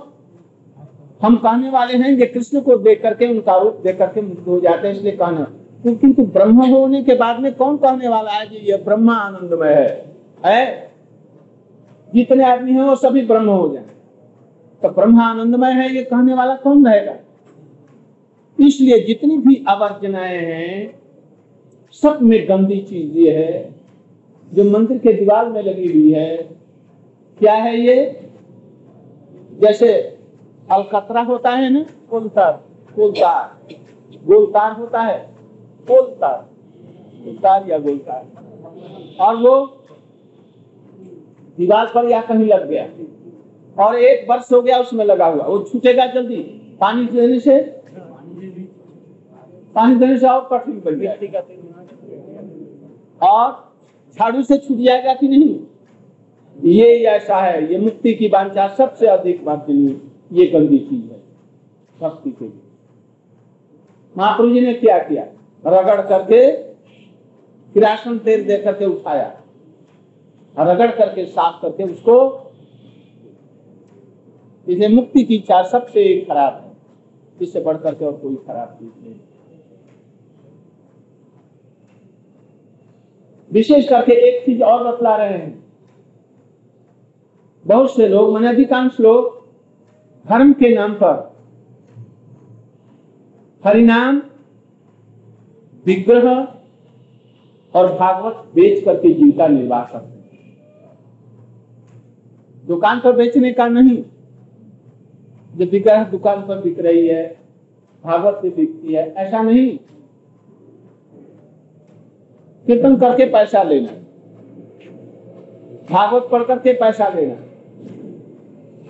हम 1.21 1.35
कहने 1.35 1.69
वाले 1.69 1.97
हैं 1.97 2.17
कि 2.17 2.25
कृष्ण 2.25 2.61
को 2.61 2.77
देख 2.77 3.01
करके 3.01 3.27
उनका 3.27 3.57
रूप 3.57 3.81
देख 3.83 3.97
करके 3.97 4.21
मुक्त 4.21 4.47
हो 4.47 4.59
जाते 4.59 4.87
हैं, 4.87 4.95
इसलिए 4.95 5.11
कहना। 5.11 5.53
किंतु 5.93 6.23
ब्रह्म 6.23 6.65
होने 6.65 7.03
के 7.03 7.15
बाद 7.15 7.39
में 7.39 7.53
कौन 7.55 7.77
कहने 7.77 8.07
वाला 8.07 8.31
है 8.31 8.47
कि 8.47 8.55
ये 8.55 8.77
ब्रह्म 8.77 9.09
आनंद 9.09 9.53
में 9.53 9.75
है? 9.75 10.15
है? 10.45 10.91
जितने 12.15 12.43
आदमी 12.43 12.71
हैं 12.71 12.81
वो 12.81 12.95
सभी 12.95 13.25
ब्रह्म 13.25 13.49
हो 13.49 13.73
जाए। 13.73 13.83
तो 14.83 14.89
ब्रह्म 14.89 15.21
आनंदमय 15.21 15.71
है, 15.71 15.95
ये 15.95 16.03
कहने 16.03 16.33
वाला 16.33 16.55
कौन 16.55 16.87
रहेगा? 16.87 17.15
इसलिए 18.59 18.99
जितनी 18.99 19.37
भी 19.37 19.65
अवर्जनाएँ 19.67 20.37
हैं, 20.37 20.99
सब 21.91 22.19
में 22.21 22.49
गंदी 22.49 22.79
चीज़ 22.79 23.17
ये 23.17 23.31
है, 23.31 23.75
जो 24.53 24.63
मंदिर 24.63 24.97
के 24.97 25.13
दीवार 25.13 25.49
में 25.49 25.63
लगी 25.63 25.87
हुई 25.87 26.11
है। 26.11 26.37
क्या 27.39 27.53
है 27.53 27.79
ये? 27.79 28.29
जैसे 29.59 30.18
अलकतरा 30.71 31.21
होता 31.21 31.49
है 31.49 31.69
ना? 31.69 31.85
कोलतार 32.09 32.51
कोलतार 32.95 33.57
गोलतार 34.25 34.71
होता 34.71 35.01
है? 35.01 35.29
कोलतार 35.87 36.49
कोलतार 37.25 37.69
या 37.69 37.77
गोलतार। 37.79 38.27
और 39.19 39.35
वो 39.35 39.65
दीवार 41.57 41.85
पर 41.85 42.09
या 42.09 42.21
कहीं 42.21 42.45
लग 42.45 42.69
गया। 42.69 42.87
और 43.85 43.95
एक 43.95 44.29
वर्ष 44.29 44.51
हो 44.53 44.61
गया 44.61 44.79
उसमें 44.79 45.05
लगा 45.05 45.25
हुआ। 45.25 45.45
वो 45.45 45.59
छूटेगा 45.63 46.05
जल्दी। 46.05 46.37
पानी 46.81 47.05
देने 47.05 47.39
से? 47.39 47.59
पानी 49.75 49.95
देने 49.95 50.17
से 50.17 50.27
और 50.27 50.47
कठिन 50.51 50.81
बन 50.85 50.99
गया 50.99 51.41
और 53.21 53.73
झाड़ू 54.19 54.41
से 54.41 54.57
छूट 54.57 54.77
जाएगा 54.77 55.13
कि 55.13 55.27
नहीं? 55.27 55.59
ये 56.73 57.03
ऐसा 57.05 57.37
है। 57.37 57.71
ये 57.73 57.79
मुक्ति 57.79 58.13
की 58.13 58.27
वांछा 58.27 58.67
सबसे 58.67 59.07
अधिक 59.07 59.45
बात 59.45 59.57
बांधनी 59.57 60.08
ये 60.31 60.45
गंदी 60.47 60.77
चीज़ 60.79 61.11
है 61.11 61.21
भक्ति 61.99 62.31
के 62.31 62.45
लिए 62.45 62.61
महाप्रभु 64.17 64.53
जी 64.53 64.61
ने 64.61 64.73
क्या 64.73 64.97
किया? 64.99 65.23
रगड़ 65.65 66.01
करके 66.01 66.51
किरासन 67.73 68.17
तेल 68.17 68.43
दे 68.47 68.57
करके 68.57 68.85
उठाया। 68.85 69.41
रगड़ 70.57 70.91
करके 70.91 71.25
साफ़ 71.25 71.61
करके 71.61 71.83
उसको 71.83 72.15
इसे 74.67 74.87
मुक्ति 74.87 75.23
की 75.23 75.35
इच्छा 75.35 75.61
सबसे 75.63 76.21
खराब 76.21 76.53
है। 76.55 76.71
इससे 77.41 77.61
बढ़ 77.61 77.77
करके 77.77 78.05
और 78.05 78.13
कोई 78.13 78.35
खराब 78.35 78.77
चीज़ 78.79 79.03
नहीं। 79.03 79.15
विशेष 83.51 83.87
करके 83.89 84.13
एक 84.27 84.45
चीज़ 84.45 84.63
और 84.63 84.83
बतला 84.87 85.15
रहे 85.15 85.33
हैं। 85.33 85.63
बहुत 87.65 87.95
से 87.95 88.07
लोग, 88.07 88.33
मैंने 88.33 88.47
अधिकांश 88.47 88.99
लोग 88.99 89.38
धर्म 90.29 90.53
के 90.53 90.75
नाम 90.75 90.93
पर। 90.93 91.35
हरिनाम, 93.65 94.21
विग्रह 95.85 96.47
और 97.75 97.97
भागवत 97.97 98.35
बेच 98.55 98.83
करके 98.85 99.13
जीविका 99.13 99.47
निर्वाह 99.47 99.83
करते 99.83 100.07
हैं। 100.07 100.29
दुकान 102.67 102.99
पर 102.99 103.15
बेचने 103.15 103.53
का 103.53 103.67
नहीं। 103.67 104.03
जो 105.55 105.65
विग्रह 105.65 106.03
दुकान 106.03 106.41
पर 106.41 106.61
बिक 106.61 106.79
रही 106.79 107.07
है, 107.07 107.37
भागवत 108.03 108.39
से 108.41 108.49
बिकती 108.49 108.93
है, 108.93 109.13
ऐसा 109.13 109.41
नहीं। 109.41 109.77
कीर्तन 112.65 112.97
करके 112.97 113.25
पैसा 113.25 113.63
लेना। 113.63 113.91
भागवत 115.91 116.29
पढ़ 116.31 116.43
करके 116.43 116.73
पैसा 116.73 117.09
लेना। 117.09 117.35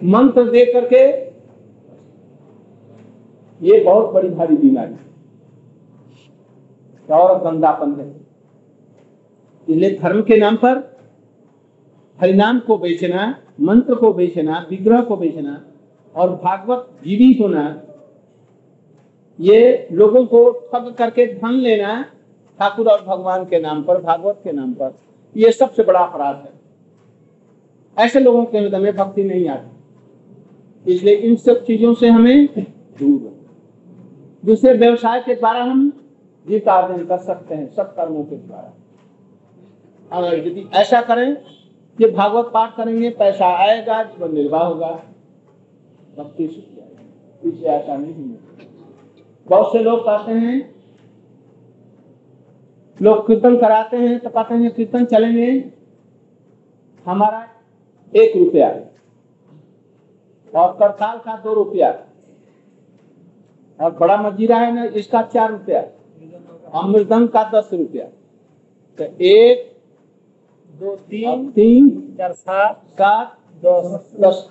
मंत्र 0.03 0.51
दे 0.51 0.65
करके 0.65 1.28
ये 3.61 3.79
बहुत 3.79 4.13
बड़ी 4.13 4.29
भारी 4.29 4.55
बीमारी 4.57 4.93
है। 4.93 5.09
और 7.09 7.43
गंदापन 7.43 7.99
है। 7.99 8.09
इसलिए 9.69 9.97
धर्म 9.97 10.21
के 10.21 10.37
नाम 10.37 10.55
पर, 10.55 10.77
हरिनाम 12.21 12.59
को 12.59 12.77
बेचना, 12.77 13.35
मंत्र 13.61 13.95
को 13.95 14.13
बेचना, 14.13 14.67
विग्रह 14.69 15.01
को 15.01 15.15
बेचना 15.17 15.65
और 16.15 16.29
भागवत 16.35 16.89
जीवी 17.03 17.33
होना, 17.41 17.81
ये 19.39 19.87
लोगों 19.91 20.25
को 20.25 20.51
ठग 20.51 20.95
करके 20.97 21.25
धन 21.33 21.51
लेना 21.51 22.03
ठाकुर 22.59 22.87
और 22.87 23.03
भगवान 23.05 23.45
के 23.45 23.59
नाम 23.59 23.83
पर, 23.83 24.01
भागवत 24.01 24.41
के 24.43 24.51
नाम 24.51 24.73
पर, 24.73 24.93
ये 25.37 25.51
सबसे 25.51 25.83
बड़ा 25.83 25.99
अपराध 25.99 26.35
है। 26.35 26.59
ऐसे 27.97 28.19
लोगों 28.19 28.45
के 28.45 28.57
हृदय 28.57 28.77
में 28.77 28.95
भक्ति 28.95 29.23
नहीं 29.23 29.47
आती। 29.47 30.91
इसलिए 30.91 31.15
इन 31.15 31.35
सब 31.35 31.63
चीज़ों 31.63 31.93
से 31.93 32.09
हमें 32.09 32.47
दूर 32.57 33.38
दूसरे 34.45 34.73
व्यवसाय 34.73 35.19
के 35.21 35.35
द्वारा 35.35 35.63
हम 35.63 35.89
जीविकार्जन 36.47 37.05
कर 37.05 37.17
सकते 37.17 37.55
हैं, 37.55 37.71
सब 37.73 37.95
कर्मों 37.95 38.23
के 38.23 38.35
द्वारा। 38.35 38.73
अगर 40.11 40.37
यदि 40.37 40.69
ऐसा 40.75 41.01
करें 41.01 41.35
कि 41.97 42.11
भागवत 42.11 42.51
पाठ 42.53 42.75
करेंगे, 42.75 43.09
पैसा 43.09 43.47
आएगा, 43.57 44.03
जीवन 44.03 44.33
निर्वाह 44.33 44.63
होगा। 44.63 44.91
भक्ति 46.17 46.47
पीछे 47.43 47.65
ऐसा 47.65 47.95
नहीं 47.97 48.33
बहुत 49.47 49.71
से 49.71 49.79
लोग 49.79 49.99
कहते 49.99 50.31
हैं, 50.31 50.75
लोग 53.01 53.27
कीर्तन 53.27 53.57
कराते 53.57 53.97
हैं 53.97 54.19
तो 54.19 54.29
कहते 54.29 54.55
हैं, 54.55 54.71
कीर्तन 54.71 55.05
चलेंगे। 55.05 55.49
हमारा 57.05 57.47
एक 58.13 58.35
रुपया। 58.37 58.69
और 60.53 60.71
करताल 60.73 61.17
का 61.17 61.35
दो 61.37 61.53
रुपया। 61.53 61.91
और 63.79 63.91
बड़ा 63.91 64.17
मजीरा 64.21 64.57
है 64.57 64.73
ना 64.75 64.83
इसका 64.95 65.21
चार 65.23 65.51
रुपया। 65.51 65.81
और 66.69 66.85
मृदंग 66.85 67.27
का 67.27 67.43
दस 67.53 67.69
रुपया। 67.73 68.05
तो 68.99 69.03
एक 69.23 69.67
दो 70.81 70.95
तीन 70.95 71.49
तीन 71.51 71.89
चार 72.17 72.33
सात 72.33 72.81
सात 72.91 73.37
दस। 73.63 74.13
दस। 74.19 74.49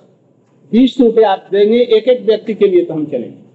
बीस 0.72 0.96
रुपया 1.00 1.30
आप 1.30 1.46
देंगे 1.50 1.78
एक 1.78 2.08
एक 2.08 2.24
व्यक्ति 2.26 2.54
के 2.54 2.66
लिए 2.66 2.84
तो 2.84 2.94
हम 2.94 3.04
चलेंगे। 3.06 3.46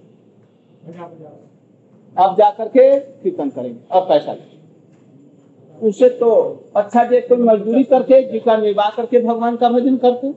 अब 2.16 2.36
जाकर 2.38 2.68
के 2.68 2.98
कीर्तन 3.00 3.50
करेंगे 3.50 3.78
और 3.90 4.00
पैसा 4.00 4.32
लेंगे। 4.32 5.86
उससे 5.88 6.08
तो 6.08 6.30
अच्छा 6.76 7.04
जे 7.04 7.20
कोई 7.20 7.38
मजदूरी 7.38 7.82
करके 7.84 8.22
जीविका 8.22 8.56
निर्वाह 8.56 8.90
करके 8.90 9.20
भगवान 9.20 9.56
का 9.56 9.68
भजन 9.68 9.96
करते। 9.96 10.32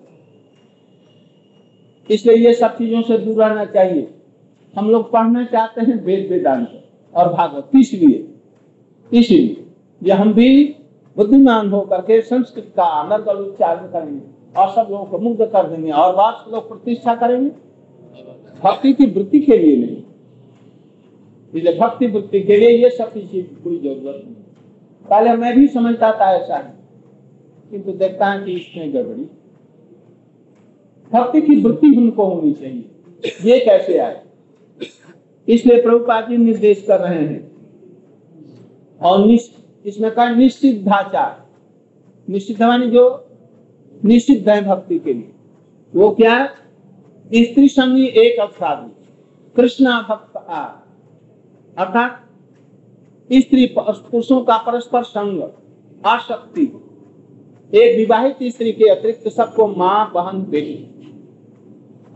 इसलिए 2.10 2.36
ये 2.38 2.54
सब 2.54 2.78
चीज़ों 2.78 3.02
से 3.02 3.18
दूर 3.18 3.44
रहना 3.44 3.66
चाहिए। 3.68 4.08
हम 4.76 4.90
लोग 4.90 5.12
पढ़ना 5.12 5.44
चाहते 5.46 5.82
हैं 5.82 6.04
वेद 6.04 6.28
वेदांत 6.32 6.84
और 7.14 7.34
भागवत, 7.34 7.70
इसलिए 7.76 8.26
इसलिए, 9.12 9.64
ये 10.02 10.14
हम 10.14 10.34
भी 10.34 10.76
बुद्धिमान 11.18 11.70
होकर 11.70 12.02
के 12.02 12.22
संस्कृत 12.24 12.72
का 12.78 12.84
अनर्गल 12.84 13.38
उच्चारण 13.38 13.88
करेंगे 13.88 14.22
और 14.56 14.70
सब 14.72 14.88
लोगों 14.92 15.06
को 15.06 15.20
मुग्ध 15.20 15.46
कर 15.46 15.68
देंगे 15.68 15.92
और 15.92 16.16
वाद 16.16 16.52
लोग 16.54 16.68
प्रतिष्ठा 16.70 17.16
करेंगे। 17.16 17.50
भक्ति 18.64 18.94
की 18.94 19.06
वृत्ति 19.08 19.40
के 19.40 19.58
लिए 19.58 19.76
नहीं। 19.78 20.02
इसलिए 21.54 21.78
भक्ति 21.80 22.08
वृत्ति 22.08 22.42
के 22.42 22.58
लिए 22.58 22.70
ये 22.78 22.90
सब 22.90 23.14
चीज़ 23.14 23.28
की 23.28 23.42
कोई 23.42 23.78
ज़रूरत 23.78 24.22
नहीं। 24.26 24.36
पहले 25.06 25.34
मैं 25.36 25.56
भी 25.56 25.68
समझता 25.70 26.12
था 26.12 26.32
ऐसा 26.36 26.56
है, 26.56 26.74
किंतु 27.72 27.92
देखता 27.94 28.26
है 28.26 28.44
कि 28.46 28.52
इसमें 28.54 28.94
गड़बड़ी। 28.94 29.28
भक्ति 31.12 31.42
की 31.42 31.56
वृत्ति 31.58 31.96
उनको 31.98 32.26
होनी 32.26 32.52
चाहिए। 32.54 32.90
ये 33.44 33.60
कैसे 33.60 33.98
आए? 33.98 34.22
इसलिए 35.48 35.82
प्रभुपाद 35.82 36.30
जी 36.30 36.38
निर्देश 36.38 36.84
कर 36.88 37.00
रहे 37.00 37.24
हैं। 37.24 37.52
और 39.02 39.30
इसमें 39.86 40.12
कहा 40.12 40.30
निश्चित 40.30 40.84
ढांचा 40.86 41.26
निश्चित 42.28 42.62
मानी 42.62 42.88
जो 42.88 43.04
निश्चित 44.06 44.48
है 44.48 44.62
भक्ति 44.62 45.00
के 45.00 45.14
लिए। 45.14 45.32
वो 45.94 46.10
क्या? 46.12 46.46
स्त्री 47.28 47.68
संगी 47.70 48.06
एक 48.18 48.40
अपराधी 48.40 48.94
कृष्णा 49.56 50.02
भक्त 50.10 50.38
अर्थात 51.78 52.24
स्त्री 53.30 53.66
पुरुषों 53.78 54.42
का 54.42 54.58
परस्पर 54.58 55.04
संग 55.04 55.42
आशक्ति 56.06 56.64
एक 57.74 57.98
विवाहित 57.98 58.38
स्त्री 58.54 58.72
के 58.72 58.90
अतिरिक्त 58.90 59.28
सबको 59.28 59.68
माँ, 59.68 60.12
बहन, 60.14 60.42
बेटी। 60.42 60.94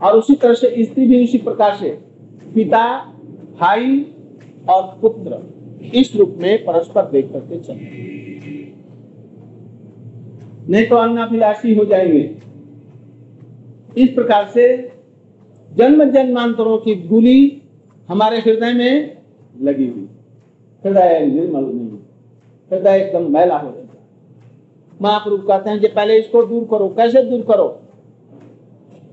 और 0.00 0.16
उसी 0.18 0.34
तरह 0.34 0.54
से 0.54 0.84
स्त्री 0.84 1.06
भी 1.06 1.22
उसी 1.24 1.38
प्रकार 1.38 1.76
से 1.76 1.90
पिता 2.54 2.84
भाई 3.60 4.06
और 4.68 4.82
पुत्र 5.00 5.38
इस 5.94 6.14
रूप 6.16 6.34
में 6.38 6.64
परस्पर 6.64 7.10
देख 7.10 7.32
करके 7.32 7.58
चलते 7.58 8.10
नहीं 10.68 10.86
तो 10.86 10.96
अन्नाभिलाषी 10.96 11.74
हो 11.74 11.84
जाएँगे। 11.84 12.20
इस 13.98 14.08
प्रकार 14.08 14.46
से 14.46 14.66
जन्म 15.72 16.04
जन्मांतरों 16.04 16.78
की 16.78 16.94
धूली 17.08 17.62
हमारे 18.08 18.38
हृदय 18.38 18.72
में 18.72 19.16
लगी 19.60 19.86
हुई। 19.86 20.08
हृदय 20.84 21.26
निर्मल 21.26 21.64
नहीं 21.64 21.88
हृदय 22.70 22.98
एकदम 22.98 23.32
मैला 23.32 23.56
हो 23.58 23.70
जाता 23.70 23.80
महाप्रभु 25.02 25.36
कहते 25.38 25.70
हैं 25.70 25.80
कि 25.80 25.88
पहले 25.88 26.18
इसको 26.18 26.42
दूर 26.42 26.66
करो। 26.70 26.88
कैसे 26.88 27.22
दूर 27.22 27.40
करो? 27.42 27.66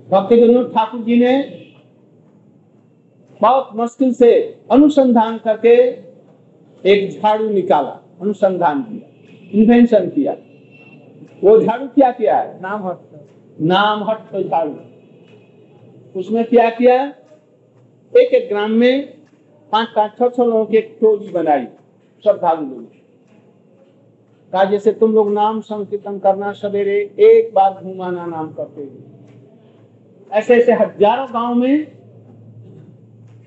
भक्ति 0.09 0.37
ठाकुर 0.73 1.01
जी 1.01 1.19
ने 1.19 1.33
बहुत 3.41 3.69
मुश्किल 3.75 4.13
से 4.13 4.31
अनुसंधान 4.71 5.37
करके 5.37 5.75
एक 6.83 7.09
झाड़ू 7.11 7.49
निकाला 7.49 7.99
अनुसंधान 8.21 8.81
किया 8.83 9.59
इन्वेंशन 9.59 10.07
किया। 10.09 10.35
वो 11.43 11.59
झाड़ू 11.59 11.87
क्या 11.87 12.11
किया 12.11 12.37
है? 12.37 12.59
नाम 12.61 12.87
हट 12.87 12.97
नाम 13.61 14.03
हट 14.09 14.35
झाड़ू। 14.35 16.19
उसमें 16.19 16.43
क्या 16.45 16.69
किया? 16.69 16.95
एक 18.13 18.33
एक 18.33 18.47
ग्राम 18.49 18.71
में 18.71 19.07
पाँच 19.71 19.87
पाँच 19.95 20.11
छह 20.19 20.27
छह 20.27 20.43
लोगों 20.43 20.65
की 20.65 20.77
एक 20.77 20.97
टोली 21.01 21.29
बनाई 21.29 21.65
श्रद्धालु 22.23 22.61
लोग 22.61 22.83
कहा 24.53 24.63
जैसे 24.63 24.91
तुम 24.91 25.13
लोग 25.13 25.31
नाम 25.33 25.59
संकीर्तन 25.61 26.17
करना 26.19 26.51
सवेरे 26.53 26.97
एक 27.25 27.53
बार 27.53 27.83
घुमाना 27.83 28.25
नाम 28.25 28.51
करते 28.53 28.81
हुए 28.81 30.37
ऐसे 30.37 30.55
ऐसे 30.55 30.73
हज़ारों 30.73 31.27
गाँव 31.33 31.53
में 31.55 31.98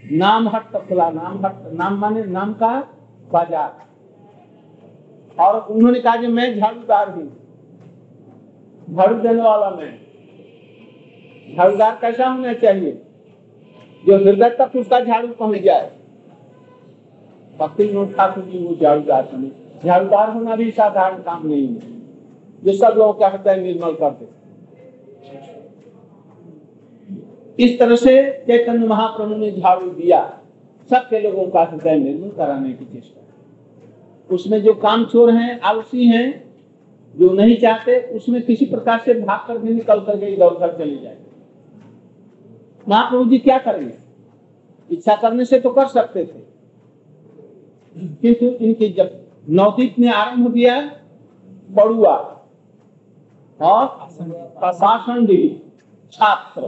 नाम 0.03 0.49
हट 0.49 0.77
खुला, 0.89 1.11
नाम 1.11 1.47
हट 1.47 1.73
नाम 1.73 1.99
माने 1.99 2.25
नाम 2.25 2.53
का 2.53 2.81
बाज़ार। 3.33 3.81
और 5.41 5.61
उन्होंने 5.61 6.01
कहा 6.01 6.17
कि 6.17 6.27
मैं 6.27 6.59
झाड़ूदार 6.59 7.11
हूँ। 7.11 7.27
झाड़ू 8.95 9.15
देने 9.15 9.43
वाला 9.43 9.71
मैं। 9.71 9.93
झाड़ूदार 11.57 11.99
कैसा 12.01 12.27
होना 12.27 12.53
चाहिए? 12.53 13.03
जो 14.05 14.17
हृदय 14.17 14.51
तक 14.51 14.77
उसका 14.77 15.01
झाड़ू 15.01 15.29
पहुँच 15.29 15.61
जाए। 15.61 15.91
भक्ति 17.59 17.85
ठाकुर 18.17 18.45
जी, 18.45 18.59
वो 18.59 18.75
झाड़ूदार 18.75 19.29
झाड़ूदार 19.85 20.31
होना 20.31 20.57
भी 20.57 20.71
साधारण 20.71 21.23
काम 21.23 21.47
नहीं 21.47 21.67
है। 21.69 21.81
जो 22.63 22.73
सब 22.73 22.95
लोगों 22.99 23.13
का 23.13 23.29
हृदय 23.29 23.57
निर्मल 23.57 23.93
कर 23.93 24.11
दे 24.11 24.42
इस 27.63 27.79
तरह 27.79 27.97
से 27.97 28.15
चैतन्य 28.47 28.87
महाप्रभु 28.87 29.35
ने 29.35 29.51
झाड़ू 29.53 29.91
दिया। 29.91 30.21
सबके 30.91 31.21
लोगों 31.21 31.47
का 31.47 31.63
हृदय 31.63 31.99
निर्मल 31.99 32.31
कराने 32.31 32.73
की 32.73 32.85
चेष्टा 32.85 33.21
उसमें 34.31 34.63
जो 34.63 34.75
काम 34.75 35.05
चोर 35.05 35.31
हैं, 35.31 35.61
आलसी 35.61 36.07
हैं, 36.07 36.53
जो 37.15 37.33
नहीं 37.33 37.57
चाहते, 37.57 38.01
उसमें 38.17 38.43
किसी 38.43 38.67
प्रकार 38.67 38.99
से 38.99 39.15
भाग 39.15 39.47
कर 39.49 39.59
भी 39.59 39.75
निकल 39.75 40.01
करके 40.01 40.27
इधर 40.27 40.47
उधर 40.47 40.77
चले 40.79 40.97
जाए 40.97 41.19
महाप्रभु 42.87 43.25
जी 43.25 43.39
क्या 43.39 43.59
करेंगे? 43.59 43.95
इच्छा 44.91 45.17
करने 45.17 45.45
से 45.45 45.59
तो 45.61 45.71
कर 45.71 45.87
सकते 45.87 46.25
थे। 46.25 46.41
किंतु 48.23 48.47
इनकी 48.65 48.89
जब 48.89 49.11
नवदीप 49.51 49.99
ने 49.99 50.13
आरंभ 50.13 50.53
किया 50.55 50.81
पड़ुआ 51.77 52.17
और 53.61 53.87
पाषांडी 54.63 55.63
छात्र। 56.13 56.63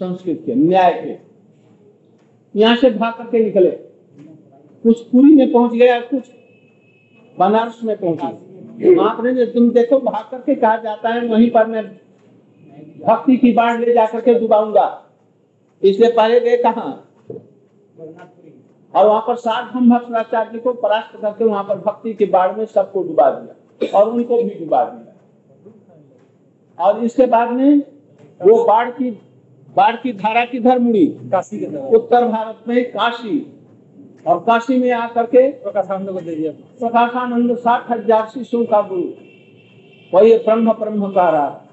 संस्कृत 0.00 0.42
के, 0.46 0.54
न्याय 0.54 0.92
के। 0.94 1.14
यहाँ 2.54 2.76
से 2.76 2.90
भाग 2.90 3.14
करके 3.14 3.44
निकले। 3.44 3.70
कुछ 4.84 5.00
पुरी 5.02 5.34
में 5.36 5.52
पहुँच 5.52 5.72
गया, 5.72 6.00
कुछ 6.00 6.30
बनारस 7.36 7.80
में 7.84 7.96
पहुँचे 7.96 8.94
महाप्रभु 8.94 9.28
ने 9.28 9.44
तुम 9.46 9.70
देखो, 9.70 9.98
भाग 10.00 10.24
करके 10.30 10.54
कहा 10.54 10.76
जाता 10.76 11.08
है, 11.08 11.26
वहीं 11.26 11.50
पर 11.50 11.66
मैं 11.66 11.84
भक्ति 13.00 13.36
की 13.36 13.52
बाढ़ 13.52 13.80
ले 13.80 13.92
जाकर 13.94 14.20
के 14.20 14.34
डुबाऊँगा। 14.34 14.86
इसलिए 15.82 16.10
पहले 16.12 16.40
गए 16.40 16.56
कहा? 16.56 16.82
और 18.94 19.06
वहाँ 19.06 19.20
पर 19.20 19.36
सार्वभौम 19.36 19.90
भक्ताचार्य 19.90 20.58
को 20.58 20.72
परास्त 20.74 21.20
करके 21.20 21.44
वहाँ 21.44 21.64
पर 21.64 21.78
भक्ति 21.80 22.14
की 22.14 22.26
बाढ़ 22.26 22.56
में 22.56 22.64
सबको 22.66 23.02
डुबा 23.02 23.30
दिया, 23.30 23.98
और 23.98 24.10
उनको 24.10 24.42
भी 24.42 24.54
डुबा 24.54 24.84
दिया। 24.84 25.06
और 26.78 27.04
इसके 27.04 27.26
बाद 27.26 27.50
में 27.50 27.82
वो 28.40 28.64
बाढ़ 28.64 28.90
की 28.90 29.10
बाढ़ 29.76 29.96
की 29.96 30.12
धारा 30.14 30.44
किधर 30.46 30.78
मुड़ी 30.78 31.06
काशी 31.32 31.58
के 31.58 31.66
तरफ़ 31.66 31.94
उत्तर 31.96 32.26
भारत 32.28 32.68
में 32.68 32.84
काशी 32.92 33.38
और 34.26 34.38
काशी 34.46 34.78
में 34.78 34.90
आकर 34.92 35.26
के 35.26 35.46
प्रकाशानंद 35.58 36.10
को 36.10 36.20
दे 36.20 36.34
दिया। 36.34 36.52
प्रकाशानंद 36.52 37.56
साठ 37.58 37.90
हज़ार 37.90 38.26
शिष्यों 38.28 38.64
का 38.64 38.80
गुरु 38.88 39.02
वही 40.12 40.36
ब्रह्म 40.38 40.72
ब्रह्म 40.74 41.10
का 41.12 41.28
रहा 41.30 41.66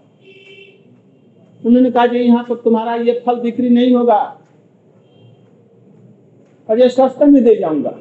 उन्होंने 1.61 1.91
कहा 1.91 2.03
यहाँ 2.05 2.43
तो 2.45 2.55
तुम्हारा 2.57 2.95
ये 2.97 3.21
फल 3.25 3.39
बिक्री 3.41 3.69
नहीं 3.69 3.95
होगा 3.95 4.19
और 6.69 6.79
ये 6.79 6.89
सस्ते 6.89 7.25
में 7.25 7.43
दे 7.43 7.55
जाऊँगा। 7.55 7.93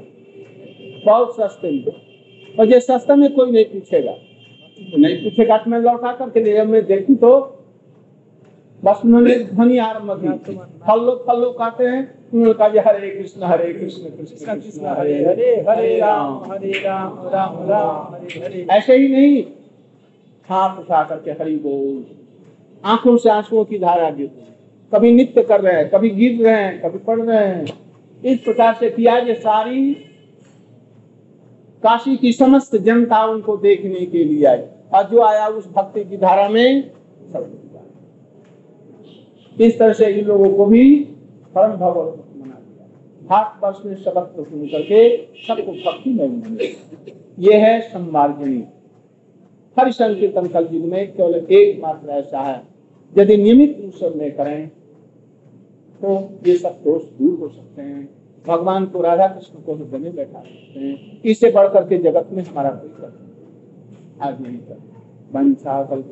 बहुत 1.06 1.36
सस्ते 1.36 1.70
में। 1.70 2.56
और 2.58 2.66
ये 2.66 2.80
सस्ते 2.80 3.14
में 3.14 3.32
कोई 3.34 3.50
नहीं 3.50 3.64
पूछेगा। 3.64 4.14
नहीं 4.98 5.16
पूछेगा 5.18 5.56
तो 5.58 5.70
मैं 5.70 5.78
लौटा 5.80 6.12
करके 6.14 6.42
ले 6.44 6.64
मैं 6.64 6.84
देखू 6.86 7.14
तो 7.16 7.30
बस 8.82 9.00
उन्होंने 9.04 9.34
ध्वनि 9.36 9.78
आरंभ 9.78 10.10
की। 10.22 10.54
फल्लो 10.86 11.12
फल्लो 11.28 11.50
कहते 11.50 11.84
हैं 11.84 12.00
उन्होंने 12.32 12.52
कहा 12.54 12.68
जी 12.68 12.78
हरे 12.78 13.10
कृष्ण 13.10 13.42
हरे 13.44 13.72
कृष्ण 13.72 14.10
कृष्ण 14.10 14.54
कृष्ण 14.54 14.86
हरे 14.88 15.14
हरे 15.24 15.50
हरे 15.68 15.98
राम। 15.98 16.34
हरे 16.50 16.72
राम 16.80 17.18
राम 17.28 17.56
राम 17.68 18.14
हरे 18.14 18.40
हरे। 18.40 18.66
ऐसे 18.70 18.96
ही 18.96 19.08
नहीं 19.08 19.42
हाथ 20.48 20.78
उठा 20.78 21.02
करके 21.04 21.30
हरि 21.32 21.56
बोल। 21.56 22.04
आँखों 22.84 23.16
से 23.16 23.30
आंसुओं 23.30 23.64
की 23.64 23.78
धारा 23.78 24.10
गिर 24.10 24.26
रही। 24.26 24.52
कभी 24.92 25.12
नित्य 25.12 25.42
कर 25.42 25.60
रहे 25.60 25.74
हैं 25.74 25.88
कभी 25.90 26.10
गिर 26.10 26.44
रहे 26.44 26.54
हैं 26.54 26.80
कभी 26.82 26.98
पढ़ 26.98 27.20
रहे 27.20 27.46
हैं। 27.46 27.64
इस 28.22 28.38
प्रकार 28.40 28.74
से 28.74 28.90
किया 28.90 29.16
ये 29.18 29.34
सारी 29.36 29.92
काशी 31.82 32.16
की 32.16 32.32
समस्त 32.32 32.76
जनता 32.76 33.24
उनको 33.24 33.56
देखने 33.58 34.06
के 34.06 34.24
लिए 34.24 34.44
आई 34.46 34.62
और 34.94 35.08
जो 35.10 35.22
आया 35.22 35.46
उस 35.48 35.68
भक्ति 35.72 36.04
की 36.04 36.16
धारा 36.16 36.48
में 36.48 36.90
सब। 37.32 37.52
इस 39.56 39.78
तरह 39.78 39.92
से 39.92 40.06
इन 40.12 40.24
लोगों 40.26 40.48
को 40.56 40.64
भी 40.66 40.94
परम 41.54 41.72
भगवत 41.72 42.24
बना 42.36 42.54
दिया। 42.54 43.28
भारत 43.28 43.62
वर्ष 43.62 43.84
में 43.86 43.94
शब्द 43.96 44.32
को 44.36 44.44
सुन 44.44 44.66
करके 44.66 45.16
सबको 45.46 45.72
भक्ति 45.74 46.10
में 46.10 46.24
उन्होंने 46.26 46.74
ये 47.40 47.54
है 47.60 47.80
संमार्जनी 47.82 48.62
हरि 49.76 49.92
संकीर्तन 49.92 50.46
कल 50.48 50.68
युग 50.72 50.84
में 50.84 51.12
केवल 51.12 51.34
एकमात्र 51.34 52.10
ऐसा 52.10 52.40
है। 52.40 52.62
यदि 53.12 53.36
नियमित 53.36 53.78
रूप 53.80 53.92
से 53.92 54.10
में 54.10 54.30
करें 54.36 54.68
तो 56.00 56.14
ये 56.46 56.56
सब 56.58 56.80
दोष 56.84 57.02
दूर 57.18 57.38
हो 57.38 57.48
सकते 57.48 57.82
हैं। 57.82 58.08
भगवान 58.44 58.86
को 58.86 59.00
राधा 59.02 59.26
कृष्ण 59.26 59.62
को 59.62 59.74
हृदय 59.74 59.98
में 59.98 60.14
बैठा 60.16 60.40
सकते 60.40 60.80
हैं। 60.80 61.20
इससे 61.22 61.50
बढ़ 61.50 61.68
करके 61.68 61.98
जगत 62.00 62.28
में 62.32 62.42
हमारा 62.44 62.70
कोई 62.72 62.88
कर 62.90 63.12
आज 64.22 64.40
नहीं 64.42 64.58
कर 64.58 64.78
वंशा 65.32 65.82
कल्प 65.84 66.06